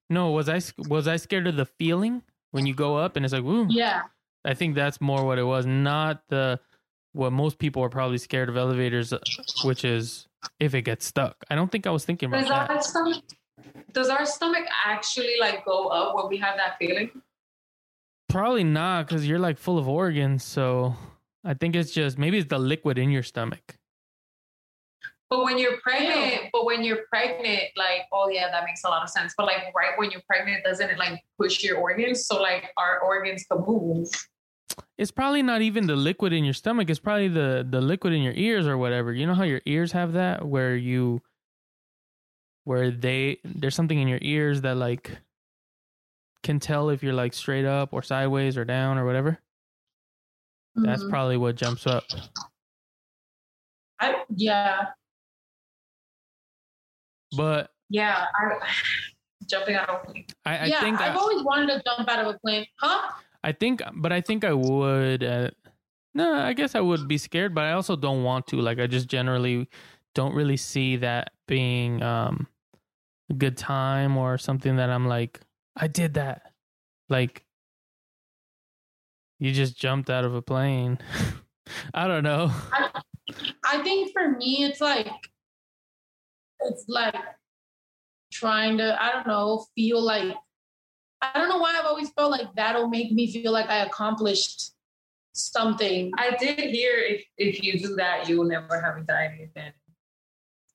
[0.10, 3.34] No, was I was I scared of the feeling when you go up and it's
[3.34, 3.68] like, woo?
[3.70, 4.04] Yeah.
[4.46, 6.60] I think that's more what it was, not the
[7.14, 9.20] what most people are probably scared of elevators, uh,
[9.64, 10.28] which is
[10.60, 11.44] if it gets stuck.
[11.50, 13.22] I don't think I was thinking about that.
[13.94, 17.10] Does our stomach actually like go up when we have that feeling?
[18.30, 20.44] Probably not, because you're like full of organs.
[20.44, 20.96] So
[21.44, 23.78] I think it's just maybe it's the liquid in your stomach.
[25.30, 29.02] But when you're pregnant, but when you're pregnant, like, oh yeah, that makes a lot
[29.02, 29.34] of sense.
[29.36, 32.28] But like right when you're pregnant, doesn't it like push your organs?
[32.28, 34.10] So like our organs can move.
[34.98, 36.90] It's probably not even the liquid in your stomach.
[36.90, 39.12] It's probably the the liquid in your ears or whatever.
[39.12, 41.22] You know how your ears have that, where you,
[42.66, 45.12] where they there's something in your ears that like
[46.44, 49.40] can tell if you're like straight up or sideways or down or whatever.
[50.76, 51.10] That's Mhm.
[51.10, 52.04] probably what jumps up.
[54.00, 54.88] I, yeah.
[57.38, 58.60] But Yeah, I
[59.50, 60.26] jumping out of a plane.
[60.46, 62.66] I, I yeah, think I've I, always wanted to jump out of a plane.
[62.80, 63.12] Huh?
[63.44, 65.24] I think, but I think I would.
[65.24, 65.50] Uh,
[66.14, 68.58] no, I guess I would be scared, but I also don't want to.
[68.58, 69.68] Like, I just generally
[70.16, 72.48] don't really see that being um,
[73.38, 75.40] good time or something that I'm like,
[75.76, 76.54] I did that.
[77.10, 77.46] Like,
[79.40, 81.00] you just jumped out of a plane.
[81.94, 82.52] I don't know.
[82.72, 82.90] I,
[83.66, 85.08] I think for me, it's like,
[86.62, 87.16] it's like
[88.32, 90.36] trying to, I don't know, feel like,
[91.22, 94.74] I don't know why I've always felt like that'll make me feel like I accomplished
[95.34, 96.12] something.
[96.18, 99.74] I did hear if if you do that, you will never have anxiety again.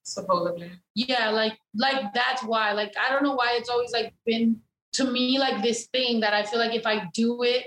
[0.09, 0.71] Supposedly.
[0.95, 2.71] Yeah, like like that's why.
[2.73, 4.59] Like I don't know why it's always like been
[4.93, 7.65] to me like this thing that I feel like if I do it,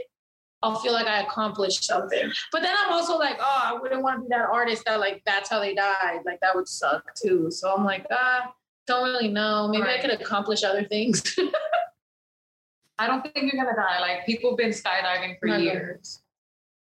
[0.63, 2.31] I'll feel like I accomplished something.
[2.51, 5.23] But then I'm also like, oh, I wouldn't want to be that artist that like
[5.25, 6.21] that's how they died.
[6.27, 7.51] Like that would suck too.
[7.51, 8.53] So I'm like, ah,
[8.87, 9.69] don't really know.
[9.69, 10.01] Maybe I Right.
[10.01, 11.23] could accomplish other things.
[12.99, 14.01] I don't think you're gonna die.
[14.01, 16.23] Like people have been skydiving for years.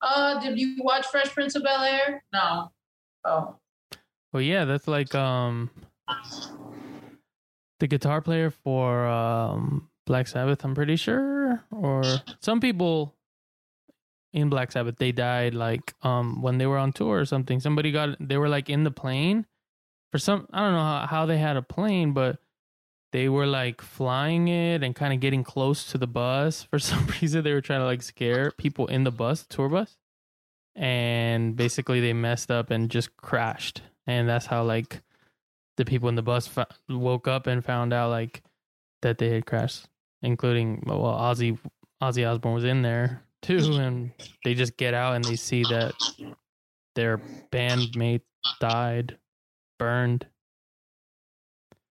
[0.02, 2.24] uh, did you watch Fresh Prince of Bel Air?
[2.34, 2.72] No.
[3.24, 3.56] Oh.
[4.34, 5.70] Well, yeah, that's like um
[7.80, 12.03] the guitar player for um Black Sabbath, I'm pretty sure, or
[12.40, 13.16] some people
[14.34, 17.60] in Black Sabbath they died like um when they were on tour or something.
[17.60, 19.45] Somebody got they were like in the plane
[20.12, 22.40] for some I don't know how, how they had a plane, but
[23.12, 27.08] they were like flying it and kind of getting close to the bus for some
[27.22, 27.44] reason.
[27.44, 29.98] They were trying to like scare people in the bus, tour bus,
[30.76, 33.82] and basically they messed up and just crashed.
[34.12, 35.02] And that's how like
[35.78, 38.44] the people in the bus fo- woke up and found out like
[39.02, 39.88] that they had crashed,
[40.22, 41.58] including well Ozzy
[42.04, 44.12] Ozzy Osbourne was in there too, and
[44.44, 45.94] they just get out and they see that
[46.96, 47.20] their
[47.52, 48.22] bandmate
[48.60, 49.18] died,
[49.80, 50.28] burned.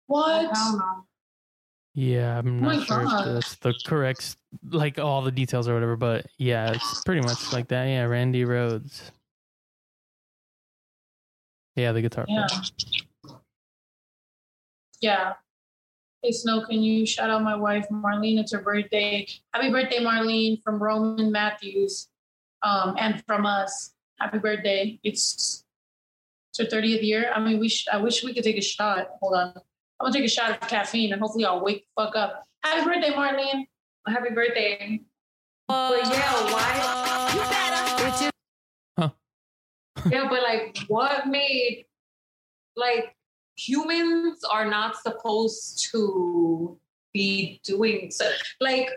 [0.06, 0.50] What?
[0.50, 1.04] I don't know.
[1.94, 3.28] Yeah, I'm Oh not sure God.
[3.28, 4.36] if that's the correct,
[4.68, 7.86] like all the details or whatever, but yeah, it's pretty much like that.
[7.86, 9.10] Yeah, Randy Rhoads.
[11.80, 12.46] Yeah, the guitar Yeah.
[12.46, 13.38] player.
[15.00, 15.32] Yeah.
[16.22, 18.38] Hey Snow, can you shout out my wife Marlene?
[18.38, 19.26] It's her birthday.
[19.54, 22.08] Happy birthday, Marlene, from Roman Matthews,
[22.62, 23.94] um, and from us.
[24.20, 25.00] Happy birthday!
[25.02, 25.64] It's
[26.50, 27.32] it's her thirtieth year.
[27.34, 29.08] I mean, we sh- I wish we could take a shot.
[29.22, 29.62] Hold on, I'm
[30.02, 32.44] gonna take a shot of caffeine, and hopefully I'll wake the fuck up.
[32.62, 33.64] Happy birthday, Marlene!
[34.06, 35.00] Happy birthday.
[35.68, 37.30] But yeah, why?
[37.32, 37.79] You better.
[40.02, 40.10] Huh.
[40.12, 41.86] yeah, but like, what made
[42.76, 43.14] like
[43.56, 46.78] humans are not supposed to
[47.12, 48.30] be doing so?
[48.60, 48.90] Like,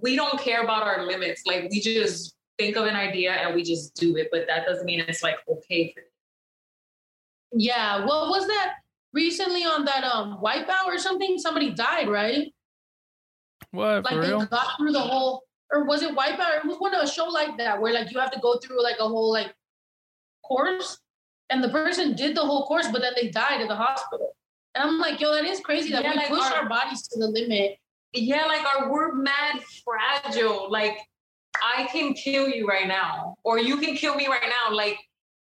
[0.00, 1.42] we don't care about our limits.
[1.46, 4.28] Like, we just think of an idea and we just do it.
[4.30, 6.02] But that doesn't mean it's like okay for
[7.52, 8.74] Yeah, what was that
[9.12, 11.38] recently on that um Wipeout or something?
[11.38, 12.52] Somebody died, right?
[13.70, 14.46] What like for they real?
[14.46, 16.58] got through the whole or was it Wipeout?
[16.58, 18.82] It was one of a show like that where like you have to go through
[18.82, 19.54] like a whole like
[20.46, 20.98] course
[21.50, 24.36] and the person did the whole course but then they died at the hospital.
[24.74, 27.02] And I'm like, yo, that is crazy that Yeah, we like push our- our bodies
[27.08, 27.78] to the limit.
[28.12, 30.70] Yeah, like our we're mad fragile.
[30.70, 30.98] Like
[31.62, 34.74] I can kill you right now, or you can kill me right now.
[34.74, 34.98] Like,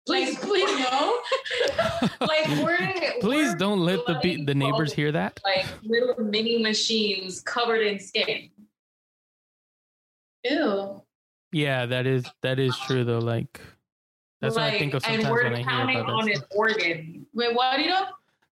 [0.06, 1.18] Please, like, please no.
[2.20, 5.40] like we're Please we're don't let the be- the neighbors hear that.
[5.44, 8.50] like little mini machines covered in skin.
[10.44, 11.02] Ew.
[11.52, 13.18] Yeah, that is that is true though.
[13.20, 13.60] Like
[14.44, 16.24] that's like, what I think of and sometimes we're when I hear counting about on
[16.26, 16.30] that.
[16.30, 16.48] an Stuff.
[16.54, 17.26] organ.
[17.34, 18.06] Wait, what you know?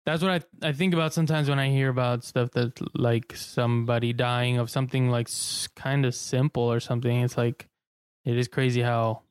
[0.06, 0.30] That's what
[0.62, 4.70] I I think about sometimes when I hear about stuff that like somebody dying of
[4.70, 5.28] something like
[5.76, 7.20] kind of simple or something.
[7.20, 7.68] It's like
[8.24, 9.22] it is crazy how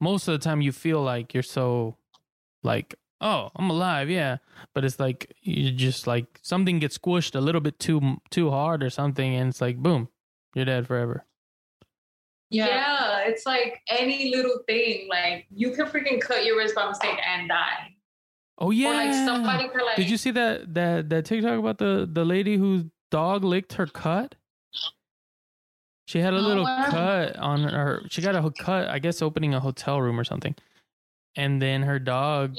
[0.00, 1.96] most of the time you feel like you're so
[2.62, 4.38] like oh I'm alive yeah,
[4.74, 8.82] but it's like you just like something gets squished a little bit too too hard
[8.82, 10.08] or something, and it's like boom,
[10.54, 11.24] you're dead forever.
[12.50, 13.05] Yeah.
[13.26, 15.08] It's like any little thing.
[15.08, 17.94] Like you can freaking cut your wrist by mistake and die.
[18.58, 18.90] Oh yeah.
[18.90, 22.24] Or like somebody could like Did you see that that that TikTok about the the
[22.24, 24.34] lady whose dog licked her cut?
[26.08, 26.92] She had a little happened?
[26.92, 28.02] cut on her.
[28.10, 30.54] She got a cut, I guess, opening a hotel room or something.
[31.36, 32.56] And then her dog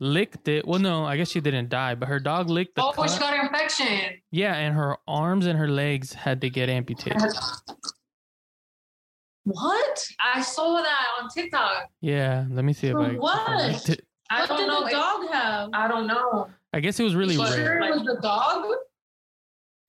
[0.00, 0.66] licked it.
[0.66, 3.08] Well, no, I guess she didn't die, but her dog licked the Oh, cut.
[3.08, 4.18] she got an infection.
[4.32, 7.22] yeah, and her arms and her legs had to get amputated.
[9.44, 10.06] What?
[10.20, 11.90] I saw that on TikTok.
[12.00, 13.06] Yeah, let me see if For I.
[13.06, 13.56] if I what?
[13.66, 14.06] linked it.
[14.30, 14.84] I what don't did know.
[14.84, 15.70] the dog have?
[15.72, 16.48] I don't know.
[16.72, 17.64] I guess it was really But- rare.
[17.66, 18.66] Sure, it was the dog.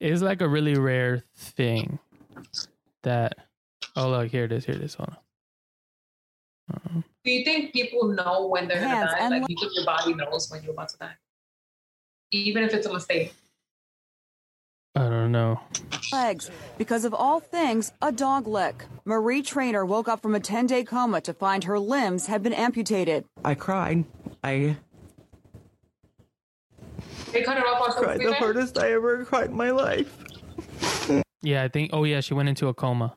[0.00, 1.98] It's like a really rare thing
[3.02, 3.34] that.
[3.96, 4.64] Oh look, here it is.
[4.64, 4.94] Here it is.
[4.94, 5.16] Hold on.
[6.96, 9.18] Um, Do you think people know when they're gonna Hands die?
[9.20, 11.14] and Like you think your body knows when you're about to die,
[12.32, 13.34] even if it's a mistake.
[14.96, 15.60] I don't know.
[16.12, 18.84] legs because of all things a dog lick.
[19.04, 22.52] Marie Trainer woke up from a 10 day coma to find her limbs had been
[22.52, 23.24] amputated.
[23.44, 24.04] I cried.
[24.44, 24.76] I
[27.32, 30.16] They cut it off on cried the hardest I ever cried in my life.
[31.42, 31.90] Yeah, I think.
[31.92, 33.16] Oh yeah, she went into a coma.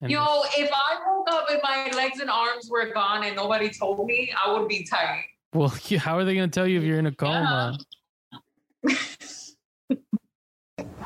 [0.00, 3.70] And Yo, if I woke up and my legs and arms were gone and nobody
[3.70, 5.24] told me, I would be tight.
[5.52, 5.68] Well,
[5.98, 7.76] how are they going to tell you if you're in a coma?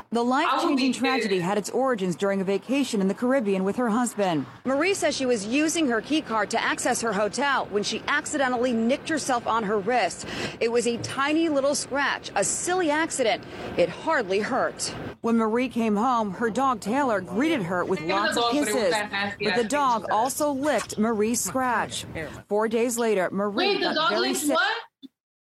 [0.09, 3.89] The life changing tragedy had its origins during a vacation in the Caribbean with her
[3.89, 4.45] husband.
[4.63, 8.71] Marie says she was using her key card to access her hotel when she accidentally
[8.71, 10.25] nicked herself on her wrist.
[10.61, 13.43] It was a tiny little scratch, a silly accident.
[13.75, 14.93] It hardly hurt.
[15.21, 18.75] When Marie came home, her dog Taylor greeted her with lots of dog, but it
[18.75, 19.35] was kisses.
[19.41, 22.05] But the dog also licked Marie's scratch.
[22.47, 24.55] Four days later, Marie Wait, the got dog very licked sick.
[24.55, 24.77] what?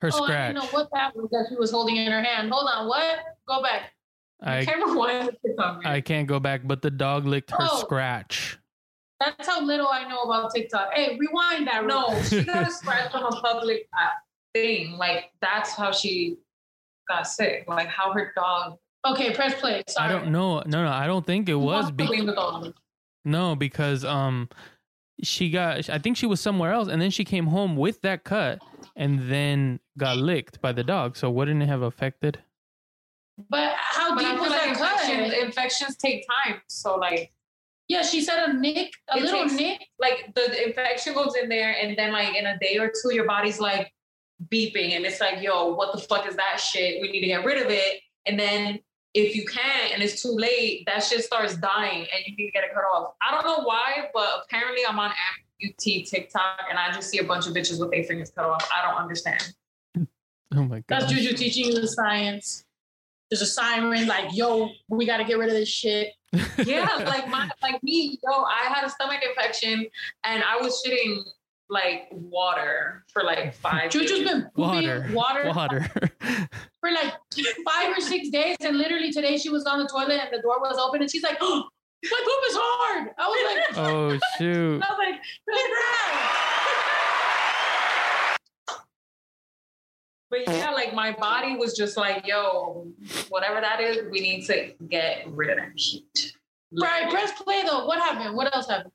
[0.01, 0.55] Her oh, I scratch.
[0.55, 2.51] didn't know what that was that she was holding in her hand.
[2.51, 3.19] Hold on, what?
[3.49, 3.92] Go back.
[4.43, 5.31] I Camera one.
[5.85, 7.81] I can't go back, but the dog licked her Oh.
[7.81, 8.59] scratch.
[9.21, 10.93] That's how little I know about TikTok.
[10.95, 11.87] Hey, rewind that.
[11.87, 12.25] No, quick.
[12.25, 14.09] she got a scratch on a public uh,
[14.53, 14.93] thing.
[14.99, 16.39] Like that's how she
[17.09, 17.65] got sick.
[17.69, 18.79] Like how her dog.
[19.07, 19.83] Okay, press play.
[19.89, 20.09] Sorry.
[20.09, 20.61] I don't know.
[20.67, 21.91] No, no, I don't think it was.
[21.93, 22.73] Be- the dog.
[23.25, 24.49] no, because um,
[25.23, 25.89] she got.
[25.89, 28.59] I think she was somewhere else, and then she came home with that cut,
[28.97, 31.17] and then got licked by the dog.
[31.17, 32.41] So wouldn't it have affected?
[33.51, 35.43] But how But I deep feel was like that infections, cut?
[35.43, 36.61] infections take time.
[36.69, 37.33] So like
[37.89, 39.89] Yeah, she said a nick, a It little takes- nick.
[39.99, 43.27] like the infection goes in there and then like in a day or two your
[43.27, 43.93] body's like
[44.51, 47.45] beeping and it's like yo what the fuck is that shit we need to get
[47.45, 48.79] rid of it and then
[49.15, 52.51] if you can't and it's too late that shit starts dying and you need to
[52.53, 55.13] get it cut off i don't know why but apparently i'm on
[55.63, 58.69] amputee tiktok and i just see a bunch of bitches with their fingers cut off
[58.77, 59.53] i don't understand
[60.55, 60.85] Oh my god.
[60.89, 62.65] That's Juju teaching you the science.
[63.33, 66.09] There's a siren like, yo, we got to get rid of this shit.
[66.67, 69.87] yeah like my like me yo i had a stomach infection
[70.25, 71.19] and i was shitting
[71.69, 74.29] like water for like five Juju's days.
[74.29, 75.09] been pooping Water.
[75.13, 75.91] water, Water.
[76.81, 77.13] for like
[77.67, 80.59] five or six days, and literally today she was on the toilet and the door
[80.61, 81.65] was open, and she's like, oh,
[82.05, 84.83] "My poop is hard." I was like, oh shoot.
[84.83, 85.21] I was like,
[90.33, 90.73] But yeah, eh.
[90.73, 92.89] like my body was just like, yo,
[93.29, 96.33] whatever that is, we need to get rid of that shit.
[96.73, 97.85] Right, press play though.
[97.85, 98.35] What happened?
[98.35, 98.93] What else happened?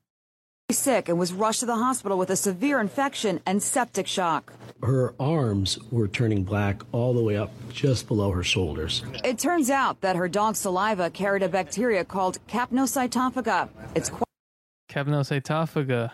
[0.72, 4.52] Sick and was rushed to the hospital with a severe infection and septic shock.
[4.82, 9.04] Her arms were turning black all the way up just below her shoulders.
[9.22, 13.68] It turns out that her dog's saliva carried a bacteria called capnocytophaga.
[13.94, 14.24] It's quite
[14.90, 16.10] Capnocytophaga.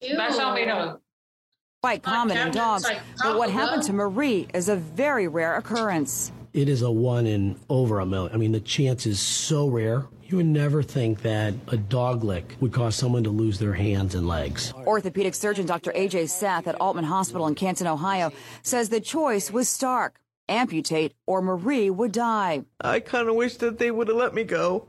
[0.00, 1.02] That's how made up.
[1.82, 2.84] Quite common in dogs,
[3.22, 6.32] but what happened to Marie is a very rare occurrence.
[6.52, 8.34] It is a one in over a million.
[8.34, 10.06] I mean, the chance is so rare.
[10.24, 14.16] You would never think that a dog lick would cause someone to lose their hands
[14.16, 14.72] and legs.
[14.74, 15.92] Orthopedic surgeon Dr.
[15.92, 18.32] Ajay Seth at Aultman Hospital in Canton, Ohio,
[18.62, 20.18] says the choice was stark
[20.48, 22.64] amputate or Marie would die.
[22.80, 24.88] I kind of wish that they would have let me go.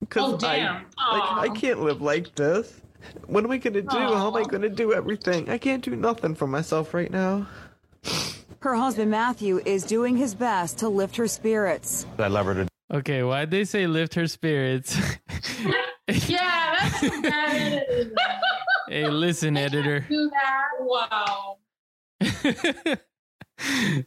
[0.00, 0.86] Because Oh, damn.
[0.98, 2.80] I, like, I can't live like this.
[3.26, 3.88] What am I gonna do?
[3.96, 5.48] How am I gonna do everything?
[5.48, 7.46] I can't do nothing for myself right now.
[8.60, 12.06] Her husband Matthew is doing his best to lift her spirits.
[12.18, 14.96] I love her to Okay, why'd they say lift her spirits?
[16.26, 18.14] Yeah, that's some bad editing.
[18.88, 20.00] hey, listen, editor.
[20.08, 20.68] Do that.
[20.80, 21.58] Wow.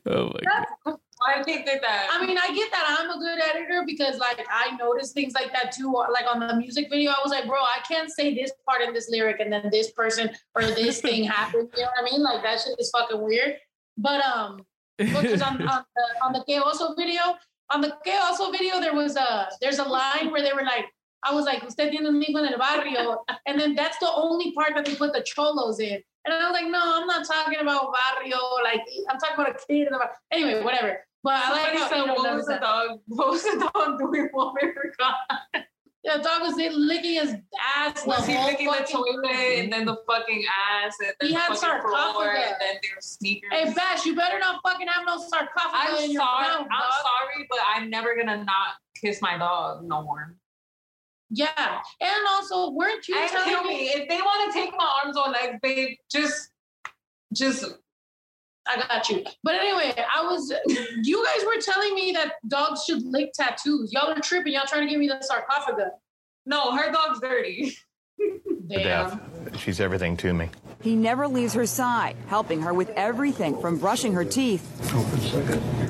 [0.07, 0.39] Oh my
[0.85, 0.97] god.
[1.35, 2.09] Did they did that?
[2.11, 5.51] I mean, I get that I'm a good editor because, like, I notice things like
[5.53, 5.91] that too.
[5.91, 8.93] Like on the music video, I was like, bro, I can't say this part in
[8.93, 11.69] this lyric and then this person or this thing happened.
[11.75, 12.23] You know what I mean?
[12.23, 13.57] Like that shit is fucking weird.
[13.97, 14.65] But um,
[14.97, 16.61] because on, on the on the Que
[16.97, 17.35] video,
[17.69, 20.85] on the Que video, there was a there's a line where they were like,
[21.23, 24.51] I was like, usted tiene un hijo en el barrio, and then that's the only
[24.53, 26.01] part that they put the cholos in.
[26.25, 28.37] And I was like, no, I'm not talking about barrio.
[28.63, 30.11] Like, I'm talking about a kid in the bar.
[30.31, 31.05] Anyway, whatever.
[31.23, 32.61] But I like how said, what was the that.
[32.61, 32.99] dog?
[33.07, 35.63] What was the dog doing while we were gone?
[36.03, 37.35] Yeah, dog was licking his
[37.77, 38.05] ass.
[38.05, 39.25] Was the he licking the toilet
[39.59, 40.43] and then the fucking
[40.83, 43.49] ass and then He the had fucking floor and then their sneakers?
[43.53, 46.47] Hey, Bash, you better not fucking have no sarcophagus I'm in your sorry.
[46.47, 50.35] mouth, I'm sorry, but I'm never gonna not kiss my dog no more.
[51.29, 55.15] Yeah, and also, weren't you And telling me if they want to take my arms
[55.17, 55.95] or legs, babe.
[56.11, 56.49] Just,
[57.33, 57.63] just
[58.67, 59.23] I got you.
[59.43, 60.51] But anyway, I was.
[61.03, 63.91] You guys were telling me that dogs should lick tattoos.
[63.91, 64.53] Y'all are tripping.
[64.53, 65.91] Y'all trying to give me the sarcophagus.
[66.45, 66.75] no.
[66.75, 67.75] Her dog's dirty.
[68.69, 69.19] to death.
[69.57, 70.49] She's everything to me.
[70.81, 74.65] He never leaves her side, helping her with everything from brushing her teeth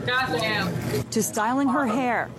[0.05, 1.03] Goddamn.
[1.09, 2.29] to styling her hair.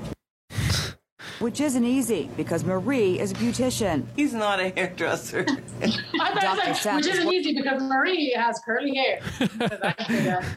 [1.40, 4.06] Which isn't easy because Marie is a beautician.
[4.15, 5.44] He's not a hairdresser.
[5.82, 6.39] I thought Dr.
[6.39, 9.20] it was like, Seth which is isn't easy because Marie has curly hair.
[9.39, 10.56] Do that.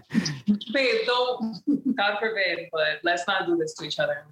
[0.73, 1.95] Babe, don't.
[1.95, 4.23] God forbid, but let's not do this to each other.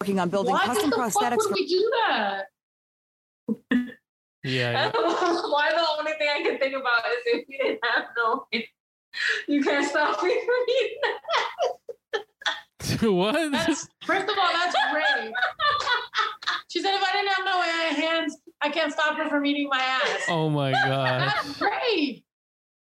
[0.00, 2.44] working on building Why custom the fuck prosthetics would we do that?
[4.42, 4.90] Yeah.
[4.94, 8.46] Why the only thing I can think about is if you didn't have no,
[9.46, 11.96] you can't stop me from eating that.
[13.02, 13.52] what?
[13.52, 15.32] That's, first of all, that's rape.
[16.68, 17.60] She said if I didn't have no
[18.00, 20.22] hands, I can't stop her from eating my ass.
[20.28, 21.20] Oh my god.
[21.22, 22.24] That's rape.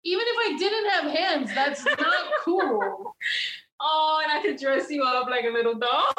[0.05, 3.15] Even if I didn't have hands, that's not cool.
[3.81, 6.13] Oh, and I could dress you up like a little doll.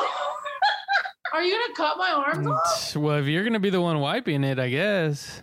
[1.33, 2.95] Are you gonna cut my arms mm, off?
[2.95, 5.41] Well, if you're gonna be the one wiping it, I guess.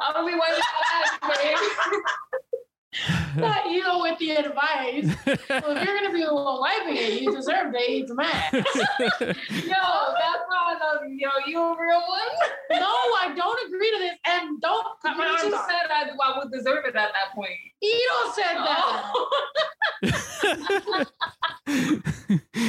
[0.00, 1.56] I'll be wiping my ass, babe.
[3.36, 5.06] Not you know with the advice.
[5.26, 8.52] well, if you're gonna be the one wiping it, you deserve to eat some ass.
[8.52, 11.16] Yo, that's why I love you.
[11.18, 12.28] Yo, you a real one?
[12.70, 16.38] No, I don't agree to this, and don't cut my You just said I, I
[16.38, 17.58] would deserve it at that point.
[17.82, 19.12] Ito said that.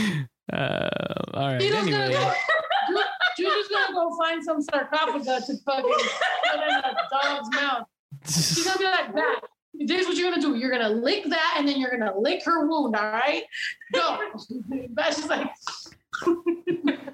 [0.52, 0.90] Uh,
[1.34, 1.60] all right.
[1.60, 2.34] Tito's gonna go.
[3.40, 7.88] Juju's gonna go find some sarcophagus to fucking put in a dog's mouth.
[8.28, 9.41] She's gonna be like that.
[9.74, 10.56] This is what you're gonna do.
[10.56, 12.95] You're gonna lick that, and then you're gonna lick her wound.
[12.95, 13.44] All right,
[13.94, 14.20] go.
[14.94, 15.50] That's just like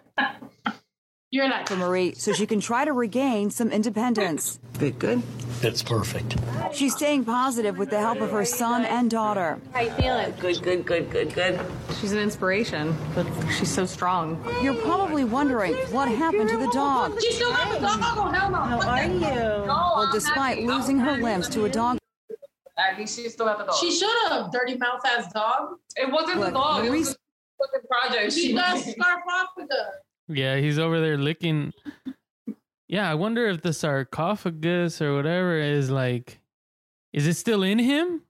[1.31, 4.59] you're like For Marie, so she can try to regain some independence.
[4.77, 5.21] Bit good?
[5.61, 6.37] That's perfect.
[6.73, 9.59] She's staying positive with the help of her son and daughter.
[9.73, 10.33] How you feeling?
[10.39, 11.59] Good, good, good, good, good.
[11.99, 13.25] She's an inspiration, but
[13.57, 14.43] she's so strong.
[14.61, 17.19] You're probably wondering what happened to the dog.
[17.21, 17.99] She still got the dog.
[18.01, 18.57] Oh hell no.
[18.57, 19.19] How are you?
[19.19, 21.99] Well, despite losing her limbs to a dog
[22.79, 23.75] At least she still got the dog.
[23.79, 25.75] She should have dirty mouth ass dog.
[25.97, 26.85] it wasn't the Look, dog.
[26.85, 28.33] It was Maurice- a fucking project.
[28.33, 29.95] She got sarcophagus.
[30.29, 31.73] yeah, he's over there licking.
[32.87, 36.39] Yeah, I wonder if the sarcophagus or whatever is like,
[37.13, 38.21] is it still in him?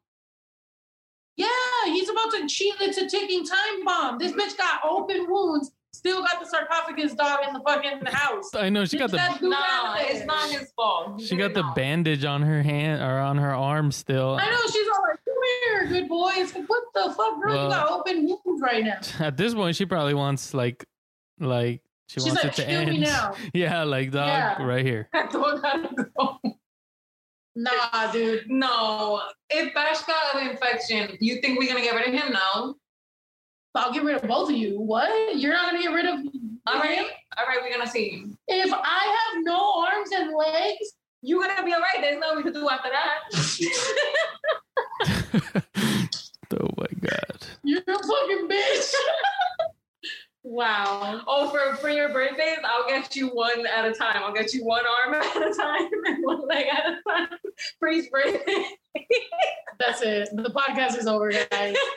[1.38, 1.48] Yeah,
[1.86, 2.74] he's about to cheat.
[2.82, 4.18] It's a ticking time bomb.
[4.20, 5.72] This bitch got open wounds.
[6.00, 8.56] Still got the sarcophagus dog in the fucking house.
[8.56, 9.58] I know she got the That dude No,
[9.98, 11.20] it's not his fault.
[11.22, 14.38] she got the bandage on her hand or on her arm still.
[14.40, 15.36] I know she's all like, "Come
[15.66, 17.54] here, good boy." It's like, what the fuck, girl?
[17.54, 19.02] Well- you got open wounds right now.
[19.20, 20.86] At this point, she probably wants like,
[21.38, 23.06] like she She's wants like, it to end.
[23.54, 24.64] Yeah, like dog Yeah.
[24.64, 25.10] right here.
[25.14, 26.40] That dog gotta go.
[27.58, 28.50] Nah, dude.
[28.50, 32.32] No, if Bash got an infection, you think we're gonna get rid of him?
[32.32, 32.76] No.
[33.76, 34.80] I'll get rid of both of you.
[34.80, 35.38] What?
[35.38, 36.20] You're not gonna get rid of?
[36.68, 37.06] All right,
[37.38, 38.26] all right, we're gonna see.
[38.48, 42.02] If I have no arms and legs, you're gonna be all right.
[42.02, 43.20] There's nothing we can do after that.
[46.52, 47.46] Oh my god.
[47.64, 48.94] you're a fucking bitch.
[50.44, 51.22] wow.
[51.28, 54.18] oh, for for your birthdays, I'll get you one at a time.
[54.24, 57.28] I'll get you one arm at a time and one leg at a time
[57.80, 58.66] for each birthday.
[59.80, 60.30] That's it.
[60.34, 61.76] The podcast is over, guys.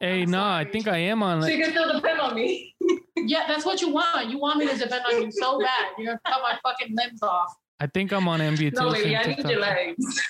[0.00, 1.42] Hey, no, I think I am on.
[1.42, 2.74] so you can still depend on me.
[3.16, 4.30] Yeah, that's what you want.
[4.30, 5.86] You want me to depend on you so bad.
[5.98, 7.52] You're gonna cut my fucking limbs off.
[7.80, 8.86] I think I'm on amputation.
[8.86, 10.20] No, baby, I need your legs.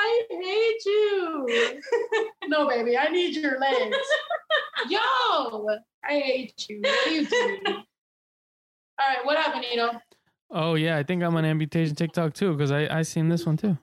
[0.00, 1.80] I hate you.
[2.48, 3.96] no, baby, I need your legs.
[4.88, 4.98] Yo,
[6.04, 6.80] I hate you.
[6.82, 7.60] What you doing?
[7.66, 10.00] All right, what happened, Nino?
[10.50, 13.56] Oh yeah, I think I'm on amputation TikTok too because I I seen this one
[13.56, 13.78] too.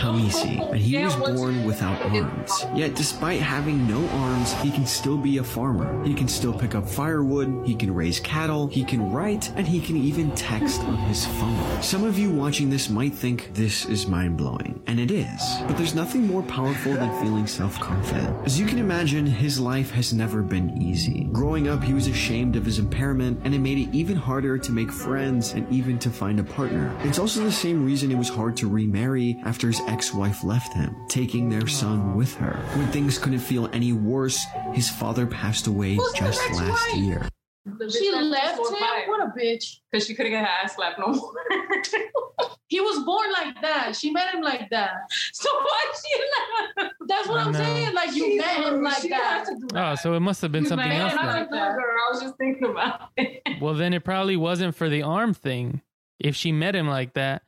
[0.00, 2.66] Hamisi, and he was born without arms.
[2.74, 6.04] Yet, despite having no arms, he can still be a farmer.
[6.04, 9.80] He can still pick up firewood, he can raise cattle, he can write, and he
[9.80, 11.82] can even text on his phone.
[11.82, 15.40] Some of you watching this might think this is mind blowing, and it is.
[15.66, 18.36] But there's nothing more powerful than feeling self confident.
[18.44, 21.24] As you can imagine, his life has never been easy.
[21.32, 24.72] Growing up, he was ashamed of his impairment, and it made it even harder to
[24.72, 26.94] make friends and even to find a partner.
[27.02, 30.94] It's also the same reason it was hard to remarry after his ex-wife left him,
[31.08, 32.56] taking their son with her.
[32.74, 34.38] When things couldn't feel any worse,
[34.72, 36.68] his father passed away Who's just ex-wife?
[36.68, 37.28] last year.
[37.90, 38.64] She left him?
[39.06, 39.76] What a bitch.
[39.90, 41.32] Because she couldn't get her ass slapped no more.
[42.68, 43.96] He was born like that.
[43.96, 44.92] She met him like that.
[45.32, 46.22] so why she
[46.78, 46.94] left?
[47.08, 47.58] That's what I I'm know.
[47.58, 47.94] saying.
[47.94, 49.20] Like you She- met him like she that.
[49.20, 51.12] had to do Oh, so it must have been something else.
[51.16, 51.96] Like that girl.
[52.08, 53.42] I was just thinking about it.
[53.60, 55.82] Well, then it probably wasn't for the arm thing.
[56.20, 57.42] If she met him like that,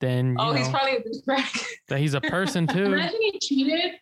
[0.00, 1.66] then Oh, know he's probably a douchebag.
[1.88, 2.84] that he's a person too.
[2.84, 3.92] Imagine he cheated.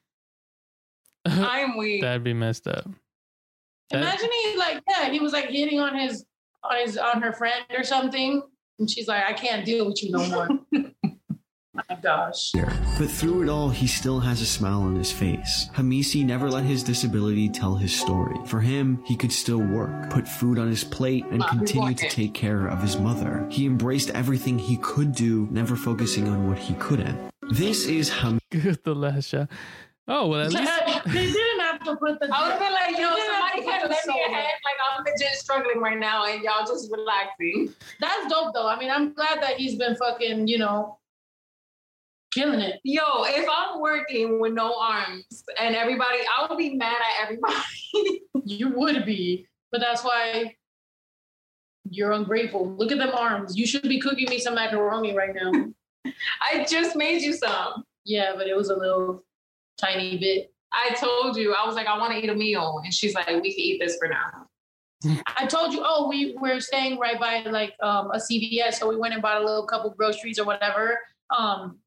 [1.26, 2.02] I'm weak.
[2.02, 2.84] That'd be messed up.
[3.90, 6.24] That- Imagine he like yeah, he was like hitting on his
[6.64, 8.42] on his on her friend or something,
[8.78, 10.48] and she's like, I can't deal with you no more.
[11.74, 12.52] My gosh.
[12.52, 15.70] But through it all, he still has a smile on his face.
[15.74, 18.36] Hamisi never let his disability tell his story.
[18.46, 22.34] For him, he could still work, put food on his plate, and continue to take
[22.34, 23.46] care of his mother.
[23.50, 27.18] He embraced everything he could do, never focusing on what he couldn't.
[27.50, 28.82] This is Hamisi.
[28.84, 29.48] the last shot.
[30.08, 30.72] Oh well, at least
[31.06, 32.28] they didn't have to put the.
[32.30, 34.12] I would be like, yo, They didn't have somebody to put can the let me
[34.12, 34.24] soul.
[34.26, 34.44] ahead.
[34.64, 37.72] Like I'm legit struggling right now, and y'all just relaxing.
[38.00, 38.68] That's dope though.
[38.68, 40.98] I mean, I'm glad that he's been fucking, you know,
[42.32, 42.80] killing it.
[42.84, 48.22] Yo, if I'm working with no arms and everybody, I would be mad at everybody.
[48.44, 50.54] you would be, but that's why
[51.90, 52.74] you're ungrateful.
[52.76, 53.56] Look at them arms.
[53.56, 55.52] You should be cooking me some macaroni right now.
[56.42, 57.84] I just made you some.
[58.04, 59.24] Yeah, but it was a little
[59.78, 60.52] tiny bit.
[60.72, 62.80] I told you, I was like, I want to eat a meal.
[62.82, 64.46] And she's like, we can eat this for now.
[65.36, 68.96] I told you, oh, we we're staying right by like um, a CVS, so we
[68.96, 70.98] went and bought a little couple groceries or whatever.
[71.36, 71.78] Um,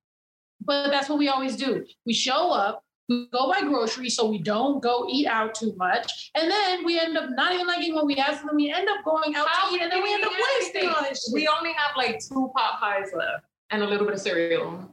[0.61, 1.85] but that's what we always do.
[2.05, 6.31] We show up, we go buy groceries, so we don't go eat out too much,
[6.35, 8.55] and then we end up not even liking what we ask them.
[8.55, 11.03] We end up going out How to eat, and then we end up wasting all
[11.03, 11.29] this.
[11.33, 14.89] We only have like two pot pies left and a little bit of cereal.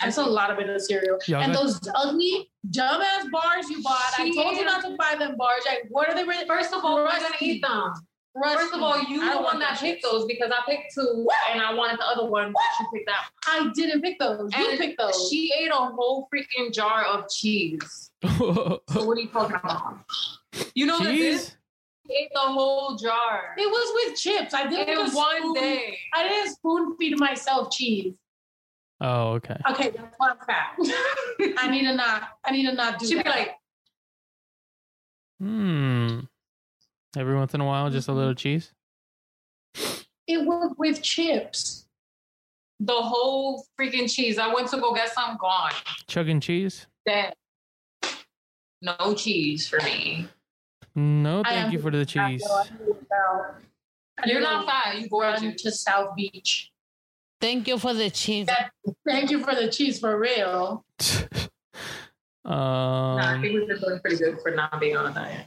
[0.00, 1.18] That's a lot of bit of cereal.
[1.28, 4.02] Y'all and those ugly, dumbass bars you bought.
[4.18, 5.62] I told you not to buy them bars.
[5.66, 6.24] Like, what are they?
[6.24, 7.92] Re- First of all, we're gonna eat them.
[8.36, 8.58] Rusty.
[8.58, 11.60] First of all, you the one that that picked those because I picked two and
[11.60, 13.26] I wanted the other one, but she picked that.
[13.46, 13.68] one.
[13.68, 14.50] I didn't pick those.
[14.56, 15.28] You And picked those.
[15.30, 18.10] She ate a whole freaking jar of cheese.
[18.26, 19.98] so what are you talking about?
[20.74, 21.20] You know Cheese?
[21.20, 21.56] this?
[22.08, 23.54] She ate the whole jar.
[23.56, 24.52] It was with chips.
[24.52, 25.98] I didn't In just one spoon- day.
[26.12, 28.14] I didn't spoon feed myself cheese.
[29.00, 29.56] Oh, okay.
[29.70, 30.76] Okay, that's why I'm.
[31.58, 32.30] I need to not.
[32.44, 33.54] I need to not do She'd be like,
[35.40, 36.20] Hmm.
[37.16, 38.72] Every once in a while, just a little cheese.
[40.26, 41.86] it was with chips.
[42.80, 44.38] the whole freaking cheese.
[44.38, 45.72] I went to go get some gone.
[46.08, 46.86] Chugging cheese?
[47.06, 47.34] Dead.
[48.82, 50.28] No cheese for me.
[50.96, 52.42] No, thank you for the cheese.
[52.46, 52.54] though.
[52.56, 53.54] I need to work out.
[54.18, 54.94] I You're not fat.
[55.00, 55.62] You run gorgeous.
[55.62, 56.70] to South Beach.
[57.40, 58.48] Thank you for the cheese.
[59.06, 60.84] Thank you for the cheese for real.
[62.46, 65.46] Nah, I Um, think we've been doing pretty good for not being on a diet.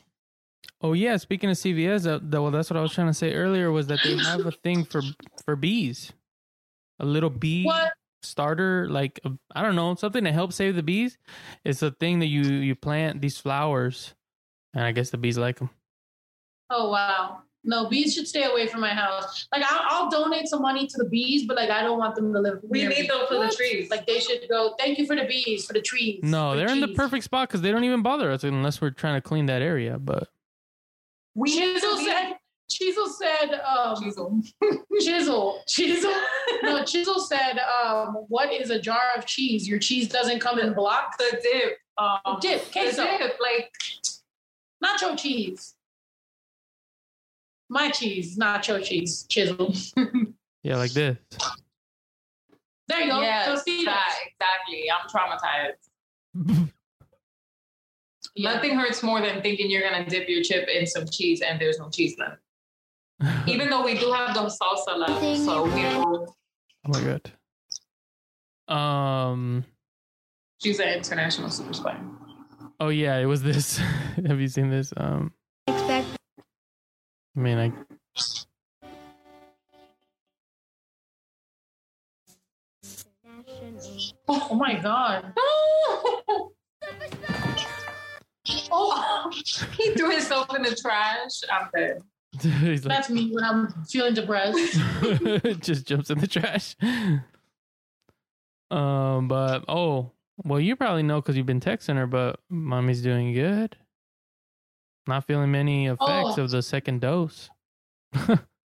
[0.81, 3.33] Oh yeah, speaking of CVS, uh, that, well, that's what I was trying to say
[3.33, 5.01] earlier was that they have a thing for
[5.45, 6.13] for bees,
[6.99, 7.93] a little bee What?
[8.23, 9.19] starter, like
[9.55, 11.17] I don't know, something to help save the bees.
[11.63, 14.13] It's a thing that you you plant these flowers,
[14.73, 15.69] and I guess the bees like them.
[16.69, 17.43] Oh wow.
[17.63, 19.45] No, bees should stay away from my house.
[19.51, 22.31] Like I'll, I'll donate some money to the bees, but like I don't want them
[22.31, 22.59] to live.
[22.63, 23.07] We near need me.
[23.07, 23.89] them for the trees.
[23.89, 24.73] Like they should go.
[24.79, 26.19] Thank you for the bees, for the trees.
[26.23, 28.91] No, for they're in the perfect spot because they don't even bother us unless we're
[28.91, 29.97] trying to clean that area.
[29.99, 30.29] But
[31.37, 32.33] We Chisel said.
[32.67, 33.61] Chisel said.
[33.61, 34.41] Um, Chisel.
[34.99, 35.61] Chisel.
[35.67, 36.13] Chisel.
[36.63, 37.59] No, Chisel said.
[37.59, 39.67] Um, what is a jar of cheese?
[39.67, 41.15] Your cheese doesn't come in blocks.
[41.17, 41.77] the dip.
[41.99, 43.71] Um, Dip, the dip, like
[44.83, 45.75] Nacho cheese.
[47.69, 49.25] My cheese, nacho cheese.
[49.29, 49.73] Chisel.
[50.63, 51.17] yeah, like this.
[52.87, 53.21] There you go.
[53.21, 53.85] yes, Tostitos.
[53.85, 54.85] that, exactly.
[54.91, 56.69] I'm traumatized.
[58.37, 61.79] Nothing hurts more than thinking you're gonna dip your chip in some cheese and there's
[61.79, 62.37] no cheese left.
[63.47, 66.35] Even though we do have the salsa left, so we will.
[66.85, 67.19] Oh my
[68.67, 68.73] god.
[68.73, 69.65] Um.
[70.61, 71.97] She's an international super spy.
[72.79, 73.77] Oh yeah, it was this.
[74.27, 74.93] Have you seen this?
[74.95, 75.33] Um.
[75.67, 76.07] Expect.
[77.35, 77.71] I mean, I.
[84.27, 85.33] Oh my god.
[88.71, 89.31] oh,
[89.77, 91.41] he threw himself in the trash.
[91.51, 92.01] I'm dead.
[92.41, 94.79] He's like, That's me when I'm feeling depressed.
[95.61, 96.75] just jumps in the trash.
[98.69, 100.11] Um, but oh,
[100.43, 102.07] well, you probably know because you've been texting her.
[102.07, 103.75] But mommy's doing good.
[105.07, 106.41] Not feeling many effects Oh.
[106.43, 107.49] of the second dose.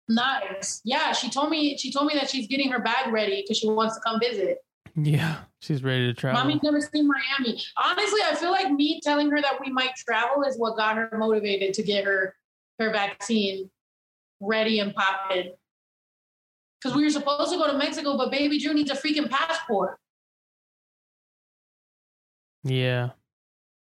[0.09, 0.81] nice.
[0.85, 3.69] Yeah, she told me she told me that she's getting her bag ready because she
[3.69, 4.59] wants to come visit.
[4.97, 6.41] Yeah, she's ready to travel.
[6.41, 7.61] Mommy's never seen Miami.
[7.77, 11.11] Honestly, I feel like me telling her that we might travel is what got her
[11.19, 12.35] motivated to get her
[12.79, 13.71] her vaccine
[14.41, 15.53] ready and popping.
[16.81, 19.99] Because we were supposed to go to Mexico, but baby Drew needs a freaking passport.
[22.63, 23.11] yeah,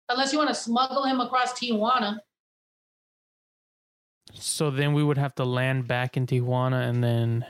[0.08, 2.18] Unless you want to smuggle him across Tijuana.
[4.34, 7.46] so then we would have to land back in Tijuana and then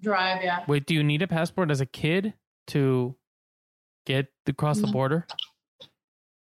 [0.00, 0.64] Drive, yeah.
[0.66, 0.86] wait.
[0.86, 2.34] Do you need a passport as a kid
[2.68, 3.14] to
[4.06, 5.26] get across the border?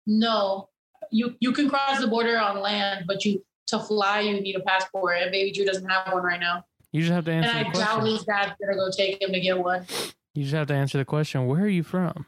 [0.06, 0.68] No.
[1.10, 4.60] You you can cross the border on land, but you to fly you need a
[4.60, 6.64] passport, and baby Drew doesn't have one right now.
[6.92, 9.32] You just have to And answer I the doubt his dad's gonna go take him
[9.32, 9.86] to get one.
[10.34, 11.46] You just have to answer the question.
[11.46, 12.26] Where are you from?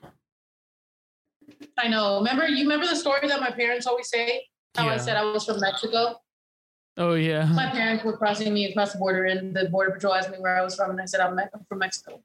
[1.79, 2.19] I know.
[2.19, 4.45] Remember you remember the story that my parents always say?
[4.77, 6.21] How I said I was from Mexico.
[6.99, 7.47] Oh yeah.
[7.47, 10.59] My parents were crossing me across the border, and the border patrol asked me where
[10.59, 11.39] I was from, and I said I'm
[11.69, 12.23] from Mexico.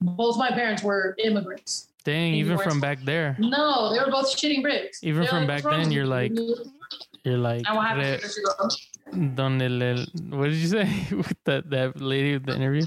[0.00, 1.88] Both my parents were immigrants.
[2.04, 3.34] Dang, even from back there.
[3.38, 5.02] No, they were both shitting bricks.
[5.02, 6.32] Even They're from like, back then, you're like,
[7.24, 7.64] you're like,
[7.96, 8.68] re- to you go?
[9.34, 10.04] donde le,
[10.36, 10.84] what did you say
[11.16, 12.84] with that that lady with the interview?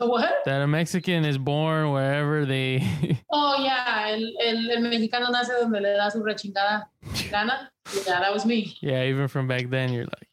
[0.00, 0.30] The what?
[0.44, 2.82] That a Mexican is born wherever they.
[3.36, 4.06] Oh, yeah.
[4.10, 6.84] El, el, el mexicano nace donde le da su rechingada
[7.30, 7.68] gana.
[8.06, 8.76] Yeah, that was me.
[8.80, 10.28] yeah, even from back then, you're like,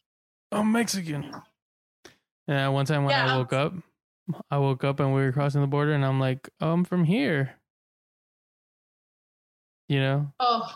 [0.52, 1.32] I'm Mexican.
[2.46, 3.36] And uh, one time when I Yeah.
[3.38, 3.72] woke up,
[4.50, 7.04] I woke up and we were crossing the border, and I'm like, oh, I'm from
[7.04, 7.54] here.
[9.88, 10.74] You know, Oh,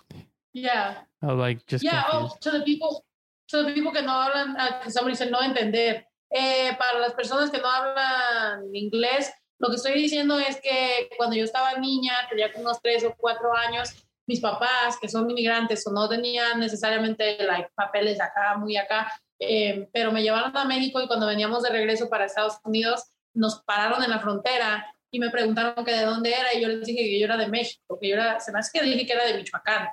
[0.53, 0.99] yeah.
[1.23, 2.35] I was like, just yeah, confused.
[2.35, 3.05] oh, to the people,
[3.49, 6.03] to the people que no hablan, uh, que somebody said no entender.
[6.35, 11.37] Eh, para las personas que no hablan inglés, lo que estoy diciendo es que cuando
[11.37, 13.95] yo estaba niña, tenía como unos tres o cuatro años,
[14.27, 19.89] mis papás, que son inmigrantes o no tenían necesariamente like, papeles acá, muy acá, eh,
[19.93, 23.05] pero me llevaron a México y cuando veníamos de regreso para Estados Unidos,
[23.37, 26.87] nos pararon en la frontera y me preguntaron que de dónde era y yo les
[26.87, 29.13] dije que yo era de México, que yo era, se me hace que dije que
[29.13, 29.89] era de Michoacán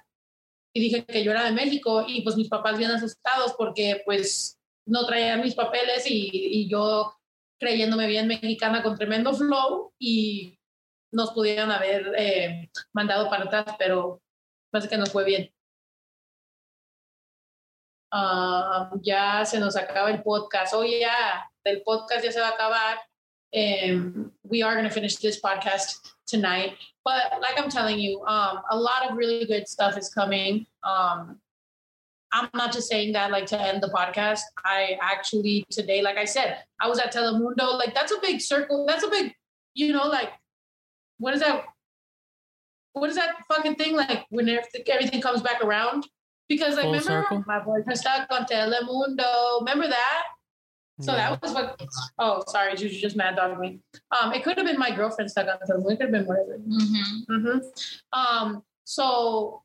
[0.74, 4.60] y dije que yo era de México y pues mis papás bien asustados porque pues
[4.86, 7.14] no traían mis papeles y, yo
[7.60, 10.60] creyéndome bien mexicana con tremendo flow y
[11.12, 14.22] nos pudieron haber eh, mandado para atrás, pero
[14.72, 15.54] parece que nos fue bien.
[18.12, 20.74] Ah, ya se nos acaba el podcast.
[20.74, 23.00] Oh, ya, el podcast ya se va a acabar.
[23.56, 26.74] Um, we are going to finish this podcast tonight.
[27.06, 30.66] But like I'm telling you, um, a lot of really good stuff is coming.
[30.84, 31.40] Um,
[32.32, 34.42] I'm not just saying that like to end the podcast.
[34.66, 37.78] I actually today, like I said, I was at Telemundo.
[37.78, 38.86] Like that's a big circle.
[38.88, 39.34] That's a big,
[39.76, 40.32] you know, like
[41.20, 41.66] what is that?
[42.94, 46.08] What is that fucking thing like when everything comes back around?
[46.50, 47.44] Because like Full remember circle?
[47.48, 49.60] my boyfriend stuck on Telemundo.
[49.60, 50.24] Remember that?
[51.02, 51.82] So that was what.
[52.20, 53.80] Oh, sorry, Juju just mad dogged me.
[54.12, 55.92] Um, it could have been my girlfriend stuck on Telemundo.
[55.92, 56.60] It could have been whatever.
[56.60, 57.58] Mm-hmm.
[58.14, 59.64] Um, so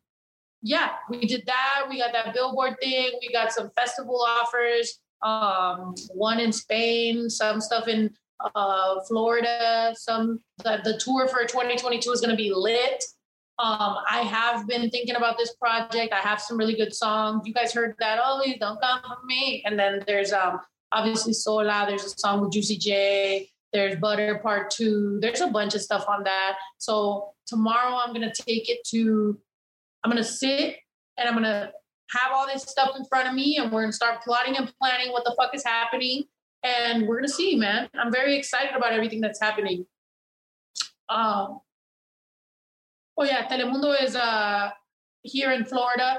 [0.62, 1.86] yeah, we did that.
[1.88, 3.12] We got that billboard thing.
[3.20, 5.00] We got some festival offers.
[5.22, 8.10] Um, one in Spain, some stuff in
[8.54, 9.94] uh, Florida.
[9.96, 13.04] Some the, the tour for 2022 is going to be lit.
[13.58, 16.12] Um, I have been thinking about this project.
[16.12, 17.42] I have some really good songs.
[17.44, 18.20] You guys heard that?
[18.22, 19.62] Oh, please don't come for me.
[19.66, 20.60] And then there's um,
[20.92, 21.84] obviously Sola.
[21.88, 23.50] There's a song with Juicy J.
[23.72, 25.18] There's Butter Part Two.
[25.20, 26.56] There's a bunch of stuff on that.
[26.78, 29.38] So tomorrow I'm gonna take it to.
[30.02, 30.76] I'm gonna sit
[31.16, 31.72] and I'm gonna
[32.10, 35.12] have all this stuff in front of me, and we're gonna start plotting and planning
[35.12, 36.24] what the fuck is happening,
[36.62, 37.88] and we're gonna see, man.
[37.98, 39.86] I'm very excited about everything that's happening.
[41.08, 41.60] Um.
[43.16, 44.70] Oh yeah, Telemundo is uh
[45.22, 46.18] here in Florida.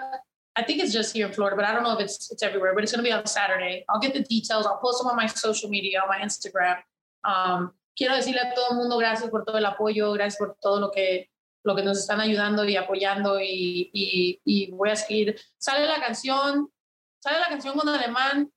[0.59, 2.73] I think it's just here in Florida, but I don't know if it's it's everywhere.
[2.75, 3.85] But it's gonna be on Saturday.
[3.89, 4.65] I'll get the details.
[4.65, 6.77] I'll post them on my social media, on my Instagram.
[7.23, 10.79] Um, quiero decirle a todo el mundo gracias por todo el apoyo, gracias por todo
[10.79, 11.29] lo que
[11.63, 15.39] lo que nos están ayudando y apoyando y, y, y voy a seguir.
[15.57, 16.71] Sale la canción,
[17.19, 18.51] sale la canción con alemán,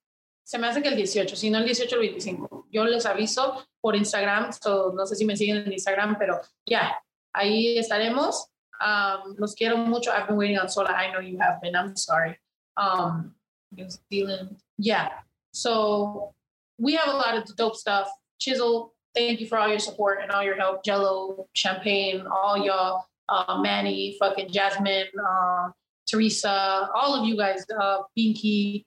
[0.44, 2.68] se me hace que el 18, si no el 18 el 25.
[2.70, 7.02] Yo les aviso por Instagram, so, no sé si me siguen en Instagram, pero ya,
[7.32, 8.51] ahí estaremos.
[8.80, 10.10] Um, los quiero mucho.
[10.10, 10.90] I've been waiting on Sola.
[10.90, 11.76] I know you have been.
[11.76, 12.38] I'm sorry.
[12.76, 13.34] Um,
[13.76, 14.56] New Zealand.
[14.78, 15.10] Yeah.
[15.52, 16.34] So
[16.78, 18.08] we have a lot of dope stuff.
[18.40, 20.84] Chisel, thank you for all your support and all your help.
[20.84, 23.06] Jello, Champagne, all y'all.
[23.28, 25.70] Uh, Manny, fucking Jasmine, uh,
[26.06, 28.84] Teresa, all of you guys, uh, Binky,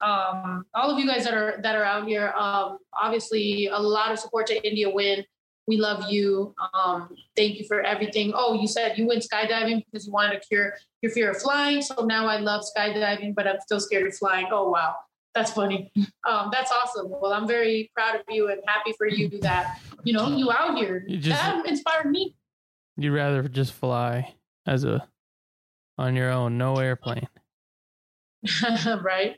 [0.00, 2.32] um, all of you guys that are that are out here.
[2.38, 5.24] Um, obviously, a lot of support to India Win.
[5.68, 6.54] We love you.
[6.72, 8.32] Um, thank you for everything.
[8.34, 10.72] Oh, you said you went skydiving because you wanted to cure
[11.02, 11.82] your fear of flying.
[11.82, 14.46] So now I love skydiving, but I'm still scared of flying.
[14.50, 14.94] Oh wow,
[15.34, 15.92] that's funny.
[16.26, 17.08] Um, that's awesome.
[17.10, 20.78] Well, I'm very proud of you and happy for you that you know you out
[20.78, 21.04] here.
[21.06, 22.34] You just- that inspired me.
[22.96, 24.34] You'd rather just fly
[24.66, 25.06] as a
[25.98, 27.28] on your own, no airplane.
[29.02, 29.36] right?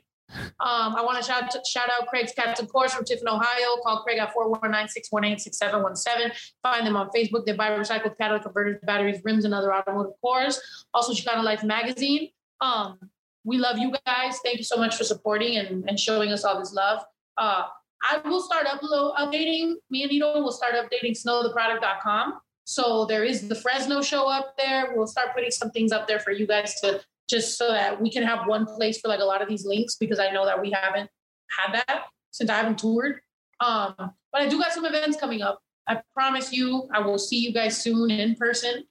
[0.59, 3.77] Um, I want to shout shout out Craig's and Cores from Tiffin, Ohio.
[3.83, 6.31] Call Craig at 419-618-6717.
[6.63, 7.45] Find them on Facebook.
[7.45, 10.61] They buy recycled catalytic converters, batteries, rims, and other automotive cores.
[10.93, 12.29] Also, Chicano Life magazine.
[12.61, 12.97] Um,
[13.43, 14.39] we love you guys.
[14.43, 17.03] Thank you so much for supporting and, and showing us all this love.
[17.37, 17.63] Uh,
[18.03, 19.75] I will start upload, updating.
[19.89, 22.39] Me and Nito will start updating snowtheproduct.com.
[22.63, 24.93] So there is the Fresno show up there.
[24.95, 27.01] We'll start putting some things up there for you guys to
[27.31, 29.95] just so that we can have one place for like a lot of these links
[29.95, 31.09] because I know that we haven't
[31.49, 33.21] had that since I haven't toured.
[33.61, 35.59] Um, but I do got some events coming up.
[35.87, 38.83] I promise you, I will see you guys soon in person.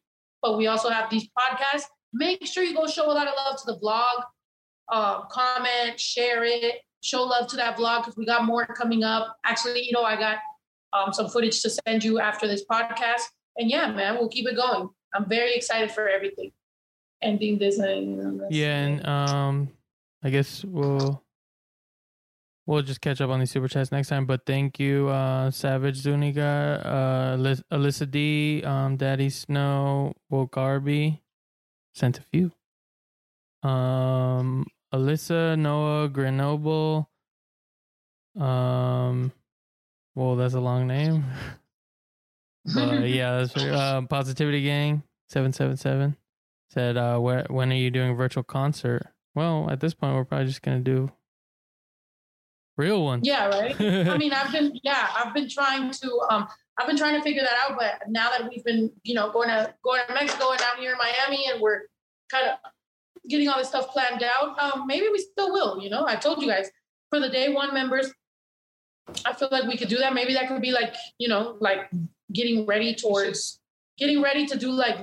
[0.42, 1.84] But we also have these podcasts.
[2.12, 4.24] Make sure you go show a lot of love to the vlog.
[4.90, 9.36] Um, comment, share it, show love to that vlog because we got more coming up.
[9.44, 10.38] Actually, you know, I got
[10.92, 13.22] um, some footage to send you after this podcast.
[13.56, 14.88] And yeah, man, we'll keep it going.
[15.14, 16.52] I'm very excited for everything.
[17.22, 17.78] Ending this.
[17.78, 19.68] uh, Yeah, and um,
[20.22, 21.22] I guess we'll
[22.66, 24.26] we'll just catch up on these super chats next time.
[24.26, 31.20] But thank you, uh, Savage Zuniga, uh, Aly- Alyssa D, um, Daddy Snow, Will Garby,
[31.94, 32.52] sent a few.
[33.62, 37.10] Um, Alyssa, Noah, Grenoble.
[38.38, 39.32] Um,
[40.14, 41.24] well, that's a long name.
[42.74, 46.16] but yeah, that's uh, Positivity Gang seven seven seven
[46.70, 49.08] said, uh, where, when are you doing a virtual concert?
[49.34, 51.10] Well, at this point, we're probably just gonna do
[52.76, 53.26] real ones.
[53.26, 53.78] Yeah, right.
[53.80, 56.48] I mean, I've been yeah, I've been trying to um,
[56.78, 57.78] I've been trying to figure that out.
[57.78, 60.92] But now that we've been you know going to going to Mexico and down here
[60.92, 61.82] in Miami, and we're
[62.30, 62.58] kind of
[63.28, 65.80] getting all this stuff planned out, um, maybe we still will.
[65.80, 66.70] You know, I told you guys
[67.10, 68.12] for the day one members,
[69.24, 70.14] I feel like we could do that.
[70.14, 71.90] Maybe that could be like you know like
[72.32, 73.60] getting ready towards
[73.98, 74.98] getting ready to do like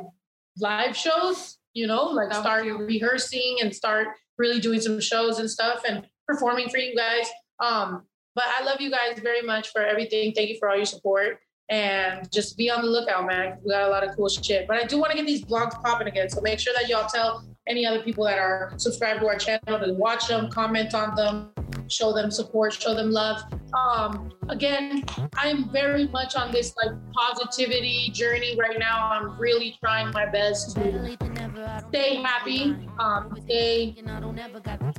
[0.60, 1.57] live shows.
[1.78, 4.08] You know, like start rehearsing and start
[4.40, 7.28] really doing some shows and stuff and performing for you guys.
[7.60, 8.02] Um,
[8.34, 10.34] but I love you guys very much for everything.
[10.34, 11.38] Thank you for all your support.
[11.70, 13.60] And just be on the lookout, man.
[13.64, 14.68] We got a lot of cool shit.
[14.68, 16.30] But I do want to get these vlogs popping again.
[16.30, 19.78] So make sure that y'all tell any other people that are subscribed to our channel
[19.80, 21.52] to watch them, comment on them,
[21.90, 23.42] show them support, show them love.
[23.74, 25.04] Um, again,
[25.36, 29.10] I'm very much on this like positivity journey right now.
[29.12, 31.18] I'm really trying my best to
[31.90, 33.96] stay happy, um, stay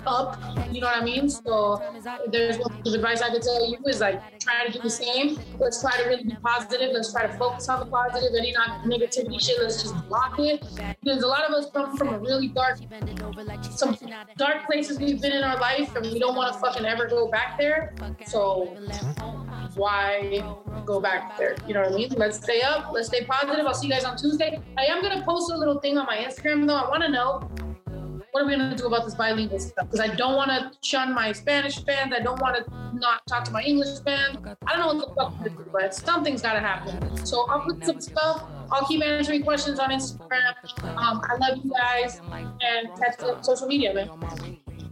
[0.07, 0.41] up.
[0.73, 1.29] You know what I mean?
[1.29, 1.83] So
[2.31, 4.91] there's one piece of advice I could tell you is like try to do the
[4.91, 5.39] same.
[5.59, 6.91] Let's try to really be positive.
[6.93, 8.31] Let's try to focus on the positive.
[8.37, 10.65] Any not negativity shit, let's just block it.
[11.03, 12.79] Because a lot of us come from a really dark,
[13.63, 13.97] some
[14.37, 17.29] dark places we've been in our life, and we don't want to fucking ever go
[17.31, 17.95] back there.
[18.27, 18.77] So
[19.75, 20.43] why
[20.85, 21.57] go back there?
[21.67, 22.11] You know what I mean?
[22.17, 22.93] Let's stay up.
[22.93, 23.67] Let's stay positive.
[23.67, 24.61] I'll see you guys on Tuesday.
[24.77, 26.77] I am gonna post a little thing on my Instagram though.
[26.77, 27.51] I want to know
[28.33, 29.91] what are we gonna do about this bilingual stuff?
[29.91, 32.13] Because I don't want to shun my Spanish fans.
[32.15, 34.39] I don't want to not talk to my English fans.
[34.67, 37.27] I don't know what the fuck to do, but something's gotta happen.
[37.27, 38.45] So I'll put some stuff.
[38.71, 40.55] I'll keep answering questions on Instagram.
[40.97, 44.11] Um, I love you guys and catch you on social media, man.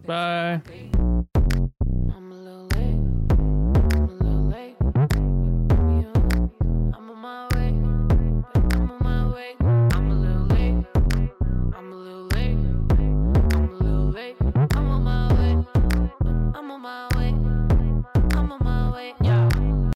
[0.06, 0.90] Bye.